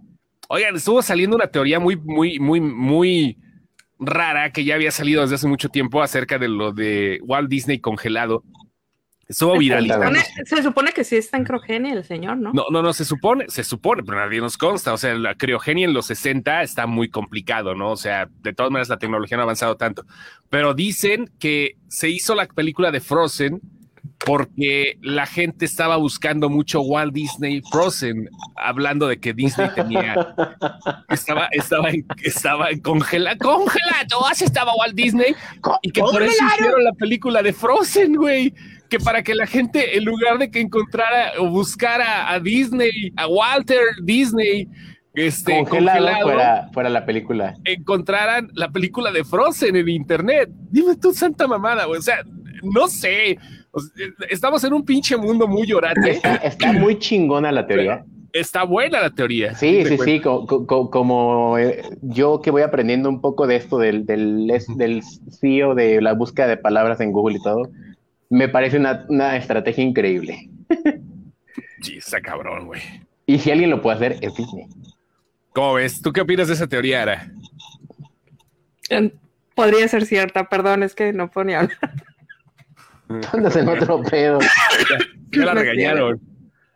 Oigan, 0.49 0.77
estuvo 0.77 1.03
saliendo 1.03 1.37
una 1.37 1.47
teoría 1.49 1.81
muy, 1.81 1.97
muy, 1.97 2.39
muy, 2.39 2.61
muy 2.61 3.39
rara 3.99 4.51
que 4.53 4.65
ya 4.65 4.75
había 4.75 4.91
salido 4.91 5.23
desde 5.23 5.37
hace 5.37 5.47
mucho 5.49 5.69
tiempo 5.69 6.03
acerca 6.03 6.39
de 6.39 6.49
lo 6.49 6.73
de 6.73 7.19
Walt 7.23 7.49
Disney 7.49 7.81
congelado. 7.81 8.43
Estuvo 9.27 9.57
viralizando. 9.57 10.05
Supone- 10.07 10.45
se 10.45 10.63
supone 10.63 10.93
que 10.93 11.03
sí 11.03 11.17
está 11.17 11.39
en 11.39 11.45
crogenia 11.45 11.95
el 11.95 12.05
señor, 12.05 12.37
¿no? 12.37 12.53
No, 12.53 12.67
no, 12.71 12.83
no, 12.83 12.93
se 12.93 13.07
supone, 13.07 13.47
se 13.49 13.65
supone, 13.65 14.03
pero 14.03 14.19
nadie 14.19 14.39
nos 14.41 14.59
consta. 14.59 14.93
O 14.93 14.99
sea, 14.99 15.15
la 15.15 15.35
criogenia 15.35 15.87
en 15.87 15.95
los 15.95 16.07
60 16.07 16.63
está 16.63 16.87
muy 16.87 17.09
complicado, 17.09 17.75
¿no? 17.75 17.93
O 17.93 17.97
sea, 17.97 18.29
de 18.43 18.53
todas 18.53 18.71
maneras 18.71 18.91
la 18.91 18.99
tecnología 18.99 19.39
no 19.39 19.43
ha 19.43 19.45
avanzado 19.45 19.79
tanto. 19.79 20.05
Pero 20.51 20.75
dicen 20.75 21.31
que 21.39 21.77
se 21.89 22.11
hizo 22.11 22.35
la 22.35 22.47
película 22.47 22.91
de 22.91 23.01
Frozen 23.01 23.63
porque 24.25 24.99
la 25.03 25.27
gente 25.27 25.65
estaba 25.65 25.97
buscando 25.97 26.49
mucho 26.49 26.81
Walt 26.81 27.13
Disney 27.13 27.63
Frozen, 27.71 28.29
hablando 28.57 29.07
de 29.07 29.21
que 29.21 29.35
Disney 29.35 29.69
tenía, 29.75 30.35
estaba, 31.11 31.49
estaba 31.53 31.91
en, 31.91 32.07
estaba 32.23 32.71
en 32.71 32.81
congela, 32.81 33.37
congelado, 33.37 34.27
así 34.31 34.45
estaba 34.45 34.75
Walt 34.75 34.95
Disney, 34.95 35.35
y 35.83 35.91
que 35.91 36.01
por 36.01 36.23
eso 36.23 36.45
hicieron 36.45 36.85
la 36.85 36.93
película 36.93 37.43
de 37.43 37.53
Frozen, 37.53 38.15
güey. 38.17 38.55
Que 38.91 39.01
para 39.01 39.23
que 39.23 39.35
la 39.35 39.47
gente, 39.47 39.97
en 39.97 40.05
lugar 40.05 40.39
de 40.39 40.51
que 40.51 40.61
encontrara 40.61 41.33
o 41.39 41.49
buscara 41.49 42.31
a 42.31 42.39
Disney, 42.39 43.13
a 43.17 43.27
Walter 43.27 43.81
Disney, 44.03 44.69
este, 45.15 45.53
Congelado, 45.53 45.99
congelado, 45.99 46.23
fuera, 46.23 46.69
fuera 46.73 46.91
la 46.91 47.07
película. 47.07 47.55
encontraran 47.65 48.51
la 48.53 48.71
película 48.71 49.11
de 49.11 49.25
Frozen 49.25 49.77
en 49.77 49.89
internet. 49.89 50.51
Dime 50.71 50.97
tú, 50.97 51.15
santa 51.15 51.47
mamada, 51.47 51.87
güey. 51.87 51.99
O 51.99 52.03
sea, 52.03 52.25
no 52.63 52.89
sé. 52.89 53.39
O 53.77 53.81
sea, 53.81 54.07
estamos 54.31 54.63
en 54.65 54.73
un 54.73 54.85
pinche 54.85 55.17
mundo 55.17 55.47
muy 55.49 55.67
llorante. 55.67 56.11
Está, 56.13 56.35
está 56.45 56.73
muy 56.73 56.99
chingona 56.99 57.51
la 57.53 57.67
teoría. 57.67 58.05
Está 58.33 58.65
buena 58.65 59.01
la 59.01 59.11
teoría. 59.11 59.55
Sí, 59.55 59.85
sí, 59.85 59.97
sí, 59.99 60.21
co- 60.21 60.47
co- 60.47 60.67
co- 60.67 60.91
como 60.91 61.59
eh, 61.59 61.83
yo 62.03 62.41
que 62.41 62.51
voy 62.51 62.63
aprendiendo 62.63 63.09
un 63.09 63.21
poco 63.21 63.47
de 63.47 63.57
esto 63.57 63.79
del, 63.79 64.07
del, 64.07 64.51
CEO 65.41 65.75
de 65.75 66.01
la 66.01 66.15
búsqueda 66.15 66.47
de 66.49 66.57
palabras 66.57 67.01
en 67.01 67.13
Google 67.13 67.37
y 67.39 67.43
todo, 67.43 67.69
me 68.31 68.49
parece 68.49 68.77
una, 68.79 69.05
una 69.09 69.37
estrategia 69.37 69.85
increíble. 69.85 70.49
Sí, 71.83 71.99
está 71.99 72.21
cabrón, 72.21 72.67
güey. 72.67 72.81
Y 73.27 73.39
si 73.39 73.51
alguien 73.53 73.71
lo 73.71 73.81
puede 73.83 73.97
hacer, 73.97 74.17
es 74.21 74.35
Disney. 74.35 74.67
¿Cómo 75.53 75.75
ves? 75.75 76.01
¿Tú 76.03 76.13
qué 76.13 76.21
opinas 76.23 76.49
de 76.49 76.55
esa 76.55 76.67
teoría, 76.67 77.03
Ara? 77.03 77.31
Eh, 78.91 79.13
Podría 79.55 79.87
ser 79.87 80.05
cierta, 80.07 80.49
perdón, 80.49 80.83
es 80.83 80.97
que 80.97 81.13
no 81.13 81.31
ni 81.45 81.55
hablar. 81.55 81.79
Andas 83.33 83.57
en 83.57 83.69
otro 83.69 84.03
pedo. 84.11 84.39
Ya 85.33 85.45
la 85.45 85.55
regañaron. 85.55 86.21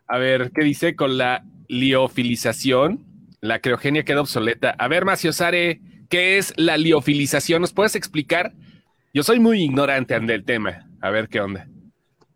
A 0.06 0.18
ver, 0.18 0.50
¿qué 0.54 0.64
dice 0.64 0.96
con 0.96 1.18
la 1.18 1.44
liofilización? 1.68 3.04
La 3.40 3.60
criogenia 3.60 4.04
queda 4.04 4.20
obsoleta. 4.20 4.70
A 4.78 4.88
ver, 4.88 5.04
Maciosare, 5.04 5.80
¿qué 6.08 6.38
es 6.38 6.52
la 6.56 6.76
liofilización? 6.76 7.60
¿Nos 7.60 7.72
puedes 7.72 7.94
explicar? 7.94 8.52
Yo 9.14 9.22
soy 9.22 9.38
muy 9.40 9.62
ignorante 9.62 10.14
ante 10.14 10.34
el 10.34 10.44
tema. 10.44 10.86
A 11.00 11.10
ver 11.10 11.28
qué 11.28 11.40
onda. 11.40 11.68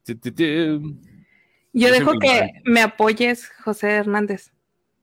Yo 0.05 1.91
dejo 1.91 2.19
que 2.19 2.27
ignorante. 2.27 2.63
me 2.65 2.83
apoyes, 2.83 3.49
José 3.65 3.91
Hernández, 3.91 4.53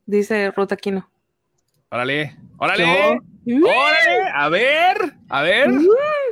dice 0.05 0.51
Ruth 0.51 0.71
Aquino. 0.71 1.09
Órale, 1.89 2.37
órale, 2.57 2.85
órale. 2.85 4.29
A 4.35 4.49
ver, 4.49 4.97
a 5.29 5.41
ver. 5.41 5.69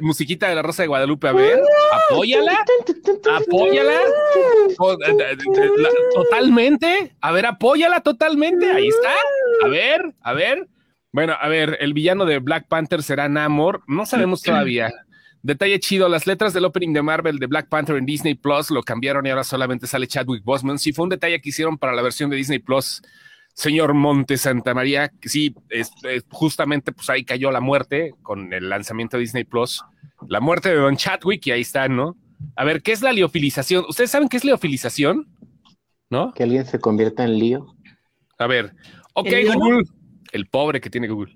Musiquita 0.02 0.48
de 0.50 0.56
la 0.56 0.62
Rosa 0.62 0.84
de 0.84 0.88
Guadalupe. 0.88 1.28
A 1.28 1.34
ver, 1.34 1.60
apóyala, 2.10 2.58
apóyala 3.36 4.00
o- 4.78 4.94
eh, 4.94 4.98
eh, 5.20 5.32
eh, 5.32 5.38
totalmente. 6.14 7.16
A 7.22 7.32
ver, 7.32 7.46
apóyala 7.46 8.02
totalmente. 8.02 8.70
Ahí 8.72 8.88
está. 8.88 9.14
A 9.66 9.68
ver, 9.70 10.14
a 10.22 10.34
ver. 10.34 10.68
Bueno, 11.12 11.36
a 11.40 11.48
ver, 11.48 11.78
el 11.80 11.94
villano 11.94 12.26
de 12.26 12.40
Black 12.40 12.68
Panther 12.68 13.02
será 13.02 13.28
Namor. 13.30 13.82
No 13.88 14.06
sabemos 14.06 14.42
todavía. 14.42 14.92
Detalle 15.42 15.80
chido, 15.80 16.10
las 16.10 16.28
letras 16.28 16.54
del 16.54 16.66
opening 16.66 16.94
de 16.94 17.02
Marvel 17.02 17.40
de 17.40 17.46
Black 17.48 17.70
Panther 17.70 17.96
en 17.96 18.06
Disney 18.06 18.34
Plus 18.36 18.70
lo 18.70 18.84
cambiaron 18.84 19.26
y 19.26 19.30
ahora 19.30 19.44
solamente 19.44 19.88
sale 19.88 20.08
Chadwick 20.08 20.44
Boseman. 20.44 20.78
Sí, 20.78 20.92
fue 20.94 21.04
un 21.04 21.10
detalle 21.10 21.40
que 21.42 21.50
hicieron 21.50 21.78
para 21.78 21.94
la 21.94 22.02
versión 22.02 22.30
de 22.30 22.36
Disney 22.36 22.60
Plus. 22.60 23.02
Señor 23.58 23.96
Monte 23.96 24.38
Santa 24.38 24.76
María, 24.76 25.10
que 25.20 25.30
sí, 25.30 25.56
es- 25.70 25.90
es- 26.04 26.24
justamente 26.30 26.92
pues 26.92 27.10
ahí 27.10 27.26
cayó 27.26 27.50
la 27.50 27.60
muerte 27.60 28.14
con 28.22 28.54
el 28.54 28.70
lanzamiento 28.70 29.18
de 29.18 29.22
Disney 29.22 29.46
Plus. 29.46 29.84
La 30.30 30.40
muerte 30.40 30.70
de 30.70 30.76
Don 30.76 30.96
Chadwick 30.96 31.48
y 31.48 31.52
ahí 31.52 31.62
está, 31.62 31.88
¿no? 31.88 32.16
A 32.56 32.64
ver, 32.64 32.84
¿qué 32.84 32.92
es 32.92 33.02
la 33.02 33.12
liofilización? 33.12 33.86
¿Ustedes 33.90 34.12
saben 34.12 34.30
qué 34.30 34.38
es 34.38 34.46
liofilización? 34.46 35.28
¿No? 36.12 36.34
Que 36.34 36.44
alguien 36.44 36.68
se 36.68 36.80
convierta 36.80 37.24
en 37.24 37.40
lío. 37.40 37.66
A 38.38 38.46
ver, 38.46 38.76
ok, 39.14 39.28
¿El? 39.28 39.56
Google. 39.56 39.84
El 40.32 40.46
pobre 40.46 40.80
que 40.80 40.92
tiene 40.92 41.08
Google. 41.08 41.34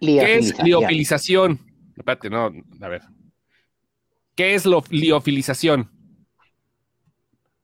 ¿Qué 0.00 0.36
es 0.36 0.64
Liofilización. 0.64 1.60
Espérate, 1.94 2.30
no, 2.30 2.50
a 2.80 2.88
ver. 2.88 3.02
¿Qué 4.34 4.54
es 4.54 4.64
lo- 4.64 4.82
liofilización? 4.88 5.90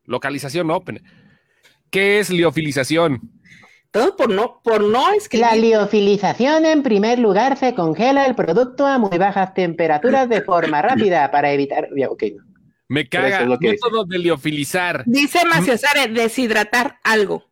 Localización, 0.05 0.67
no. 0.67 0.81
pene- 0.81 1.01
¿Qué 1.89 2.19
es 2.19 2.29
liofilización? 2.29 3.31
Todo 3.91 4.15
por 4.15 4.29
no, 4.29 4.61
por 4.63 4.83
no 4.83 5.11
escribir. 5.13 5.47
La 5.47 5.55
liofilización, 5.55 6.65
en 6.65 6.83
primer 6.83 7.19
lugar, 7.19 7.57
se 7.57 7.73
congela 7.73 8.25
el 8.25 8.35
producto 8.35 8.85
a 8.85 8.97
muy 8.97 9.17
bajas 9.17 9.53
temperaturas 9.53 10.29
de 10.29 10.41
forma 10.41 10.81
rápida 10.81 11.31
para 11.31 11.51
evitar. 11.51 11.87
Ya. 11.95 12.09
Me 12.89 13.07
caga. 13.07 13.41
es 13.41 13.47
lo 13.47 13.57
que 13.57 13.71
Método 13.71 14.05
de 14.05 14.19
liofilizar. 14.19 15.03
Dice 15.05 15.39
Maciosare, 15.45 16.07
deshidratar 16.07 16.99
algo. 17.03 17.45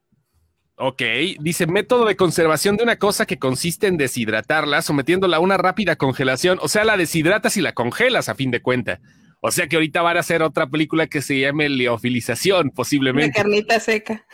Ok, 0.77 1.01
dice 1.39 1.67
método 1.67 2.05
de 2.05 2.17
conservación 2.17 2.75
de 2.75 2.83
una 2.83 2.97
cosa 2.97 3.25
que 3.25 3.39
consiste 3.39 3.87
en 3.87 3.95
deshidratarla, 3.95 4.81
sometiéndola 4.81 5.37
a 5.37 5.39
una 5.39 5.55
rápida 5.55 5.95
congelación. 5.95 6.59
O 6.61 6.67
sea, 6.67 6.83
la 6.83 6.97
deshidratas 6.97 7.55
y 7.55 7.61
la 7.61 7.71
congelas 7.73 8.27
a 8.27 8.35
fin 8.35 8.51
de 8.51 8.61
cuenta. 8.61 8.99
O 9.39 9.51
sea 9.51 9.67
que 9.67 9.77
ahorita 9.77 10.01
van 10.01 10.17
a 10.17 10.19
hacer 10.19 10.41
otra 10.41 10.67
película 10.67 11.07
que 11.07 11.21
se 11.21 11.39
llame 11.39 11.69
Liofilización, 11.69 12.67
La 12.67 12.73
posiblemente, 12.73 13.37
carnita 13.37 13.79
seca. 13.79 14.25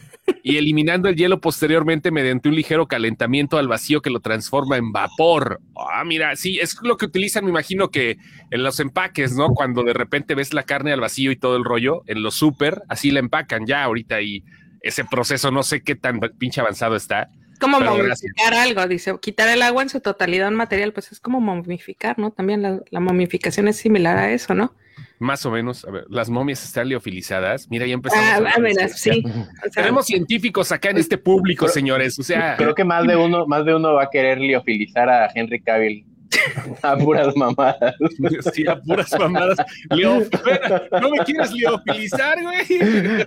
Y 0.43 0.57
eliminando 0.57 1.09
el 1.09 1.15
hielo 1.15 1.41
posteriormente 1.41 2.11
mediante 2.11 2.49
un 2.49 2.55
ligero 2.55 2.87
calentamiento 2.87 3.57
al 3.57 3.67
vacío 3.67 4.01
que 4.01 4.09
lo 4.09 4.19
transforma 4.19 4.77
en 4.77 4.91
vapor. 4.91 5.61
Ah, 5.75 6.03
mira, 6.03 6.35
sí, 6.35 6.59
es 6.59 6.77
lo 6.81 6.97
que 6.97 7.05
utilizan, 7.05 7.45
me 7.45 7.51
imagino 7.51 7.89
que 7.89 8.17
en 8.49 8.63
los 8.63 8.79
empaques, 8.79 9.33
¿no? 9.33 9.49
Cuando 9.49 9.83
de 9.83 9.93
repente 9.93 10.35
ves 10.35 10.53
la 10.53 10.63
carne 10.63 10.91
al 10.91 10.99
vacío 10.99 11.31
y 11.31 11.35
todo 11.35 11.57
el 11.57 11.63
rollo, 11.63 12.03
en 12.07 12.23
los 12.23 12.35
súper, 12.35 12.81
así 12.89 13.11
la 13.11 13.19
empacan 13.19 13.65
ya 13.65 13.83
ahorita 13.83 14.21
y 14.21 14.43
ese 14.81 15.05
proceso 15.05 15.51
no 15.51 15.63
sé 15.63 15.83
qué 15.83 15.95
tan 15.95 16.19
pinche 16.37 16.61
avanzado 16.61 16.95
está. 16.95 17.29
Como 17.59 17.79
momificar 17.79 18.55
algo, 18.55 18.87
dice, 18.87 19.13
quitar 19.21 19.47
el 19.49 19.61
agua 19.61 19.83
en 19.83 19.89
su 19.89 20.01
totalidad 20.01 20.47
en 20.47 20.55
material, 20.55 20.93
pues 20.93 21.11
es 21.11 21.19
como 21.19 21.39
momificar, 21.39 22.17
¿no? 22.17 22.31
También 22.31 22.63
la, 22.63 22.79
la 22.89 22.99
momificación 22.99 23.67
es 23.67 23.77
similar 23.77 24.17
a 24.17 24.31
eso, 24.31 24.55
¿no? 24.55 24.73
Más 25.21 25.45
o 25.45 25.51
menos, 25.51 25.85
a 25.85 25.91
ver, 25.91 26.05
las 26.09 26.31
momias 26.31 26.63
están 26.63 26.89
liofilizadas. 26.89 27.67
Mira, 27.69 27.85
ya 27.85 27.93
empezamos. 27.93 28.25
Ah, 28.27 28.41
a 28.43 28.57
a 28.57 28.59
ver, 28.59 28.89
sí. 28.89 29.23
O 29.25 29.69
sea, 29.69 29.83
Tenemos 29.83 30.07
científicos 30.07 30.71
acá 30.71 30.89
en 30.89 30.97
este 30.97 31.19
público, 31.19 31.65
Pero- 31.65 31.73
señores. 31.73 32.17
O 32.17 32.23
sea, 32.23 32.55
Creo 32.57 32.73
que 32.73 32.83
más 32.83 33.05
de 33.05 33.15
uno, 33.15 33.45
más 33.45 33.63
de 33.63 33.75
uno 33.75 33.93
va 33.93 34.03
a 34.05 34.09
querer 34.09 34.39
liofilizar 34.39 35.07
a 35.09 35.29
Henry 35.33 35.61
Cavill. 35.61 36.05
A 36.81 36.97
puras 36.97 37.35
mamadas. 37.35 37.95
sí, 38.53 38.65
a 38.67 38.75
puras 38.79 39.11
mamadas. 39.17 39.57
Leo, 39.89 40.21
espera, 40.21 40.83
¿no 40.99 41.09
me 41.09 41.17
quieres 41.19 41.51
liofilizar, 41.51 42.41
güey? 42.41 42.65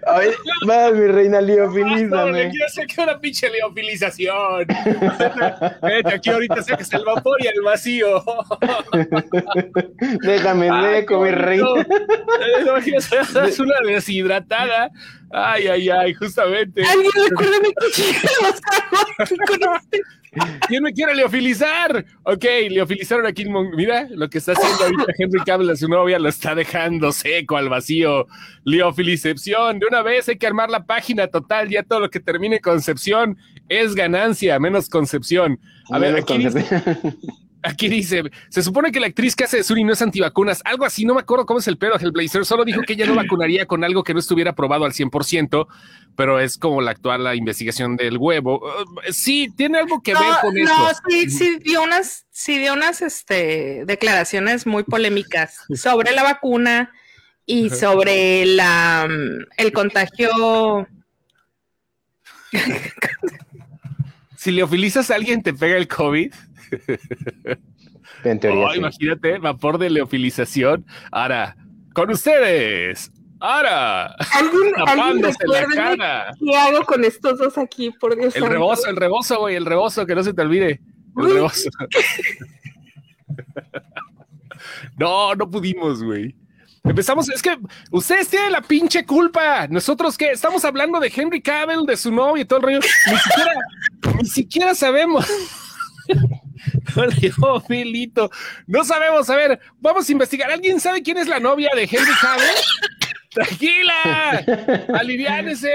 Ay, 0.07 0.31
va, 0.69 0.91
mi 0.91 1.07
reina, 1.07 1.41
No, 1.41 2.31
le 2.31 2.51
quiero 2.51 2.69
sacar 2.69 3.09
una 3.09 3.21
pinche 3.21 3.49
liofilización. 3.51 4.67
Vete 5.83 6.15
aquí 6.15 6.31
ahorita 6.31 6.63
sacas 6.63 6.93
el 6.93 7.05
vapor 7.05 7.39
y 7.43 7.47
el 7.47 7.63
vacío. 7.63 8.23
Déjame 10.23 10.71
Ay, 10.71 11.01
seco, 11.01 11.21
mi 11.21 11.31
reina. 11.31 11.65
no, 12.65 12.77
Es 13.47 13.59
una 13.61 13.75
deshidratada. 13.87 14.91
Ay, 15.37 15.67
ay, 15.67 15.91
ay, 15.91 16.15
justamente. 16.15 16.81
Alguien 16.85 17.11
recuérdame 17.29 17.69
aquí 17.69 18.03
este. 18.03 18.29
¿Quién 20.69 20.83
me 20.85 20.93
quiere 20.95 21.13
liofilizar? 21.17 22.05
Ok, 22.23 22.45
liofilizaron 22.71 23.27
aquí. 23.27 23.45
Mira 23.77 24.07
lo 24.11 24.31
que 24.31 24.39
está 24.39 24.53
haciendo 24.53 24.85
ahorita 24.85 25.13
Henry 25.19 25.41
Cavill 25.45 25.71
a 25.71 25.77
su 25.77 25.89
novia, 25.89 26.21
lo 26.21 26.29
está 26.29 26.55
dejando 26.55 27.11
seco 27.11 27.57
al 27.57 27.69
vacío. 27.69 28.29
Liofilicepción. 28.63 29.81
De 29.81 29.87
una 29.87 30.03
vez 30.03 30.29
hay 30.29 30.39
que 30.39 30.47
armar 30.47 30.71
la 30.71 30.87
página 30.87 31.27
total. 31.27 31.69
Ya 31.69 31.83
todo 31.83 31.99
lo 31.99 32.11
que 32.11 32.21
termine 32.21 32.61
concepción 32.61 33.37
es 33.69 33.97
ganancia, 33.97 34.61
menos 34.61 34.89
concepción. 34.89 35.59
A 35.91 35.99
ver, 35.99 36.15
Menos 36.15 36.31
aquí 36.31 36.39
dice, 36.39 36.65
aquí 37.65 37.89
dice, 37.89 38.23
se 38.49 38.63
supone 38.63 38.93
que 38.93 39.01
la 39.01 39.07
actriz 39.07 39.35
que 39.35 39.45
hace 39.45 39.59
de 39.59 39.65
Suri 39.65 39.85
no 39.85 39.93
es 39.93 40.03
antivacunas, 40.03 40.61
algo 40.65 40.85
así, 40.85 41.05
no 41.05 41.15
me 41.15 41.21
acuerdo 41.21 41.47
cómo 41.47 41.61
es 41.61 41.67
el 41.67 41.79
pedo, 41.79 41.99
Hellblazer, 41.99 42.45
solo 42.45 42.65
dijo 42.65 42.83
que 42.83 42.93
ella 42.93 43.07
no 43.07 43.15
vacunaría 43.15 43.67
con 43.67 43.83
algo 43.85 44.05
que 44.05 44.13
no 44.13 44.21
estuviera 44.21 44.55
probado 44.55 44.85
al 44.85 44.93
100%, 44.93 45.67
pero 46.17 46.39
es 46.39 46.59
como 46.59 46.81
la 46.81 46.93
actual 46.93 47.25
la 47.25 47.35
investigación 47.35 47.97
del 47.97 48.19
huevo. 48.19 48.61
Uh, 48.61 49.13
sí, 49.13 49.53
tiene 49.57 49.79
algo 49.79 50.03
que 50.03 50.15
ver 50.15 50.23
con 50.41 50.55
No, 50.55 50.63
eso. 50.63 51.03
no, 51.05 51.11
sí, 51.11 51.31
sí 51.31 51.59
dio 51.61 51.83
unas, 51.83 52.27
sí 52.31 52.59
dio 52.59 52.75
unas 52.75 53.03
este, 53.03 53.85
declaraciones 53.87 54.67
muy 54.67 54.85
polémicas 54.85 55.61
sobre 55.75 56.13
la 56.13 56.23
vacuna 56.23 56.93
y 57.47 57.71
sobre 57.71 58.47
la 58.47 59.09
el 59.57 59.73
contagio. 59.73 60.87
Si 64.37 64.51
leofilizas 64.51 65.11
a 65.11 65.15
alguien, 65.15 65.43
te 65.43 65.55
pega 65.55 65.77
el 65.77 65.89
COVID. 65.89 66.33
En 68.25 68.39
teoría, 68.39 68.67
Oh, 68.67 68.71
sí. 68.73 68.79
Imagínate, 68.79 69.39
vapor 69.39 69.79
de 69.79 69.89
leofilización. 69.91 70.85
Ahora, 71.11 71.57
con 71.95 72.11
ustedes. 72.11 73.11
Ahora, 73.41 74.07
¿Alguien, 74.33 74.73
alguien 74.87 75.23
la 75.23 75.67
cara. 75.75 76.31
qué 76.39 76.57
hago 76.57 76.85
con 76.85 77.05
estos 77.05 77.39
dos 77.39 77.57
aquí? 77.59 77.91
Por 78.01 78.15
Dios 78.15 78.35
El 78.37 78.43
santo? 78.43 78.49
rebozo, 78.49 78.89
el 78.89 78.97
rebozo, 78.97 79.39
güey, 79.41 79.57
el 79.57 79.67
rebozo, 79.67 80.07
que 80.07 80.15
no 80.15 80.23
se 80.23 80.33
te 80.35 80.43
olvide. 80.43 80.81
El 81.17 81.25
Uy. 81.25 81.33
rebozo. 81.33 81.71
No, 84.99 85.35
no 85.35 85.51
pudimos, 85.51 86.03
güey. 86.03 86.35
Empezamos, 86.85 87.29
es 87.31 87.41
que 87.43 87.57
ustedes 87.91 88.29
tienen 88.29 88.53
la 88.53 88.61
pinche 88.61 89.05
culpa. 89.05 89.67
Nosotros 89.69 90.17
qué, 90.19 90.31
estamos 90.33 90.65
hablando 90.65 91.01
de 91.01 91.13
Henry 91.15 91.41
Cavill, 91.41 91.87
de 91.87 91.97
su 91.97 92.13
novia 92.13 92.43
y 92.43 92.45
todo 92.45 92.59
el 92.59 92.65
rollo. 92.65 92.81
Ni 92.81 93.17
siquiera, 93.19 93.53
ni 94.23 94.25
siquiera 94.29 94.75
sabemos. 94.75 95.27
Oh, 97.43 97.61
Filito. 97.61 98.31
No 98.67 98.85
sabemos, 98.85 99.29
a 99.31 99.37
ver, 99.37 99.61
vamos 99.81 100.09
a 100.09 100.13
investigar. 100.13 100.51
¿Alguien 100.51 100.81
sabe 100.81 101.03
quién 101.03 101.17
es 101.19 101.29
la 101.29 101.41
novia 101.41 101.71
de 101.75 101.83
Henry 101.83 102.13
Cavill? 102.21 102.45
Tranquila, 103.35 104.45
aliviánese, 104.95 105.69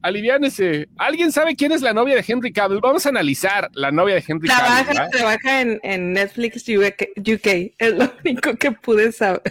aliviánese. 0.00 0.88
¿Alguien 0.96 1.32
sabe 1.32 1.54
quién 1.54 1.72
es 1.72 1.82
la 1.82 1.92
novia 1.92 2.14
de 2.14 2.24
Henry 2.26 2.50
Cavill? 2.50 2.80
Vamos 2.80 3.04
a 3.04 3.10
analizar 3.10 3.68
la 3.74 3.90
novia 3.90 4.14
de 4.14 4.24
Henry 4.26 4.48
Cavill. 4.48 4.84
Trabaja, 4.86 5.02
¿va? 5.04 5.10
trabaja 5.10 5.60
en, 5.60 5.80
en 5.82 6.12
Netflix 6.14 6.64
UK, 6.66 7.08
UK, 7.18 7.46
es 7.78 7.94
lo 7.94 8.10
único 8.24 8.54
que 8.56 8.72
pude 8.72 9.12
saber. 9.12 9.42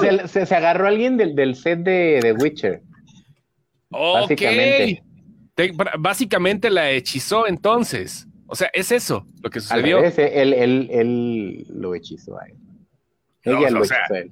Se, 0.00 0.28
se- 0.28 0.46
se 0.46 0.54
agarró 0.54 0.86
alguien 0.86 1.16
del, 1.16 1.34
del 1.34 1.56
set 1.56 1.80
de, 1.80 2.20
de 2.22 2.32
Witcher. 2.32 2.80
Ok. 3.90 4.20
Básicamente. 4.20 5.02
Te- 5.56 5.72
básicamente 5.98 6.70
la 6.70 6.90
hechizó 6.90 7.48
entonces. 7.48 8.28
O 8.50 8.56
sea, 8.56 8.68
es 8.72 8.92
eso 8.92 9.26
lo 9.42 9.48
que 9.50 9.58
Al 9.58 9.62
sucedió. 9.62 9.96
revés, 9.98 10.18
eh, 10.18 10.42
él, 10.42 10.52
él, 10.52 10.88
él 10.90 11.66
lo 11.70 11.94
hechizó 11.94 12.38
a 12.38 12.46
él. 12.46 12.56
No, 13.44 13.58
Ella 13.58 13.68
o 13.68 13.70
lo 13.70 13.84
sea, 13.84 13.98
hechizó 13.98 14.14
a 14.14 14.18
él. 14.18 14.30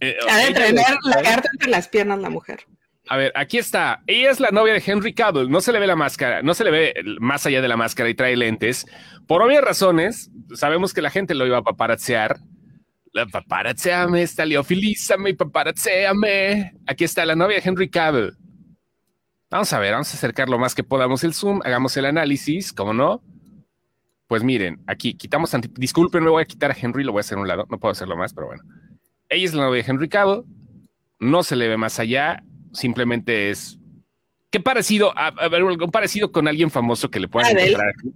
Eh, 0.00 0.16
Ha 0.30 0.38
de 0.38 0.54
tener 0.54 0.96
la 1.04 1.22
carta 1.22 1.48
entre 1.52 1.70
las 1.70 1.88
piernas 1.88 2.18
la 2.20 2.30
mujer. 2.30 2.60
A 3.08 3.16
ver, 3.16 3.32
aquí 3.34 3.58
está. 3.58 4.02
Ella 4.06 4.30
es 4.30 4.38
la 4.40 4.50
novia 4.50 4.72
de 4.72 4.82
Henry 4.86 5.12
Cavill. 5.12 5.50
No 5.50 5.60
se 5.60 5.72
le 5.72 5.80
ve 5.80 5.86
la 5.86 5.96
máscara, 5.96 6.42
no 6.42 6.54
se 6.54 6.64
le 6.64 6.70
ve 6.70 6.94
más 7.18 7.44
allá 7.44 7.60
de 7.60 7.68
la 7.68 7.76
máscara 7.76 8.08
y 8.08 8.14
trae 8.14 8.36
lentes. 8.36 8.86
Por 9.26 9.42
obvias 9.42 9.64
razones, 9.64 10.30
sabemos 10.54 10.94
que 10.94 11.02
la 11.02 11.10
gente 11.10 11.34
lo 11.34 11.44
iba 11.46 11.58
a 11.58 11.62
paparazzear. 11.62 12.38
La 13.12 13.26
paparazzeame, 13.26 14.22
está 14.22 14.44
liofilízame, 14.46 15.34
paparazzeame. 15.34 16.74
Aquí 16.86 17.02
está 17.04 17.26
la 17.26 17.34
novia 17.34 17.56
de 17.60 17.68
Henry 17.68 17.90
Cavill. 17.90 18.32
Vamos 19.50 19.72
a 19.72 19.80
ver, 19.80 19.92
vamos 19.92 20.14
a 20.14 20.16
acercar 20.16 20.48
lo 20.48 20.60
más 20.60 20.76
que 20.76 20.84
podamos 20.84 21.24
el 21.24 21.34
zoom, 21.34 21.60
hagamos 21.64 21.96
el 21.96 22.04
análisis, 22.06 22.72
¿cómo 22.72 22.92
no? 22.92 23.20
Pues 24.30 24.44
miren, 24.44 24.80
aquí 24.86 25.14
quitamos, 25.14 25.50
disculpen, 25.72 26.22
me 26.22 26.30
voy 26.30 26.42
a 26.42 26.46
quitar 26.46 26.70
a 26.70 26.76
Henry, 26.80 27.02
lo 27.02 27.10
voy 27.10 27.18
a 27.18 27.22
hacer 27.22 27.36
a 27.36 27.40
un 27.40 27.48
lado, 27.48 27.66
no 27.68 27.80
puedo 27.80 27.90
hacerlo 27.90 28.16
más, 28.16 28.32
pero 28.32 28.46
bueno. 28.46 28.62
Ella 29.28 29.44
es 29.44 29.54
la 29.54 29.64
novia 29.64 29.82
de 29.82 29.90
Henry 29.90 30.08
Cavill, 30.08 30.44
no 31.18 31.42
se 31.42 31.56
le 31.56 31.66
ve 31.66 31.76
más 31.76 31.98
allá, 31.98 32.40
simplemente 32.72 33.50
es. 33.50 33.76
¿Qué 34.52 34.60
parecido? 34.60 35.12
A, 35.18 35.26
a 35.36 35.48
ver, 35.48 35.62
algo 35.62 35.88
parecido 35.88 36.30
con 36.30 36.46
alguien 36.46 36.70
famoso 36.70 37.10
que 37.10 37.18
le 37.18 37.26
puedan 37.26 37.50
Adele. 37.50 37.72
encontrar 37.72 37.88
aquí. 37.98 38.12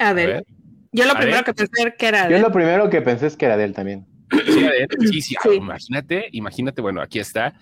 A 0.00 0.12
ver. 0.12 0.44
Yo 0.90 1.04
lo 1.04 1.14
primero 1.14 1.44
que 1.44 1.54
pensé 1.54 1.94
que 1.96 2.06
era 2.08 2.28
Yo 2.28 2.38
lo 2.40 2.50
primero 2.50 2.90
que 2.90 3.00
pensé 3.00 3.28
es 3.28 3.36
que 3.36 3.46
era 3.46 3.56
de 3.56 3.62
él 3.62 3.74
también. 3.74 4.06
Sí, 4.48 4.64
a 4.64 4.70
ver, 4.70 4.88
sí, 5.02 5.20
sí, 5.20 5.36
Sí. 5.40 5.48
imagínate, 5.54 6.26
imagínate, 6.32 6.82
bueno, 6.82 7.00
aquí 7.00 7.20
está. 7.20 7.54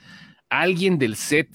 Alguien 0.48 0.96
del 0.96 1.14
set 1.14 1.50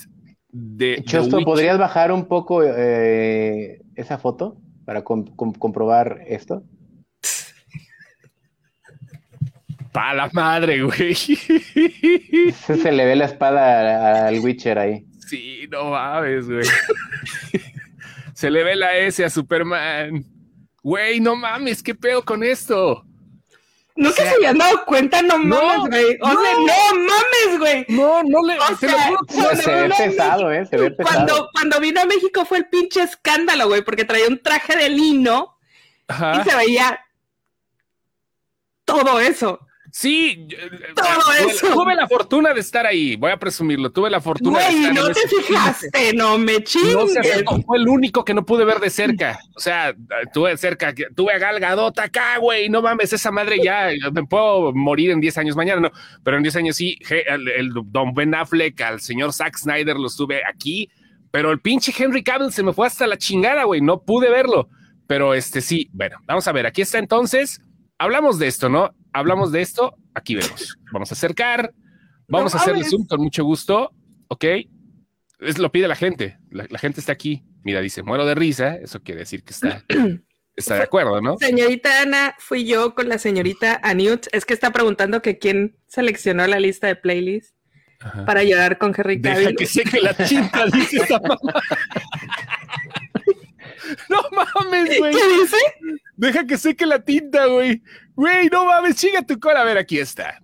de. 0.49 1.01
Chosto. 1.03 1.41
¿podrías 1.41 1.79
bajar 1.79 2.11
un 2.11 2.27
poco 2.27 2.61
eh, 2.63 3.81
esa 3.95 4.19
foto 4.19 4.61
para 4.87 5.03
com- 5.03 5.25
com- 5.35 5.51
comprobar 5.51 6.21
esto? 6.27 6.63
Pa' 9.91 10.13
la 10.13 10.29
madre, 10.31 10.81
güey. 10.83 11.13
Se, 11.13 12.77
se 12.77 12.91
le 12.93 13.05
ve 13.05 13.15
la 13.17 13.25
espada 13.25 14.27
al 14.27 14.39
Witcher 14.39 14.79
ahí. 14.79 15.05
Sí, 15.27 15.67
no 15.69 15.89
mames, 15.89 16.47
güey. 16.47 16.65
Se 18.33 18.49
le 18.49 18.63
ve 18.63 18.75
la 18.77 18.95
S 18.95 19.25
a 19.25 19.29
Superman. 19.29 20.23
Güey, 20.83 21.19
no 21.19 21.35
mames, 21.35 21.83
¿qué 21.83 21.93
pedo 21.93 22.23
con 22.23 22.43
esto? 22.43 23.03
Nunca 23.97 24.11
O 24.11 24.15
sea, 24.15 24.29
se 24.29 24.35
habían 24.35 24.57
dado 24.59 24.85
cuenta, 24.85 25.21
no 25.23 25.39
mames, 25.39 25.89
güey. 25.89 26.17
O 26.21 26.27
no. 26.27 26.41
sea, 26.41 26.53
no 26.53 26.99
mames, 26.99 27.59
güey. 27.59 27.85
No, 27.89 28.21
no 28.23 28.45
le. 28.45 28.59
O 28.59 28.69
lo 28.69 28.77
sea, 28.77 29.11
Se, 29.27 29.63
se 29.63 29.75
ve 29.75 29.89
pesado, 29.97 30.51
¿eh? 30.51 30.65
Se 30.67 30.77
ve 30.77 30.91
pesado. 30.91 31.15
Cuando, 31.15 31.49
cuando 31.51 31.79
vino 31.79 32.01
a 32.01 32.05
México 32.05 32.45
fue 32.45 32.59
el 32.59 32.69
pinche 32.69 33.01
escándalo, 33.01 33.67
güey, 33.67 33.81
porque 33.81 34.05
traía 34.05 34.27
un 34.27 34.41
traje 34.41 34.77
de 34.77 34.89
lino 34.89 35.57
Ajá. 36.07 36.41
y 36.45 36.49
se 36.49 36.55
veía 36.55 36.99
todo 38.85 39.19
eso. 39.19 39.66
Sí, 39.99 40.47
Todo 40.95 41.05
tuve- 41.07 41.51
eso. 41.51 41.73
tuve 41.73 41.95
la 41.95 42.07
fortuna 42.07 42.53
de 42.53 42.59
estar 42.59 42.85
ahí, 42.85 43.15
voy 43.15 43.31
a 43.31 43.37
presumirlo, 43.37 43.91
tuve 43.91 44.11
la 44.11 44.21
fortuna 44.21 44.59
de 44.59 44.65
Güey, 44.65 44.75
estar 44.77 44.93
no 44.93 45.07
en 45.07 45.13
te 45.13 45.19
ese- 45.21 45.41
fijaste, 45.41 46.13
no 46.13 46.37
me 46.37 46.63
chingues. 46.63 47.17
fue 47.65 47.77
el 47.79 47.87
único 47.87 48.23
que 48.23 48.35
no 48.35 48.45
pude 48.45 48.63
ver 48.63 48.79
de 48.79 48.91
cerca. 48.91 49.39
O 49.55 49.59
sea, 49.59 49.95
tuve 50.31 50.51
de 50.51 50.57
cerca, 50.57 50.93
tuve 51.15 51.33
a 51.33 51.39
Gal 51.39 51.59
Gadot 51.59 51.97
acá, 51.97 52.37
güey. 52.37 52.69
No 52.69 52.83
mames, 52.83 53.11
esa 53.11 53.31
madre 53.31 53.57
ya 53.63 53.89
me 54.13 54.23
puedo 54.25 54.71
morir 54.71 55.09
en 55.09 55.19
10 55.19 55.35
años 55.39 55.55
mañana, 55.55 55.81
no. 55.81 55.91
Pero 56.23 56.37
en 56.37 56.43
10 56.43 56.55
años 56.57 56.75
sí, 56.75 56.99
el 57.09 57.71
Don 57.85 58.13
Ben 58.13 58.35
Affleck, 58.35 58.79
al 58.81 58.99
señor 59.01 59.33
Zack 59.33 59.57
Snyder 59.57 59.95
los 59.95 60.15
tuve 60.15 60.43
aquí. 60.47 60.91
Pero 61.31 61.49
el 61.51 61.59
pinche 61.59 61.91
Henry 61.97 62.23
Cavill 62.23 62.51
se 62.53 62.61
me 62.61 62.71
fue 62.71 62.85
hasta 62.85 63.07
la 63.07 63.17
chingada, 63.17 63.63
güey. 63.63 63.81
No 63.81 64.03
pude 64.03 64.29
verlo. 64.29 64.69
Pero 65.07 65.33
este 65.33 65.59
sí, 65.61 65.89
bueno, 65.91 66.17
vamos 66.27 66.47
a 66.47 66.51
ver. 66.51 66.67
Aquí 66.67 66.83
está 66.83 66.99
entonces. 66.99 67.61
Hablamos 67.97 68.37
de 68.37 68.45
esto, 68.45 68.69
¿no? 68.69 68.93
Hablamos 69.13 69.51
de 69.51 69.61
esto. 69.61 69.95
Aquí 70.13 70.35
vemos. 70.35 70.77
Vamos 70.91 71.11
a 71.11 71.15
acercar. 71.15 71.73
Vamos 72.27 72.53
No 72.53 72.59
a 72.59 72.61
hacerle 72.61 72.79
mames. 72.81 72.91
zoom 72.91 73.05
con 73.07 73.21
mucho 73.21 73.43
gusto. 73.43 73.91
Ok. 74.27 74.45
Es 75.39 75.57
lo 75.59 75.71
pide 75.71 75.87
la 75.87 75.95
gente. 75.95 76.37
La, 76.49 76.65
la 76.69 76.79
gente 76.79 76.99
está 76.99 77.11
aquí. 77.11 77.43
Mira, 77.63 77.81
dice, 77.81 78.03
muero 78.03 78.25
de 78.25 78.35
risa. 78.35 78.75
Eso 78.75 79.01
quiere 79.01 79.19
decir 79.21 79.43
que 79.43 79.53
está, 79.53 79.83
está 80.55 80.75
de 80.75 80.83
acuerdo, 80.83 81.21
¿no? 81.21 81.37
Señorita 81.37 82.01
Ana, 82.01 82.35
fui 82.39 82.65
yo 82.65 82.95
con 82.95 83.07
la 83.09 83.17
señorita 83.17 83.79
Aniut. 83.83 84.27
Es 84.31 84.45
que 84.45 84.53
está 84.53 84.71
preguntando 84.71 85.21
que 85.21 85.37
quién 85.37 85.77
seleccionó 85.87 86.45
la 86.47 86.59
lista 86.59 86.87
de 86.87 86.95
playlist 86.95 87.55
Ajá. 87.99 88.25
para 88.25 88.43
llorar 88.43 88.77
con 88.77 88.93
Henry 88.97 89.17
Deja 89.17 89.35
Cavill. 89.35 89.55
que 89.55 89.65
seque 89.65 89.99
la 90.01 90.13
tinta, 90.13 90.65
dice 90.73 90.97
esa 90.97 91.19
mamá. 91.19 91.37
No 94.09 94.21
mames, 94.31 94.99
güey. 94.99 95.13
¿Qué 95.13 95.27
dice? 95.41 95.57
Deja 96.17 96.45
que 96.45 96.57
seque 96.57 96.85
la 96.85 96.99
tinta, 96.99 97.45
güey. 97.45 97.81
Güey, 98.15 98.47
no 98.49 98.65
mames, 98.65 98.95
chinga 98.95 99.21
tu 99.21 99.39
cola. 99.39 99.61
A 99.61 99.63
ver, 99.63 99.77
aquí 99.77 99.99
está. 99.99 100.41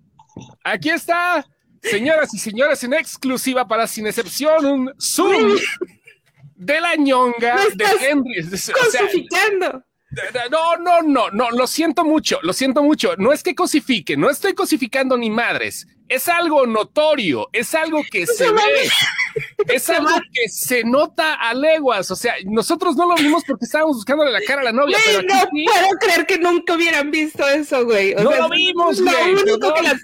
Aquí 0.63 0.89
está. 0.89 1.45
Señoras 1.81 2.33
y 2.33 2.37
señores, 2.37 2.83
en 2.83 2.93
exclusiva 2.93 3.67
para 3.67 3.87
Sin 3.87 4.07
Excepción, 4.07 4.65
un 4.65 4.93
Zoom 5.01 5.57
de 6.55 6.79
la 6.79 6.95
ñonga 6.95 7.57
de 7.75 7.85
Henry. 7.99 8.39
O 8.39 8.57
sea. 8.57 9.03
No, 10.51 10.77
no, 10.77 11.01
no, 11.01 11.31
no, 11.31 11.51
lo 11.51 11.65
siento 11.65 12.05
mucho, 12.05 12.39
lo 12.43 12.53
siento 12.53 12.83
mucho. 12.83 13.15
No 13.17 13.31
es 13.31 13.41
que 13.41 13.55
cosifique, 13.55 14.15
no 14.15 14.29
estoy 14.29 14.53
cosificando 14.53 15.17
ni 15.17 15.29
madres. 15.29 15.87
Es 16.07 16.29
algo 16.29 16.67
notorio, 16.67 17.49
es 17.51 17.73
algo 17.73 18.03
que 18.11 18.27
se 18.27 18.51
ve, 18.51 18.89
es 19.67 19.89
algo 19.89 20.09
que 20.31 20.49
se 20.49 20.83
nota 20.83 21.35
a 21.35 21.53
leguas. 21.53 22.09
O 22.11 22.15
sea, 22.15 22.35
nosotros 22.45 22.95
no 22.95 23.07
lo 23.07 23.15
vimos 23.15 23.43
porque 23.47 23.65
estábamos 23.65 23.97
buscándole 23.97 24.31
la 24.31 24.41
cara 24.41 24.61
a 24.61 24.65
la 24.65 24.71
novia, 24.71 24.97
pero 25.05 25.21
Güey, 25.23 25.37
aquí 25.39 25.45
no 25.45 25.49
sí. 25.51 25.65
puedo 25.65 25.89
creer 25.99 26.25
que 26.25 26.37
nunca 26.39 26.73
hubieran 26.75 27.11
visto 27.11 27.47
eso, 27.47 27.85
güey. 27.85 28.13
No 28.15 28.29
sea, 28.31 28.39
lo 28.41 28.49
vimos, 28.49 29.01
güey, 29.01 29.35
que 29.75 29.81
las- 29.83 30.01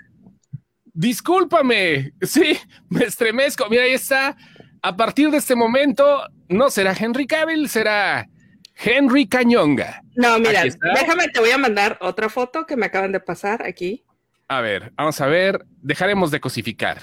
Discúlpame, 0.94 2.14
sí, 2.22 2.58
me 2.90 3.06
estremezco. 3.06 3.70
Mira, 3.70 3.84
ahí 3.84 3.94
está. 3.94 4.36
A 4.82 4.96
partir 4.96 5.30
de 5.32 5.38
este 5.38 5.56
momento, 5.56 6.24
no 6.50 6.70
será 6.70 6.94
Henry 6.98 7.26
Cavill, 7.28 7.70
será 7.70 8.28
Henry 8.76 9.28
Cañonga. 9.28 10.02
No, 10.16 10.40
mira, 10.40 10.64
déjame, 10.96 11.28
te 11.30 11.40
voy 11.40 11.52
a 11.52 11.58
mandar 11.58 11.98
otra 12.02 12.28
foto 12.30 12.66
que 12.66 12.76
me 12.76 12.88
acaban 12.88 13.12
de 13.12 13.20
pasar 13.20 13.66
aquí. 13.66 14.04
A 14.48 14.62
ver, 14.62 14.92
vamos 14.96 15.20
a 15.22 15.28
ver. 15.28 15.66
Dejaremos 15.82 16.32
de 16.32 16.40
cosificar. 16.40 17.02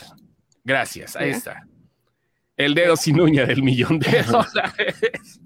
Gracias. 0.65 1.17
Ahí 1.17 1.31
Ya. 1.31 1.37
está. 1.37 1.67
El 2.57 2.75
dedo 2.75 2.97
sin 2.97 3.21
uña 3.21 3.45
del 3.47 3.63
millón 3.63 3.99
de 3.99 4.23
dólares. 4.23 5.41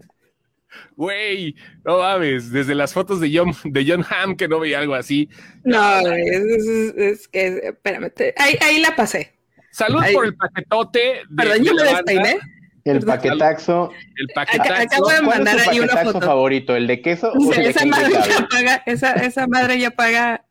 Güey, 0.96 1.54
no 1.84 1.98
mames. 1.98 2.52
Desde 2.52 2.74
las 2.74 2.92
fotos 2.92 3.20
de 3.20 3.30
John, 3.36 3.54
de 3.64 3.84
John 3.86 4.04
Hamm 4.08 4.36
que 4.36 4.48
no 4.48 4.60
veía 4.60 4.78
algo 4.80 4.94
así. 4.94 5.28
No, 5.64 6.00
güey, 6.02 6.22
es, 6.28 6.42
es- 6.44 6.94
es 6.96 7.28
que, 7.28 7.46
espérame, 7.68 8.10
te- 8.10 8.34
ahí, 8.36 8.56
ahí 8.60 8.80
la 8.80 8.94
pasé. 8.94 9.32
Salud 9.72 10.02
por 10.12 10.26
el 10.26 10.36
paquetote. 10.36 10.98
de- 10.98 11.22
Perdón, 11.36 11.64
yo 11.64 11.74
me 11.74 11.82
despeiné. 11.84 12.38
El 12.84 13.00
paquetaxo. 13.00 13.90
El 14.16 14.26
Acá- 14.36 14.52
paquetazo. 14.58 14.82
acabo 14.82 15.08
de 15.10 15.16
¿Cuál 15.18 15.20
es 15.20 15.22
mandar 15.44 15.64
tu 15.64 15.70
ahí 15.70 15.78
una 15.80 15.86
paquetaxo 15.88 16.12
foto. 16.12 16.26
favorito? 16.26 16.76
¿El 16.76 16.86
de 16.86 17.00
queso 17.02 17.32
o 17.32 17.38
O 17.48 17.52
el 17.52 17.54
sea, 17.54 17.64
de 17.64 17.70
esa 17.70 17.86
madre 17.86 18.12
ya 18.28 18.46
paga, 18.48 18.82
esa, 18.86 19.12
esa 19.12 19.46
madre 19.46 19.78
ya 19.78 19.90
paga, 19.90 20.44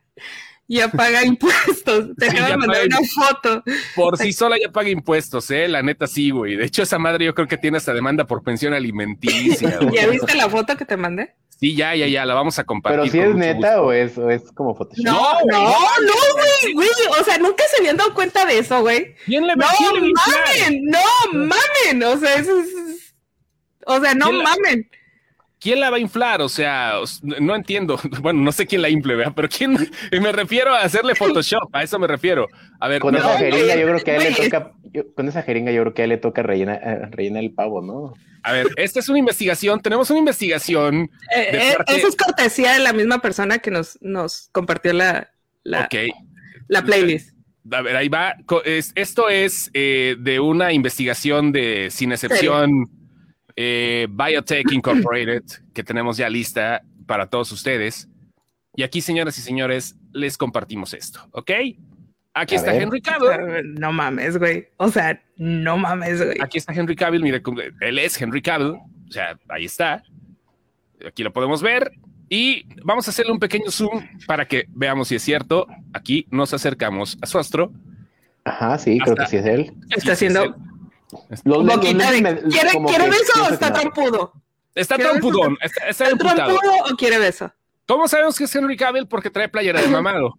ya 0.70 0.88
paga 0.90 1.26
impuestos. 1.26 2.16
Te 2.18 2.30
Sí, 2.30 2.38
acabo 2.38 2.52
de 2.52 2.58
mandar 2.58 2.78
paga 2.84 2.98
una 3.00 3.08
foto. 3.08 3.64
Por 3.96 4.18
sí 4.18 4.32
sola 4.32 4.56
ya 4.62 4.72
paga 4.72 4.90
impuestos, 4.90 5.50
¿eh? 5.52 5.68
La 5.68 5.82
neta 5.82 6.08
sí, 6.08 6.30
güey. 6.30 6.56
De 6.56 6.66
hecho, 6.66 6.84
esa 6.84 6.98
madre 7.00 7.26
yo 7.26 7.34
creo 7.36 7.48
que 7.48 7.58
tiene 7.58 7.78
hasta 7.78 7.94
demanda 7.94 8.26
por 8.26 8.44
pensión 8.44 8.74
alimenticia. 8.74 9.80
¿Ya 9.94 10.08
viste 10.08 10.36
la 10.36 10.50
foto 10.50 10.78
que 10.78 10.86
te 10.86 10.96
mandé? 10.96 11.36
Sí, 11.60 11.76
ya, 11.76 11.94
ya, 11.94 12.08
ya. 12.08 12.26
La 12.26 12.36
vamos 12.36 12.58
a 12.58 12.64
compartir. 12.64 13.00
Pero 13.02 13.12
si 13.12 13.18
con 13.18 13.28
es 13.28 13.36
mucho 13.36 13.40
neta 13.60 13.76
gusto. 13.78 13.84
o 13.88 13.92
es, 13.92 14.18
o 14.18 14.30
es 14.30 14.44
como 14.54 14.76
Photoshop. 14.76 15.04
No, 15.04 15.20
No, 15.46 15.60
no, 15.60 15.72
güey, 15.72 15.74
no, 16.06 16.14
güey, 16.72 16.74
güey. 16.74 16.90
O 17.20 17.24
sea, 17.26 17.38
nunca 17.38 17.64
se 17.70 17.82
habían 17.82 17.98
dado 17.98 18.14
cuenta 18.14 18.46
de 18.46 18.60
eso, 18.60 18.80
güey. 18.82 19.14
¿Quién 19.26 19.46
le 19.46 19.56
No 19.58 19.66
mamen, 19.68 20.82
no 20.86 21.34
mamen. 21.34 22.04
O 22.04 22.18
sea, 22.18 22.36
eso 22.36 22.58
es. 22.62 22.70
O 23.86 24.00
sea, 24.00 24.14
no 24.14 24.28
¿Quién 24.28 24.38
la- 24.38 24.44
mamen. 24.44 24.90
¿Quién 25.60 25.80
la 25.82 25.90
va 25.90 25.98
a 25.98 26.00
inflar? 26.00 26.42
O 26.42 26.50
sea, 26.50 26.94
no 27.22 27.56
entiendo. 27.56 28.00
Bueno, 28.22 28.42
no 28.42 28.52
sé 28.52 28.66
quién 28.66 28.82
la 28.82 28.90
infle, 28.90 29.16
¿verdad? 29.16 29.34
Pero 29.36 29.50
quién. 29.50 29.78
y 30.12 30.20
me 30.20 30.32
refiero 30.32 30.74
a 30.74 30.82
hacerle 30.82 31.16
Photoshop. 31.16 31.70
A 31.74 31.84
eso 31.84 32.00
me 32.00 32.08
refiero. 32.08 32.48
A 32.80 32.88
ver, 32.88 33.02
Con 33.02 33.14
no, 33.14 33.20
esa 33.20 33.38
jeringa 33.38 33.76
yo 33.76 33.86
creo 33.88 34.00
que 34.00 34.12
a 34.12 34.16
él 34.18 34.24
le 34.24 34.50
toca, 34.50 34.72
yo- 34.94 35.14
con 35.14 35.28
esa 35.28 35.44
jeringa 35.44 35.72
yo 35.72 35.82
creo 35.82 35.94
que 35.94 36.02
a 36.02 36.06
él 36.06 36.10
le 36.10 36.18
toca 36.18 36.44
rellenar, 36.44 36.80
eh, 36.84 37.08
rellenar 37.12 37.44
el 37.44 37.52
pavo, 37.54 37.82
¿no? 37.82 38.14
a 38.42 38.54
ver, 38.54 38.68
esta 38.78 39.00
es 39.02 39.10
una 39.10 39.20
investigación. 39.20 39.82
Tenemos 39.82 40.10
una 40.10 40.20
investigación. 40.20 41.10
Eh, 41.36 41.52
De 41.52 41.70
eh, 41.72 41.74
parte- 41.78 41.98
Eso 41.98 42.08
es 42.08 42.16
cortesía 42.16 42.74
de 42.74 42.80
la 42.80 42.94
misma 42.94 43.20
persona 43.20 43.60
que 43.60 43.70
nos, 43.70 43.98
nos 44.02 44.50
compartió 44.54 44.94
la, 44.94 45.30
la, 45.64 45.90
playlist. 46.86 47.36
A 47.72 47.82
ver, 47.82 47.96
ahí 47.98 48.08
va. 48.08 48.36
Esto 48.64 49.30
es 49.30 49.70
eh, 49.74 50.16
de 50.20 50.40
una 50.40 50.72
investigación 50.72 51.52
de 51.52 51.90
Sin 51.92 52.12
Excepción 52.14 52.90
eh, 53.62 54.08
Biotech 54.10 54.72
Incorporated 54.72 55.44
que 55.74 55.84
tenemos 55.84 56.16
ya 56.16 56.30
lista 56.30 56.82
para 57.06 57.26
todos 57.30 57.52
ustedes. 57.52 58.08
Y 58.74 58.84
aquí, 58.84 59.02
señoras 59.02 59.38
y 59.38 59.42
señores, 59.42 59.98
les 60.14 60.38
compartimos 60.38 60.94
esto, 60.94 61.28
¿ok? 61.32 61.52
Aquí 62.34 62.56
A 62.56 62.58
está 62.58 62.72
ver. 62.72 62.84
Henry 62.84 63.02
Cavill. 63.02 63.74
No 63.74 63.92
mames, 63.92 64.38
güey. 64.38 64.70
O 64.78 64.88
sea, 64.90 65.22
no 65.36 65.78
mames, 65.78 66.24
güey. 66.24 66.38
Aquí 66.40 66.58
está 66.58 66.72
Henry 66.72 66.96
Cavill. 66.96 67.22
Mire, 67.22 67.42
él 67.82 68.00
es 68.00 68.22
Henry 68.22 68.42
Cavill. 68.42 68.76
O 68.78 69.12
sea, 69.12 69.38
ahí 69.50 69.66
está. 69.66 70.04
Aquí 71.06 71.22
lo 71.24 71.34
podemos 71.34 71.62
ver. 71.62 71.92
Y 72.30 72.64
vamos 72.86 73.08
a 73.08 73.12
hacerle 73.12 73.34
un 73.34 73.40
pequeño 73.40 73.72
zoom 73.72 74.08
para 74.26 74.48
que 74.48 74.68
veamos 74.70 75.10
si 75.10 75.16
es 75.16 75.24
cierto. 75.24 75.68
Aquí 75.92 76.28
nos 76.32 76.54
acercamos 76.54 77.18
a 77.22 77.26
su 77.26 77.40
astro. 77.40 77.74
Ajá, 78.46 78.78
sí, 78.78 79.00
creo 79.00 79.14
Hasta- 79.14 79.24
que 79.26 79.30
sí 79.32 79.38
es 79.38 79.46
él. 79.46 79.74
Está 79.90 80.14
haciendo 80.14 80.56
Los- 81.44 81.80
¿Quiere, 81.80 82.72
como 82.74 82.90
¿quiere 82.90 83.04
que 83.06 83.10
beso 83.10 83.44
o 83.44 83.54
está 83.54 83.74
trompudo? 83.74 84.34
Está 84.76 84.96
¿Quiere 84.96 85.10
trompudón. 85.12 85.58
Está, 85.62 85.88
está 85.88 86.04
¿Está 86.06 86.10
emputado. 86.10 86.58
trompudo 86.60 86.94
o 86.94 86.96
quiere 86.96 87.18
beso? 87.18 87.52
¿Cómo 87.88 88.08
sabemos 88.08 88.38
que 88.38 88.44
es 88.44 88.56
Henry 88.56 88.78
Cavill? 88.78 89.08
Porque 89.08 89.30
trae 89.30 89.50
playera 89.50 89.82
de 89.82 89.88
mamado. 89.90 90.38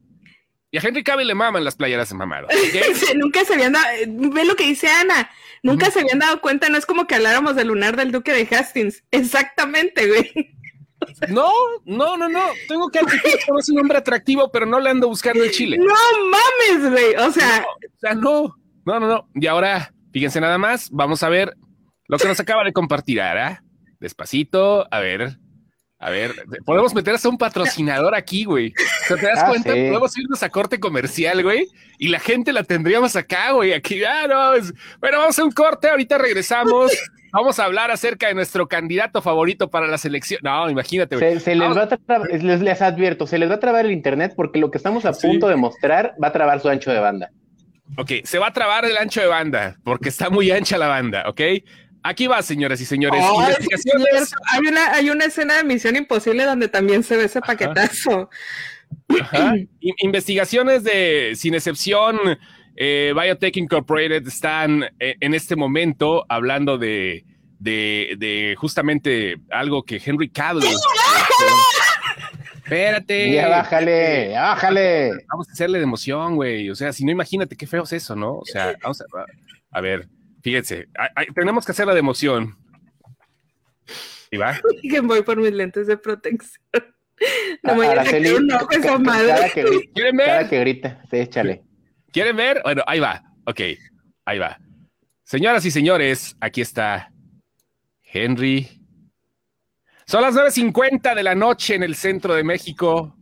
Y 0.70 0.78
a 0.78 0.80
Henry 0.82 1.02
Cavill 1.02 1.26
le 1.26 1.34
maman 1.34 1.64
las 1.64 1.74
playeras 1.74 2.08
de 2.10 2.14
mamado. 2.14 2.46
nunca 3.16 3.44
se 3.44 3.54
habían 3.54 3.72
dado, 3.72 3.86
ve 4.06 4.44
lo 4.44 4.54
que 4.54 4.64
dice 4.64 4.86
Ana, 4.88 5.28
nunca 5.64 5.90
se 5.90 6.00
habían 6.00 6.20
dado 6.20 6.40
cuenta, 6.40 6.68
no 6.68 6.78
es 6.78 6.86
como 6.86 7.08
que 7.08 7.16
habláramos 7.16 7.56
del 7.56 7.66
lunar 7.68 7.96
del 7.96 8.12
duque 8.12 8.32
de 8.32 8.46
Hastings, 8.56 9.02
exactamente, 9.10 10.06
güey. 10.06 10.54
No, 11.28 11.50
no, 11.86 12.16
no, 12.16 12.28
no. 12.28 12.44
Tengo 12.68 12.88
que 12.88 13.00
admitir 13.00 13.20
que 13.22 13.50
no 13.50 13.58
es 13.58 13.68
un 13.68 13.80
hombre 13.80 13.98
atractivo, 13.98 14.52
pero 14.52 14.64
no 14.66 14.78
le 14.78 14.90
ando 14.90 15.08
buscando 15.08 15.42
el 15.42 15.50
chile. 15.50 15.76
No 15.78 15.94
mames, 16.30 16.90
güey, 16.92 17.14
o 17.16 17.32
sea, 17.32 17.66
O 17.66 17.98
sea, 17.98 18.14
no, 18.14 18.54
no, 18.84 19.00
no, 19.00 19.08
no. 19.08 19.28
Y 19.34 19.46
ahora, 19.48 19.92
fíjense 20.12 20.40
nada 20.40 20.58
más, 20.58 20.88
vamos 20.90 21.22
a 21.22 21.28
ver 21.28 21.54
lo 22.08 22.18
que 22.18 22.28
nos 22.28 22.40
acaba 22.40 22.64
de 22.64 22.72
compartir 22.72 23.20
Ara. 23.20 23.62
Despacito, 24.00 24.86
a 24.92 24.98
ver. 25.00 25.36
A 26.02 26.08
ver, 26.08 26.32
podemos 26.64 26.94
meter 26.94 27.14
hasta 27.14 27.28
un 27.28 27.36
patrocinador 27.36 28.14
aquí, 28.14 28.44
güey. 28.44 28.72
O 28.72 29.06
sea, 29.08 29.16
¿Te 29.18 29.26
das 29.26 29.40
Ah, 29.42 29.48
cuenta? 29.48 29.74
sí. 29.74 29.80
Podemos 29.88 30.16
irnos 30.16 30.42
a 30.42 30.48
corte 30.48 30.80
comercial, 30.80 31.42
güey, 31.42 31.66
y 31.98 32.08
la 32.08 32.18
gente 32.18 32.54
la 32.54 32.64
tendríamos 32.64 33.16
acá, 33.16 33.52
güey. 33.52 33.74
Aquí, 33.74 34.02
ah, 34.04 34.26
no. 34.26 34.54
es- 34.54 34.72
Bueno, 34.98 35.18
vamos 35.18 35.38
a 35.38 35.44
un 35.44 35.50
corte, 35.52 35.90
ahorita 35.90 36.16
regresamos. 36.16 36.90
Vamos 37.32 37.58
a 37.60 37.64
hablar 37.66 37.90
acerca 37.90 38.28
de 38.28 38.34
nuestro 38.34 38.66
candidato 38.66 39.20
favorito 39.20 39.68
para 39.70 39.86
la 39.86 39.98
selección. 39.98 40.40
No, 40.42 40.68
imagínate, 40.70 41.16
güey. 41.16 41.34
Se, 41.34 41.40
se 41.40 41.54
les 41.54 41.76
va 41.76 41.82
a 41.82 41.88
trabar, 41.88 42.28
les, 42.32 42.60
les 42.62 42.82
advierto, 42.82 43.26
se 43.26 43.38
les 43.38 43.50
va 43.50 43.54
a 43.56 43.60
trabar 43.60 43.84
el 43.84 43.92
internet 43.92 44.32
porque 44.34 44.58
lo 44.58 44.70
que 44.70 44.78
estamos 44.78 45.04
a 45.04 45.12
Sí. 45.12 45.26
punto 45.28 45.48
de 45.48 45.56
mostrar 45.56 46.14
va 46.20 46.28
a 46.28 46.32
trabar 46.32 46.60
su 46.60 46.68
ancho 46.70 46.90
de 46.90 46.98
banda. 46.98 47.30
Ok, 47.96 48.12
se 48.24 48.38
va 48.38 48.48
a 48.48 48.52
trabar 48.52 48.84
el 48.84 48.96
ancho 48.96 49.20
de 49.20 49.26
banda, 49.26 49.76
porque 49.84 50.08
está 50.08 50.30
muy 50.30 50.50
ancha 50.50 50.78
la 50.78 50.86
banda, 50.86 51.24
¿ok? 51.28 51.40
Aquí 52.02 52.26
va, 52.26 52.40
señoras 52.42 52.80
y 52.80 52.86
señores. 52.86 53.20
Investigaciones. 53.22 54.32
hay, 54.50 54.60
una, 54.60 54.92
hay 54.92 55.10
una 55.10 55.24
escena 55.26 55.56
de 55.56 55.64
Misión 55.64 55.96
Imposible 55.96 56.44
donde 56.44 56.68
también 56.68 57.02
se 57.02 57.16
ve 57.16 57.24
ese 57.24 57.40
paquetazo. 57.40 58.30
Ajá. 59.20 59.54
In- 59.80 59.94
Investigaciones 59.98 60.82
de, 60.82 61.32
sin 61.36 61.54
excepción, 61.54 62.18
eh, 62.76 63.12
Biotech 63.14 63.56
Incorporated 63.58 64.26
están 64.26 64.84
eh, 64.98 65.16
en 65.20 65.34
este 65.34 65.56
momento 65.56 66.24
hablando 66.28 66.78
de, 66.78 67.24
de, 67.58 68.14
de 68.16 68.54
justamente 68.56 69.36
algo 69.50 69.82
que 69.82 70.00
Henry 70.02 70.30
Cavill. 70.30 70.64
Espérate. 72.76 73.32
Ya 73.32 73.48
bájale, 73.48 74.30
ya 74.30 74.42
bájale. 74.42 75.10
Vamos 75.28 75.48
a 75.48 75.52
hacerle 75.52 75.78
de 75.78 75.84
emoción, 75.84 76.36
güey. 76.36 76.70
O 76.70 76.74
sea, 76.74 76.92
si 76.92 77.04
no, 77.04 77.10
imagínate 77.12 77.56
qué 77.56 77.66
feo 77.66 77.82
es 77.84 77.92
eso, 77.92 78.14
¿no? 78.16 78.34
O 78.38 78.44
sea, 78.44 78.76
vamos 78.82 79.00
a, 79.00 79.04
a 79.70 79.80
ver, 79.80 80.08
fíjense, 80.42 80.86
a- 80.98 81.10
a- 81.20 81.24
tenemos 81.34 81.64
que 81.66 81.72
hacerla 81.72 81.94
de 81.94 82.00
emoción. 82.00 82.56
¿Y 84.30 84.36
va? 84.36 84.58
que 84.82 85.00
voy 85.00 85.22
por 85.22 85.36
mis 85.38 85.52
lentes 85.52 85.86
de 85.86 85.96
protección. 85.96 86.62
Le 87.62 87.74
voy 87.74 87.86
a 87.86 88.04
sacar 88.04 88.20
un 88.34 88.52
ojo 88.52 88.68
esa 88.70 88.98
madre. 88.98 89.28
Cada 89.28 89.48
que, 89.50 89.64
¿Quieren 89.94 90.16
cada 90.16 90.38
ver? 90.40 90.48
que 90.48 90.60
grita, 90.60 91.02
sí, 91.10 91.16
échale. 91.18 91.62
¿Quieren 92.12 92.36
ver? 92.36 92.60
Bueno, 92.64 92.82
ahí 92.86 92.98
va. 93.00 93.22
Ok, 93.44 93.60
ahí 94.24 94.38
va. 94.38 94.58
Señoras 95.24 95.64
y 95.66 95.70
señores, 95.70 96.36
aquí 96.40 96.60
está 96.62 97.12
Henry. 98.02 98.79
Son 100.10 100.22
las 100.22 100.34
9.50 100.34 101.14
de 101.14 101.22
la 101.22 101.36
noche 101.36 101.76
en 101.76 101.84
el 101.84 101.94
centro 101.94 102.34
de 102.34 102.42
México. 102.42 103.16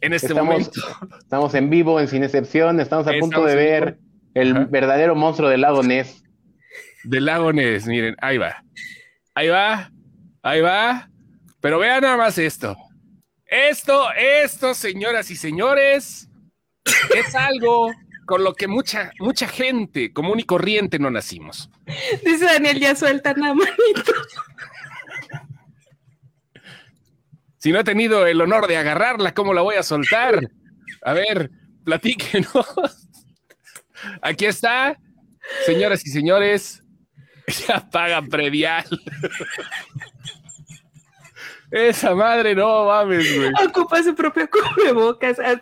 En 0.00 0.14
este 0.14 0.28
Estamos, 0.28 0.50
momento. 0.50 0.80
estamos 1.18 1.54
en 1.54 1.68
vivo, 1.68 2.00
en 2.00 2.08
Sin 2.08 2.24
Excepción, 2.24 2.80
estamos 2.80 3.06
a 3.06 3.12
punto 3.20 3.44
de 3.44 3.54
ver 3.54 3.84
vivo. 3.84 4.30
el 4.32 4.56
Ajá. 4.56 4.66
verdadero 4.70 5.14
monstruo 5.14 5.50
del 5.50 5.60
lago 5.60 5.82
Ness. 5.82 6.24
Del 7.04 7.26
lago 7.26 7.52
Ness, 7.52 7.86
miren, 7.86 8.16
ahí 8.22 8.38
va. 8.38 8.64
Ahí 9.34 9.48
va, 9.48 9.90
ahí 10.42 10.62
va. 10.62 11.10
Pero 11.60 11.80
vean 11.80 12.00
nada 12.00 12.16
más 12.16 12.38
esto. 12.38 12.74
Esto, 13.44 14.06
esto, 14.42 14.72
señoras 14.72 15.30
y 15.30 15.36
señores, 15.36 16.30
es 17.14 17.34
algo 17.34 17.92
con 18.24 18.42
lo 18.42 18.54
que 18.54 18.68
mucha, 18.68 19.10
mucha 19.18 19.46
gente 19.48 20.14
común 20.14 20.40
y 20.40 20.44
corriente 20.44 20.98
no 20.98 21.10
nacimos. 21.10 21.68
Dice 22.24 22.46
Daniel, 22.46 22.80
ya 22.80 22.96
suelta 22.96 23.34
nada 23.34 23.52
manito. 23.52 24.12
Si 27.66 27.72
no 27.72 27.80
he 27.80 27.82
tenido 27.82 28.24
el 28.28 28.40
honor 28.40 28.68
de 28.68 28.76
agarrarla, 28.76 29.34
¿cómo 29.34 29.52
la 29.52 29.60
voy 29.60 29.74
a 29.74 29.82
soltar? 29.82 30.38
A 31.02 31.12
ver, 31.14 31.50
platíquenos. 31.84 32.64
Aquí 34.22 34.46
está, 34.46 34.96
señoras 35.64 36.06
y 36.06 36.10
señores. 36.10 36.84
Ya 37.66 37.80
pagan 37.90 38.28
predial. 38.28 38.84
Esa 41.72 42.14
madre 42.14 42.54
no 42.54 42.86
mames, 42.86 43.36
güey. 43.36 43.50
Ocupa 43.66 44.00
su 44.00 44.14
propio 44.14 44.48
cubrebocas. 44.48 45.36
Ah, 45.40 45.60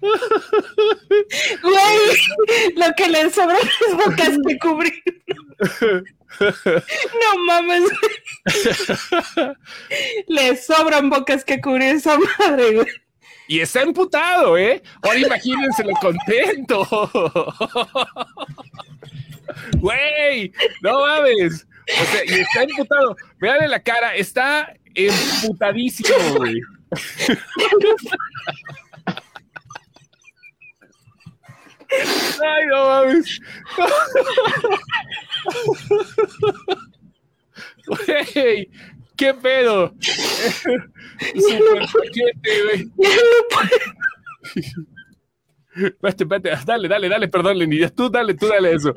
Güey, 1.62 2.74
lo 2.76 2.94
que 2.96 3.08
le 3.08 3.30
sobran 3.30 3.58
es 3.58 3.94
bocas 3.94 4.38
que 4.46 4.58
cubrir. 4.58 5.23
No 6.40 7.38
mames. 7.46 7.82
Le 10.28 10.56
sobran 10.56 11.10
bocas 11.10 11.44
que 11.44 11.60
cubrir 11.60 11.96
esa 11.96 12.18
madre, 12.18 12.74
güey. 12.74 12.86
Y 13.46 13.60
está 13.60 13.82
emputado, 13.82 14.56
¿eh? 14.56 14.82
Ahora 15.02 15.18
imagínense 15.18 15.84
lo 15.84 15.92
contento. 16.00 16.84
Güey, 19.78 20.52
no 20.82 21.00
mames. 21.00 21.66
O 21.86 22.04
sea, 22.06 22.24
y 22.24 22.40
está 22.40 22.62
emputado. 22.62 23.14
Veanle 23.38 23.68
la 23.68 23.78
cara, 23.80 24.16
está 24.16 24.74
emputadísimo, 24.94 26.16
güey. 26.36 26.58
Ay, 32.42 32.66
no 32.66 32.84
mames. 32.88 33.40
Güey, 37.86 38.70
qué 39.16 39.34
pedo. 39.34 39.94
Super 40.00 41.86
paquete, 41.92 42.62
güey. 42.64 42.90
Espérate, 45.74 46.22
espérate, 46.24 46.50
dale, 46.64 46.88
dale, 46.88 47.08
dale, 47.08 47.28
perdón, 47.28 47.58
Lenny, 47.58 47.88
tú 47.90 48.08
dale, 48.08 48.34
tú 48.34 48.46
dale 48.46 48.74
eso. 48.74 48.94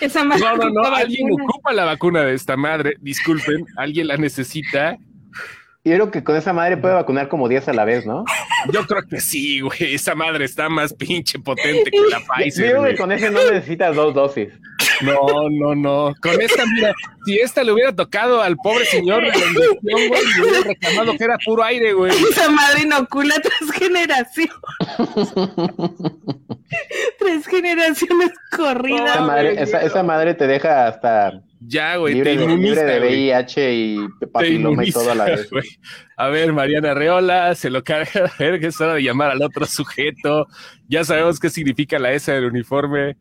Esa. 0.00 0.24
No, 0.24 0.36
no, 0.56 0.70
no, 0.70 0.82
alguien 0.84 1.28
vacuna. 1.28 1.44
ocupa 1.44 1.72
la 1.72 1.84
vacuna 1.84 2.22
de 2.22 2.34
esta 2.34 2.56
madre, 2.56 2.94
disculpen, 3.00 3.66
alguien 3.76 4.06
la 4.06 4.16
necesita. 4.16 4.96
Yo 5.84 5.94
creo 5.94 6.10
que 6.12 6.22
con 6.22 6.36
esa 6.36 6.52
madre 6.52 6.76
puede 6.76 6.94
vacunar 6.94 7.26
como 7.26 7.48
10 7.48 7.66
a 7.68 7.72
la 7.72 7.84
vez, 7.84 8.06
¿no? 8.06 8.24
Yo 8.72 8.86
creo 8.86 9.02
que 9.02 9.20
sí, 9.20 9.60
güey, 9.60 9.94
esa 9.94 10.14
madre 10.14 10.44
está 10.44 10.68
más 10.68 10.94
pinche 10.94 11.40
potente 11.40 11.90
que 11.90 11.98
la 12.08 12.20
Yo 12.20 12.26
Pfizer, 12.36 12.70
creo 12.70 12.84
que 12.84 12.96
con 12.96 13.10
ese 13.10 13.30
no 13.32 13.40
necesitas 13.50 13.96
dos 13.96 14.14
dosis. 14.14 14.48
No, 15.00 15.18
no, 15.50 15.74
no, 15.74 16.14
con 16.22 16.40
esta, 16.40 16.64
mira, 16.66 16.94
si 17.24 17.40
esta 17.40 17.64
le 17.64 17.72
hubiera 17.72 17.92
tocado 17.94 18.40
al 18.40 18.56
pobre 18.56 18.84
señor 18.84 19.22
de 19.24 19.30
la 19.30 19.36
inyección, 19.38 19.80
güey, 19.82 20.08
le 20.08 20.42
hubiera 20.42 20.60
reclamado 20.68 21.16
que 21.16 21.24
era 21.24 21.38
puro 21.44 21.64
aire, 21.64 21.92
güey. 21.94 22.12
Esa 22.30 22.48
madre 22.48 22.82
inocula 22.82 23.34
tres 23.42 23.72
generaciones. 23.72 24.54
tres 27.18 27.46
generaciones 27.46 28.30
corridas. 28.56 29.10
Esa 29.10 29.20
madre, 29.22 29.52
güey, 29.52 29.62
esa, 29.62 29.80
no. 29.80 29.86
esa 29.86 30.02
madre 30.02 30.34
te 30.34 30.46
deja 30.46 30.86
hasta 30.88 31.42
Ya, 31.60 31.96
güey, 31.96 32.14
libre, 32.14 32.30
te 32.32 32.36
libre 32.40 32.52
inmuniza, 32.54 32.84
de 32.84 32.98
güey. 32.98 33.10
VIH 33.12 33.74
y 33.74 33.98
Te 34.20 34.26
papiloma 34.26 34.84
y 34.84 34.92
todo 34.92 35.10
a 35.12 35.14
la 35.14 35.24
inmuniza, 35.24 35.42
vez. 35.42 35.50
güey. 35.50 35.64
A 36.16 36.28
ver, 36.28 36.52
Mariana 36.52 36.94
Reola, 36.94 37.54
se 37.54 37.70
lo 37.70 37.82
carga. 37.84 38.10
A 38.38 38.42
ver, 38.42 38.60
que 38.60 38.66
es 38.68 38.80
hora 38.80 38.94
de 38.94 39.02
llamar 39.02 39.30
al 39.30 39.42
otro 39.42 39.66
sujeto. 39.66 40.46
Ya 40.88 41.04
sabemos 41.04 41.38
qué 41.40 41.50
significa 41.50 41.98
la 41.98 42.12
S 42.12 42.30
del 42.30 42.44
uniforme. 42.46 43.16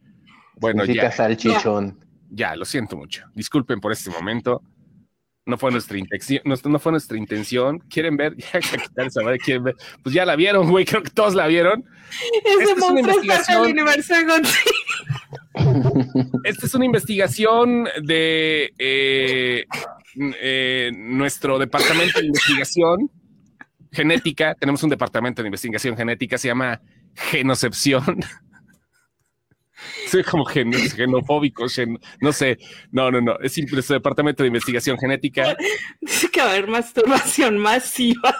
Bueno, 0.55 0.81
Significa 0.83 1.09
ya, 1.09 1.11
salchichón. 1.15 1.97
ya, 2.29 2.55
lo 2.55 2.65
siento 2.65 2.95
mucho. 2.95 3.25
Disculpen 3.33 3.79
por 3.79 3.91
este 3.91 4.09
momento. 4.11 4.61
No 5.51 5.57
fue 5.57 5.69
nuestra 5.69 5.97
intención. 5.97 6.41
No, 6.45 6.55
no 6.63 6.79
fue 6.79 6.93
nuestra 6.93 7.17
intención. 7.17 7.79
¿Quieren 7.89 8.15
ver? 8.15 8.37
Ya 8.53 8.61
que 8.61 8.77
quitar 8.77 9.07
esa 9.07 9.21
madre, 9.21 9.37
¿quieren 9.37 9.65
ver? 9.65 9.75
Pues 10.01 10.15
ya 10.15 10.25
la 10.25 10.37
vieron, 10.37 10.69
güey. 10.69 10.85
Creo 10.85 11.03
que 11.03 11.09
todos 11.09 11.35
la 11.35 11.45
vieron. 11.47 11.83
Ese 12.45 12.71
Esta 12.71 12.75
monstruo 12.77 13.19
es 13.19 13.27
parte 13.27 13.51
del 13.51 13.71
universo 13.73 14.13
de. 14.13 14.49
Esta 16.45 16.65
es 16.65 16.73
una 16.73 16.85
investigación 16.85 17.89
de 18.01 18.73
eh, 18.79 19.65
eh, 20.15 20.91
nuestro 20.95 21.59
departamento 21.59 22.21
de 22.21 22.27
investigación 22.27 23.11
genética. 23.91 24.55
Tenemos 24.55 24.81
un 24.83 24.89
departamento 24.89 25.41
de 25.41 25.49
investigación 25.49 25.97
genética, 25.97 26.37
se 26.37 26.47
llama 26.47 26.79
Genocepción. 27.13 28.23
Soy 30.07 30.23
como 30.23 30.45
gen- 30.45 30.73
genofóbico, 30.73 31.67
gen- 31.69 31.99
no 32.19 32.31
sé. 32.31 32.57
No, 32.91 33.09
no, 33.11 33.21
no. 33.21 33.37
Es 33.39 33.53
simple, 33.53 33.75
nuestro 33.75 33.95
departamento 33.95 34.43
de 34.43 34.47
investigación 34.47 34.97
genética. 34.97 35.55
Dice 36.01 36.29
que 36.29 36.39
va 36.41 36.47
a 36.47 36.49
haber 36.51 36.67
masturbación 36.67 37.57
masiva. 37.57 38.35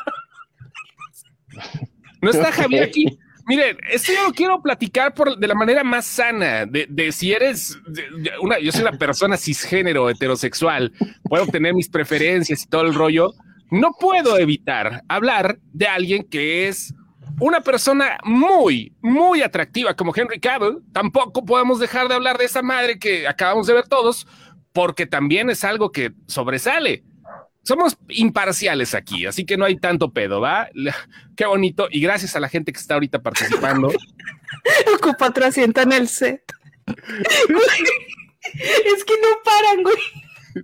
No 2.21 2.29
está. 2.31 2.51
Javier 2.51 2.83
aquí. 2.83 3.05
Miren, 3.47 3.77
esto 3.89 4.13
yo 4.13 4.23
lo 4.27 4.31
quiero 4.33 4.61
platicar 4.61 5.13
por, 5.15 5.35
de 5.37 5.47
la 5.47 5.55
manera 5.55 5.83
más 5.83 6.05
sana, 6.05 6.65
de, 6.67 6.85
de 6.87 7.11
si 7.11 7.33
eres 7.33 7.77
de- 7.87 8.07
de 8.21 8.31
una, 8.39 8.59
yo 8.59 8.71
soy 8.71 8.83
una 8.83 8.91
persona 8.97 9.35
cisgénero, 9.35 10.09
heterosexual, 10.09 10.93
puedo 11.23 11.47
tener 11.47 11.73
mis 11.73 11.89
preferencias 11.89 12.63
y 12.63 12.67
todo 12.67 12.83
el 12.83 12.93
rollo. 12.93 13.33
No 13.71 13.93
puedo 13.99 14.37
evitar 14.37 15.01
hablar 15.07 15.57
de 15.73 15.87
alguien 15.87 16.23
que 16.29 16.67
es 16.67 16.93
una 17.41 17.61
persona 17.61 18.19
muy, 18.23 18.93
muy 19.01 19.41
atractiva 19.41 19.95
como 19.95 20.13
Henry 20.15 20.39
Cavill. 20.39 20.77
Tampoco 20.93 21.43
podemos 21.43 21.79
dejar 21.79 22.07
de 22.07 22.13
hablar 22.13 22.37
de 22.37 22.45
esa 22.45 22.61
madre 22.61 22.99
que 22.99 23.27
acabamos 23.27 23.65
de 23.65 23.73
ver 23.73 23.87
todos, 23.87 24.27
porque 24.71 25.07
también 25.07 25.49
es 25.49 25.63
algo 25.63 25.91
que 25.91 26.11
sobresale. 26.27 27.03
Somos 27.63 27.97
imparciales 28.09 28.93
aquí, 28.93 29.25
así 29.25 29.43
que 29.43 29.57
no 29.57 29.65
hay 29.65 29.75
tanto 29.77 30.13
pedo, 30.13 30.39
¿va? 30.39 30.69
Qué 31.35 31.47
bonito. 31.47 31.87
Y 31.89 31.99
gracias 31.99 32.35
a 32.35 32.39
la 32.39 32.47
gente 32.47 32.71
que 32.71 32.79
está 32.79 32.93
ahorita 32.93 33.23
participando. 33.23 33.87
Ocupa 34.95 35.33
asiento 35.43 35.81
en 35.81 35.91
el 35.93 36.07
set. 36.07 36.43
Es 38.53 39.05
que 39.05 39.13
no 39.21 39.27
paran, 39.45 39.83
güey. 39.83 39.95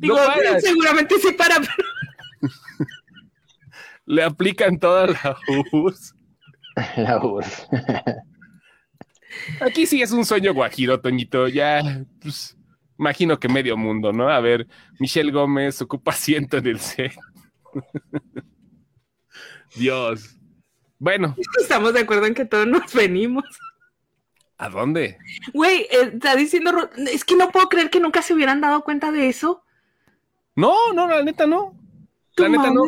Digo, 0.01 0.15
paran. 0.15 0.59
seguramente 0.59 1.15
sí 1.19 1.31
paran, 1.33 1.63
pero 1.63 1.87
Le 4.05 4.23
aplican 4.23 4.79
toda 4.79 5.07
la 5.07 5.37
URSS. 5.71 6.16
La 6.97 7.23
URSS. 7.23 7.67
Aquí 9.61 9.85
sí 9.85 10.01
es 10.01 10.11
un 10.11 10.25
sueño 10.25 10.53
guajiro, 10.53 10.99
Toñito. 10.99 11.47
Ya, 11.47 11.81
pues, 12.21 12.57
imagino 12.97 13.39
que 13.39 13.49
medio 13.49 13.77
mundo, 13.77 14.11
¿no? 14.11 14.29
A 14.29 14.39
ver, 14.39 14.67
Michelle 14.99 15.31
Gómez 15.31 15.81
ocupa 15.81 16.11
asiento 16.11 16.57
en 16.57 16.67
el 16.67 16.79
set. 16.79 17.13
Dios. 19.75 20.35
Bueno, 20.99 21.35
estamos 21.61 21.93
de 21.93 21.99
acuerdo 21.99 22.25
en 22.25 22.33
que 22.33 22.45
todos 22.45 22.67
nos 22.67 22.93
venimos. 22.93 23.43
¿a 24.59 24.69
dónde? 24.69 25.19
Güey, 25.53 25.81
eh, 25.81 26.13
está 26.13 26.35
diciendo, 26.35 26.89
es 27.11 27.23
que 27.23 27.35
no 27.35 27.51
puedo 27.51 27.69
creer 27.69 27.91
que 27.91 27.99
nunca 27.99 28.23
se 28.23 28.33
hubieran 28.33 28.59
dado 28.59 28.83
cuenta 28.83 29.11
de 29.11 29.29
eso. 29.29 29.63
No, 30.55 30.93
no, 30.93 31.07
la 31.07 31.21
neta 31.21 31.45
no. 31.45 31.75
La 32.37 32.49
neta 32.49 32.71
no. 32.71 32.85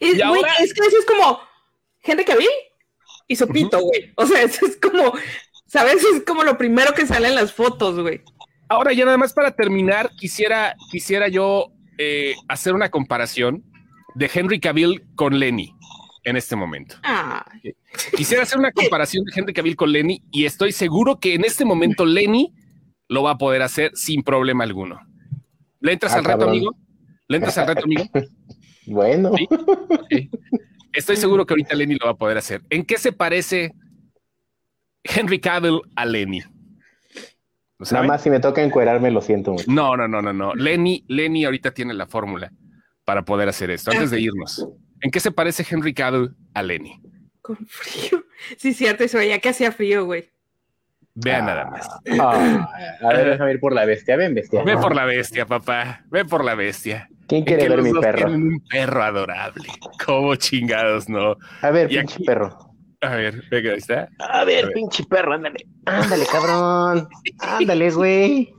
Es, 0.00 0.14
güey, 0.14 0.22
ahora- 0.22 0.54
es 0.58 0.74
que 0.74 0.80
eso 0.80 0.98
es 0.98 1.06
como 1.06 1.38
Henry 2.02 2.24
Cavill 2.24 2.48
y 3.28 3.36
su 3.36 3.46
pito, 3.48 3.80
güey. 3.80 4.12
O 4.16 4.26
sea, 4.26 4.42
eso 4.44 4.66
es 4.66 4.76
como, 4.76 5.12
¿sabes? 5.66 6.02
Es 6.04 6.22
como 6.26 6.44
lo 6.44 6.56
primero 6.58 6.92
que 6.94 7.06
sale 7.06 7.28
en 7.28 7.34
las 7.34 7.52
fotos, 7.52 7.98
güey. 8.00 8.20
Ahora 8.68 8.92
ya 8.92 9.04
nada 9.04 9.18
más 9.18 9.32
para 9.32 9.50
terminar, 9.54 10.10
quisiera, 10.18 10.74
quisiera 10.90 11.28
yo 11.28 11.66
eh, 11.98 12.34
hacer 12.48 12.74
una 12.74 12.90
comparación 12.90 13.62
de 14.14 14.30
Henry 14.32 14.60
Cavill 14.60 15.02
con 15.14 15.38
Lenny 15.38 15.74
en 16.24 16.36
este 16.36 16.56
momento. 16.56 16.96
Ay, 17.02 17.74
Quisiera 18.16 18.44
hacer 18.44 18.58
una 18.58 18.72
comparación 18.72 19.24
de 19.24 19.32
Henry 19.34 19.52
Cavill 19.52 19.76
con 19.76 19.92
Lenny 19.92 20.22
y 20.30 20.44
estoy 20.46 20.72
seguro 20.72 21.18
que 21.18 21.34
en 21.34 21.44
este 21.44 21.64
momento 21.64 22.06
Lenny 22.06 22.54
lo 23.08 23.22
va 23.24 23.32
a 23.32 23.38
poder 23.38 23.60
hacer 23.62 23.90
sin 23.94 24.22
problema 24.22 24.64
alguno. 24.64 25.00
¿Le 25.80 25.92
entras 25.92 26.12
Ah, 26.14 26.18
al 26.18 26.24
reto, 26.24 26.38
cabrón. 26.38 26.50
amigo? 26.56 26.76
¿Le 27.28 27.36
entras 27.36 27.58
al 27.58 27.66
reto, 27.66 27.84
amigo? 27.84 28.04
Bueno, 28.86 29.30
Sí. 30.10 30.28
Estoy 30.92 31.16
seguro 31.16 31.46
que 31.46 31.54
ahorita 31.54 31.74
Lenny 31.74 31.96
lo 31.96 32.06
va 32.06 32.12
a 32.12 32.16
poder 32.16 32.38
hacer. 32.38 32.62
¿En 32.70 32.84
qué 32.84 32.98
se 32.98 33.12
parece 33.12 33.72
Henry 35.02 35.40
Cavill 35.40 35.80
a 35.96 36.04
Lenny? 36.04 36.42
¿Lo 37.78 37.86
nada 37.90 38.06
más 38.06 38.22
si 38.22 38.30
me 38.30 38.38
toca 38.38 38.62
encuerarme, 38.62 39.10
lo 39.10 39.20
siento 39.20 39.52
mucho. 39.52 39.64
No, 39.68 39.96
no, 39.96 40.06
no, 40.06 40.22
no, 40.22 40.32
no. 40.32 40.54
Lenny, 40.54 41.04
Lenny 41.08 41.44
ahorita 41.44 41.72
tiene 41.72 41.94
la 41.94 42.06
fórmula 42.06 42.52
para 43.04 43.24
poder 43.24 43.48
hacer 43.48 43.70
esto. 43.70 43.90
Antes 43.90 44.10
de 44.10 44.20
irnos, 44.20 44.68
¿en 45.00 45.10
qué 45.10 45.18
se 45.18 45.32
parece 45.32 45.66
Henry 45.68 45.92
Cavill 45.92 46.36
a 46.54 46.62
Lenny? 46.62 47.00
con 47.42 47.56
frío. 47.66 48.24
Sí, 48.56 48.72
cierto, 48.72 49.04
eso 49.04 49.20
ya 49.20 49.38
que 49.40 49.50
hacía 49.50 49.72
frío, 49.72 50.06
güey. 50.06 50.30
Vea 51.14 51.42
nada 51.42 51.66
más. 51.66 51.86
Ah, 52.18 52.68
a 53.02 53.08
ver, 53.08 53.30
déjame 53.30 53.52
ir 53.52 53.60
por 53.60 53.74
la 53.74 53.84
bestia. 53.84 54.16
Ven, 54.16 54.34
bestia. 54.34 54.62
Ve 54.64 54.76
por 54.78 54.96
la 54.96 55.04
bestia, 55.04 55.44
papá. 55.44 56.02
Ve 56.10 56.24
por 56.24 56.42
la 56.42 56.54
bestia. 56.54 57.08
¿Quién 57.32 57.44
quiere 57.44 57.66
ver 57.66 57.80
mi 57.82 57.92
perro? 57.98 58.30
un 58.30 58.62
perro 58.68 59.02
adorable. 59.02 59.64
¿Cómo 60.04 60.34
chingados, 60.36 61.08
no? 61.08 61.34
A 61.62 61.70
ver, 61.70 61.90
Y 61.90 61.96
pinche 61.96 62.14
aquí- 62.16 62.24
perro. 62.24 62.58
A 63.00 63.16
ver, 63.16 63.42
venga, 63.50 63.70
ahí 63.70 63.78
está. 63.78 64.08
A 64.18 64.44
ver, 64.44 64.66
ver. 64.66 64.74
pinche 64.74 65.02
perro, 65.04 65.32
ándale. 65.32 65.64
Ándale, 65.86 66.26
cabrón. 66.30 67.08
Ándale, 67.40 67.90
güey. 67.94 68.52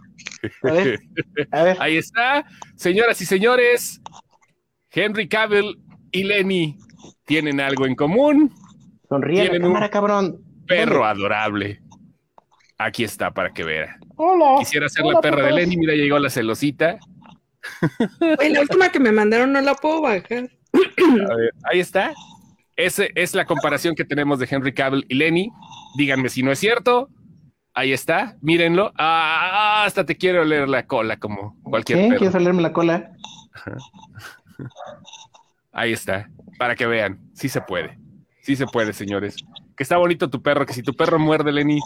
A 0.64 0.72
ver, 0.72 1.00
a 1.52 1.64
ver. 1.64 1.78
Ahí 1.80 1.98
está. 1.98 2.46
Señoras 2.76 3.22
y 3.22 3.26
señores, 3.26 4.02
Henry 4.92 5.28
Cavill 5.28 5.80
y 6.12 6.24
Lenny 6.24 6.78
tienen 7.26 7.62
algo 7.62 7.86
en 7.86 7.94
común. 7.94 8.52
Sonríe 9.08 9.42
a 9.42 9.44
la 9.44 9.50
tienen 9.52 9.68
un- 9.68 9.74
cámara, 9.74 9.90
cabrón. 9.92 10.40
Perro 10.68 11.06
adorable. 11.06 11.80
Aquí 12.80 13.04
está 13.04 13.32
para 13.32 13.54
que 13.54 13.64
vea. 13.64 13.98
Hola. 14.16 14.56
Quisiera 14.60 14.90
ser 14.90 15.06
la 15.06 15.22
perra 15.22 15.46
de. 15.46 15.52
Lenny. 15.54 15.78
Mira, 15.78 15.94
llegó 15.94 16.18
la 16.18 16.32
celosita. 16.32 16.98
La 18.20 18.62
última 18.62 18.90
que 18.90 19.00
me 19.00 19.12
mandaron 19.12 19.54
no 19.54 19.62
la 19.62 19.76
puedo 19.76 20.02
bajar. 20.02 20.50
A 20.74 21.36
ver, 21.36 21.54
ahí 21.72 21.80
está. 21.80 22.14
Esa 22.76 23.06
es 23.16 23.36
la 23.36 23.46
comparación 23.46 23.96
que 23.96 24.04
tenemos 24.04 24.40
de 24.40 24.48
Henry 24.50 24.74
Cavill 24.74 25.06
y 25.08 25.16
Lenny. 25.16 25.52
Díganme 25.96 26.30
si 26.30 26.42
no 26.44 26.52
es 26.52 26.60
cierto. 26.60 27.10
Ahí 27.76 27.92
está, 27.94 28.36
mírenlo. 28.42 28.92
Ah, 28.98 29.84
hasta 29.86 30.06
te 30.06 30.16
quiero 30.16 30.44
leer 30.44 30.70
la 30.70 30.86
cola 30.86 31.18
como 31.18 31.60
cualquier 31.64 32.00
¿Qué? 32.00 32.08
perro. 32.08 32.20
¿Quieres 32.20 32.36
olerme 32.36 32.62
la 32.62 32.74
cola? 32.74 33.12
Ahí 35.72 35.92
está, 35.94 36.30
para 36.60 36.76
que 36.76 36.86
vean. 36.86 37.20
Sí 37.34 37.50
se 37.50 37.62
puede. 37.62 37.98
Sí 38.42 38.56
se 38.56 38.66
puede, 38.68 38.94
señores. 38.94 39.38
Que 39.76 39.84
está 39.84 39.98
bonito 39.98 40.30
tu 40.30 40.42
perro, 40.42 40.66
que 40.66 40.74
si 40.74 40.84
tu 40.84 40.94
perro 40.94 41.18
muerde, 41.18 41.52
Lenny, 41.52 41.80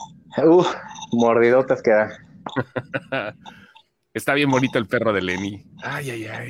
Uf, 0.44 0.68
mordidotas 1.14 1.82
que 1.82 1.92
da. 1.92 3.34
está 4.18 4.34
bien 4.34 4.50
bonito 4.50 4.78
el 4.78 4.88
perro 4.88 5.14
de 5.14 5.22
Lenny. 5.22 5.64
Ay, 5.82 6.12
ay, 6.12 6.26
ay. 6.26 6.50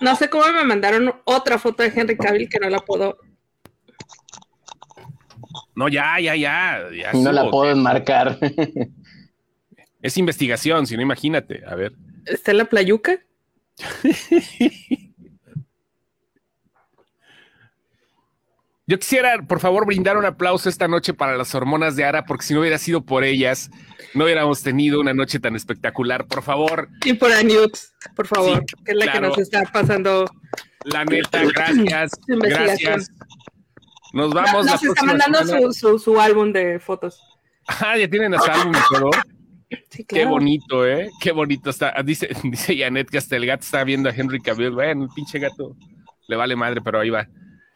No 0.00 0.14
sé 0.16 0.30
cómo 0.30 0.44
me 0.52 0.64
mandaron 0.64 1.12
otra 1.24 1.58
foto 1.58 1.82
de 1.82 1.92
Henry 1.94 2.16
Cavill 2.16 2.48
que 2.48 2.60
no 2.60 2.68
la 2.70 2.78
puedo. 2.80 3.18
No, 5.74 5.88
ya, 5.88 6.18
ya, 6.20 6.34
ya. 6.36 6.88
ya 6.90 7.12
No 7.12 7.32
la 7.32 7.50
puedo 7.50 7.70
enmarcar. 7.70 8.38
Es 10.00 10.16
investigación, 10.16 10.86
si 10.86 10.96
no, 10.96 11.02
imagínate. 11.02 11.62
A 11.66 11.74
ver. 11.74 11.92
¿Está 12.24 12.52
en 12.52 12.58
la 12.58 12.64
playuca? 12.66 13.18
Yo 18.88 18.98
quisiera, 18.98 19.40
por 19.42 19.60
favor, 19.60 19.84
brindar 19.86 20.16
un 20.16 20.24
aplauso 20.24 20.68
esta 20.70 20.88
noche 20.88 21.12
para 21.12 21.36
las 21.36 21.54
hormonas 21.54 21.94
de 21.94 22.04
Ara, 22.04 22.24
porque 22.24 22.44
si 22.46 22.54
no 22.54 22.60
hubiera 22.60 22.78
sido 22.78 23.02
por 23.04 23.22
ellas, 23.22 23.70
no 24.14 24.24
hubiéramos 24.24 24.62
tenido 24.62 24.98
una 24.98 25.12
noche 25.12 25.38
tan 25.38 25.54
espectacular. 25.54 26.26
Por 26.26 26.42
favor, 26.42 26.88
Y 27.04 27.12
por 27.12 27.30
Anux, 27.30 27.92
por 28.16 28.26
favor, 28.26 28.64
Sí, 28.66 28.74
que 28.86 28.92
es 28.92 28.96
la 28.96 29.04
claro. 29.04 29.20
que 29.20 29.26
nos 29.28 29.38
está 29.38 29.62
pasando. 29.70 30.24
la 30.84 31.04
neta, 31.04 31.44
gracias. 31.44 32.12
Gracias. 32.26 33.10
Nos 34.14 34.32
vamos 34.32 34.64
la 34.64 34.72
nos 34.72 34.82
está 34.82 35.02
mandando 35.04 35.44
su, 35.44 35.72
su, 35.74 35.98
su 35.98 36.18
álbum 36.20 36.50
de 36.50 36.80
fotos. 36.80 37.20
Ah, 37.66 37.98
ya 37.98 38.08
tienen 38.08 38.34
hasta 38.34 38.54
álbum. 38.54 38.72
Sí, 39.90 40.02
Qué 40.04 40.24
bonito, 40.24 40.86
¿eh? 40.86 41.10
Qué 41.20 41.30
bonito 41.32 41.68
está. 41.68 41.92
Dice, 42.02 42.30
dice 42.42 42.74
Janet 42.78 43.10
que 43.10 43.18
hasta 43.18 43.36
el 43.36 43.44
gato 43.44 43.64
está 43.64 43.84
viendo 43.84 44.08
a 44.08 44.14
Henry 44.14 44.40
Cavill. 44.40 44.70
Bueno, 44.70 45.04
el 45.04 45.10
pinche 45.14 45.38
gato 45.38 45.76
le 46.26 46.36
vale 46.36 46.56
madre, 46.56 46.80
pero 46.82 47.00
ahí 47.00 47.10
va. 47.10 47.28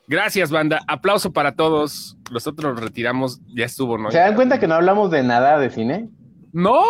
Gracias, 0.09 0.51
banda. 0.51 0.81
Aplauso 0.89 1.33
para 1.33 1.55
todos. 1.55 2.17
Nosotros 2.31 2.75
nos 2.75 2.83
retiramos. 2.83 3.41
Ya 3.55 3.65
estuvo, 3.67 3.97
¿no? 3.99 4.11
¿Se 4.11 4.19
dan 4.19 4.35
cuenta 4.35 4.59
que 4.61 4.67
no 4.67 4.75
hablamos 4.75 5.11
de 5.11 5.23
nada 5.23 5.59
de 5.59 5.71
cine? 5.71 6.09
No. 6.53 6.81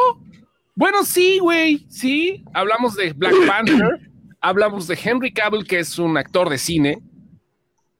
Bueno, 0.74 1.04
sí, 1.04 1.38
güey. 1.38 1.86
Sí. 1.88 2.42
Hablamos 2.54 2.96
de 2.96 3.12
Black 3.12 3.34
Panther. 3.46 4.10
hablamos 4.40 4.86
de 4.88 4.98
Henry 5.02 5.32
Cavill, 5.32 5.66
que 5.66 5.78
es 5.80 5.98
un 5.98 6.16
actor 6.16 6.48
de 6.48 6.58
cine. 6.58 6.98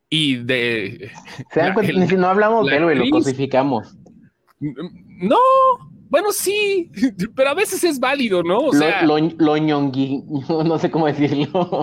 Y 0.08 0.36
de. 0.36 1.10
¿Se 1.52 1.60
dan 1.60 1.68
La- 1.70 1.74
cuenta? 1.74 1.92
el- 1.92 2.08
si 2.08 2.16
no 2.16 2.26
hablamos 2.28 2.64
la 2.66 2.72
de 2.72 2.78
él, 2.78 2.84
güey, 2.84 2.98
lo 2.98 3.10
cosificamos. 3.10 3.96
No. 4.60 5.36
Bueno, 6.10 6.32
sí. 6.32 6.90
Pero 7.36 7.50
a 7.50 7.54
veces 7.54 7.82
es 7.84 7.98
válido, 8.00 8.42
¿no? 8.42 8.58
O 8.58 8.72
sea, 8.72 9.02
lo, 9.02 9.18
lo, 9.18 9.28
lo 9.38 9.56
ñongui- 9.56 10.24
no 10.66 10.78
sé 10.78 10.90
cómo 10.90 11.06
decirlo. 11.06 11.82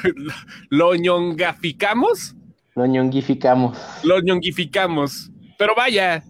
lo 0.70 0.94
ñongaficamos. 0.94 2.34
Lo 2.74 2.86
ñonguificamos. 2.86 3.78
lo 4.02 4.20
ñonguificamos. 4.20 5.30
Pero 5.58 5.74
vaya, 5.76 6.24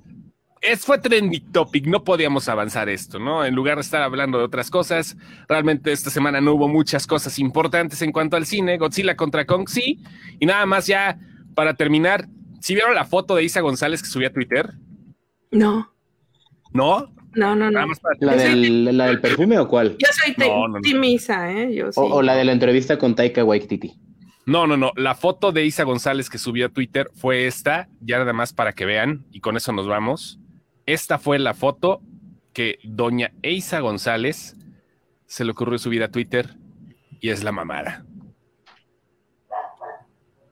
es, 0.60 0.84
fue 0.84 0.98
trending 0.98 1.50
topic, 1.52 1.86
no 1.86 2.04
podíamos 2.04 2.48
avanzar 2.48 2.88
esto, 2.88 3.18
¿no? 3.18 3.44
En 3.44 3.54
lugar 3.54 3.76
de 3.76 3.80
estar 3.82 4.02
hablando 4.02 4.38
de 4.38 4.44
otras 4.44 4.70
cosas, 4.70 5.16
realmente 5.48 5.92
esta 5.92 6.10
semana 6.10 6.40
no 6.40 6.52
hubo 6.54 6.68
muchas 6.68 7.06
cosas 7.06 7.38
importantes 7.38 8.02
en 8.02 8.12
cuanto 8.12 8.36
al 8.36 8.46
cine. 8.46 8.76
Godzilla 8.78 9.16
contra 9.16 9.46
Kong, 9.46 9.68
sí. 9.68 10.02
Y 10.38 10.46
nada 10.46 10.66
más 10.66 10.86
ya, 10.86 11.18
para 11.54 11.74
terminar, 11.74 12.26
¿si 12.60 12.74
vieron 12.74 12.94
la 12.94 13.04
foto 13.04 13.34
de 13.36 13.44
Isa 13.44 13.60
González 13.60 14.02
que 14.02 14.08
subió 14.08 14.28
a 14.28 14.32
Twitter? 14.32 14.70
No, 15.50 15.90
¿No? 16.72 17.12
no, 17.34 17.56
no, 17.56 17.70
Nada 17.70 17.82
no. 17.86 17.88
más 17.88 18.00
para 18.00 18.16
¿La 18.20 18.36
del, 18.36 18.96
¿La 18.96 19.06
del 19.06 19.20
perfume 19.20 19.58
o 19.58 19.66
cuál? 19.68 19.96
Yo 19.98 20.08
soy 20.12 20.34
te- 20.34 20.48
No, 20.48 20.68
no, 20.68 20.78
no. 20.80 21.04
Isa, 21.06 21.50
¿eh? 21.52 21.74
Yo 21.74 21.90
sí. 21.92 22.00
O, 22.00 22.04
o 22.16 22.22
la 22.22 22.34
de 22.36 22.44
la 22.44 22.52
entrevista 22.52 22.98
con 22.98 23.14
Taika 23.14 23.42
Waititi. 23.44 23.92
No, 24.46 24.66
no, 24.66 24.76
no. 24.76 24.92
La 24.96 25.14
foto 25.14 25.52
de 25.52 25.64
Isa 25.64 25.84
González 25.84 26.28
que 26.28 26.38
subió 26.38 26.66
a 26.66 26.68
Twitter 26.68 27.10
fue 27.14 27.46
esta, 27.46 27.88
ya 28.00 28.18
nada 28.18 28.32
más 28.32 28.52
para 28.52 28.72
que 28.72 28.84
vean, 28.84 29.24
y 29.30 29.40
con 29.40 29.56
eso 29.56 29.72
nos 29.72 29.86
vamos. 29.86 30.38
Esta 30.86 31.18
fue 31.18 31.38
la 31.38 31.54
foto 31.54 32.02
que 32.52 32.78
doña 32.84 33.32
Isa 33.42 33.80
González 33.80 34.56
se 35.26 35.44
le 35.44 35.52
ocurrió 35.52 35.78
subir 35.78 36.02
a 36.02 36.10
Twitter 36.10 36.56
y 37.20 37.30
es 37.30 37.42
la 37.42 37.52
mamada. 37.52 38.04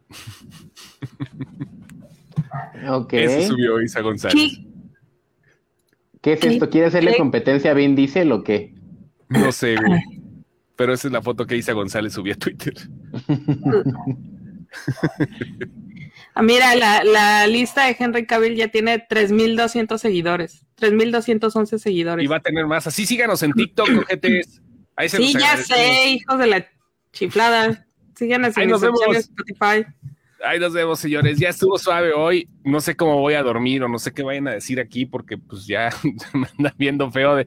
Ok. 2.89 3.13
Eso 3.13 3.53
subió 3.53 3.81
Isa 3.81 4.01
González. 4.01 4.35
¿Qué? 4.35 4.67
¿Qué 6.21 6.33
es 6.33 6.45
esto? 6.45 6.69
¿Quiere 6.69 6.89
hacerle 6.89 7.13
¿Qué? 7.13 7.19
competencia 7.19 7.71
a 7.71 7.75
Vin 7.75 7.95
Diesel 7.97 8.31
o 8.33 8.43
qué? 8.43 8.75
No 9.29 9.53
sé, 9.53 9.77
güey. 9.77 10.01
Pero 10.83 10.95
esa 10.95 11.07
es 11.07 11.13
la 11.13 11.23
foto 11.23 11.47
que 11.47 11.57
Isa 11.57 11.75
González 11.75 12.13
subió 12.13 12.35
a 12.35 12.37
Twitter. 12.37 12.75
Ah, 16.35 16.43
mira, 16.43 16.75
la, 16.75 17.05
la 17.05 17.47
lista 17.47 17.87
de 17.87 17.95
Henry 17.97 18.27
Cavill 18.27 18.57
ya 18.57 18.67
tiene 18.67 19.07
3.200 19.07 19.97
seguidores. 19.97 20.67
3.211 20.81 21.79
seguidores. 21.79 22.25
Y 22.25 22.27
va 22.27 22.39
a 22.39 22.41
tener 22.41 22.67
más. 22.67 22.89
Así 22.89 23.07
síganos 23.07 23.45
en 23.45 23.53
TikTok, 23.53 23.95
cojetes. 23.95 24.61
Ahí 24.97 25.09
se 25.09 25.19
sí, 25.19 25.35
ya 25.39 25.57
sé, 25.57 26.09
hijos 26.09 26.37
de 26.37 26.47
la 26.49 26.67
chiflada. 27.13 27.87
Síganos 28.17 28.57
en. 28.57 28.71
Spotify. 28.73 29.87
Ahí 30.45 30.59
nos 30.59 30.73
vemos, 30.73 30.99
señores. 30.99 31.39
Ya 31.39 31.51
estuvo 31.51 31.79
suave 31.79 32.13
hoy. 32.13 32.49
No 32.65 32.81
sé 32.81 32.97
cómo 32.97 33.21
voy 33.21 33.35
a 33.35 33.43
dormir 33.45 33.85
o 33.85 33.89
no 33.89 34.01
sé 34.01 34.13
qué 34.13 34.25
vayan 34.25 34.49
a 34.49 34.55
decir 34.55 34.81
aquí 34.81 35.07
porque 35.07 35.39
pues 35.39 35.65
ya 35.65 35.91
me 36.33 36.49
andan 36.59 36.75
viendo 36.77 37.09
feo 37.13 37.37
de... 37.37 37.47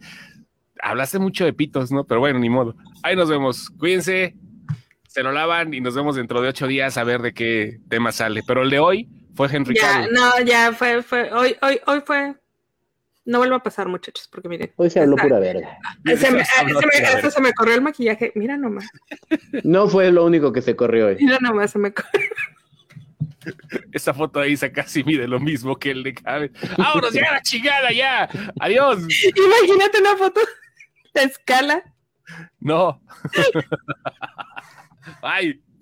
Hablaste 0.81 1.19
mucho 1.19 1.45
de 1.45 1.53
pitos, 1.53 1.91
¿no? 1.91 2.03
Pero 2.03 2.19
bueno, 2.19 2.39
ni 2.39 2.49
modo. 2.49 2.75
Ahí 3.03 3.15
nos 3.15 3.29
vemos. 3.29 3.69
Cuídense, 3.79 4.35
se 5.07 5.23
lo 5.23 5.31
lavan 5.31 5.73
y 5.73 5.81
nos 5.81 5.95
vemos 5.95 6.15
dentro 6.15 6.41
de 6.41 6.49
ocho 6.49 6.67
días 6.67 6.97
a 6.97 7.03
ver 7.03 7.21
de 7.21 7.33
qué 7.33 7.79
tema 7.89 8.11
sale. 8.11 8.41
Pero 8.45 8.63
el 8.63 8.69
de 8.69 8.79
hoy 8.79 9.09
fue 9.35 9.47
Henry 9.51 9.75
Ya, 9.75 9.81
Cavill. 9.81 10.11
no, 10.13 10.39
ya 10.41 10.73
fue, 10.73 11.01
fue, 11.03 11.31
hoy, 11.31 11.55
hoy, 11.61 11.79
hoy 11.87 12.01
fue. 12.05 12.35
No 13.27 13.39
vuelva 13.39 13.55
a 13.55 13.63
pasar, 13.63 13.87
muchachos, 13.87 14.27
porque 14.31 14.47
miren. 14.47 14.71
Hoy 14.75 14.89
se 14.89 14.99
habló 14.99 15.15
Está- 15.15 15.23
pura 15.27 15.39
verga. 15.39 15.77
Se 16.05 16.29
me, 16.31 16.43
Habló 16.59 16.79
se 16.79 16.85
me- 16.85 16.91
pura 16.91 17.03
hasta 17.07 17.15
verga. 17.15 17.31
se 17.31 17.41
me 17.41 17.53
corrió 17.53 17.73
el 17.75 17.81
maquillaje. 17.81 18.31
Mira 18.35 18.55
nomás, 18.57 18.87
No 19.63 19.87
fue 19.87 20.11
lo 20.11 20.25
único 20.25 20.51
que 20.53 20.61
se 20.61 20.75
corrió 20.75 21.07
hoy. 21.07 21.15
mira 21.19 21.39
nomás, 21.41 21.71
se 21.71 21.79
me 21.79 21.91
corrió. 21.91 22.29
Esa 23.91 24.13
foto 24.13 24.39
ahí 24.39 24.57
se 24.57 24.71
casi 24.71 25.03
mide 25.03 25.27
lo 25.27 25.39
mismo 25.39 25.75
que 25.77 25.91
el 25.91 26.03
de 26.03 26.13
Cavill. 26.15 26.51
¡Vámonos 26.77 27.13
ya 27.13 27.31
la 27.31 27.41
chingada 27.41 27.91
ya! 27.91 28.27
¡Adiós! 28.59 28.97
Imagínate 29.35 29.99
una 29.99 30.17
foto 30.17 30.39
de 30.39 30.45
escala. 31.23 31.83
No. 32.59 33.01
Ay. 35.21 35.61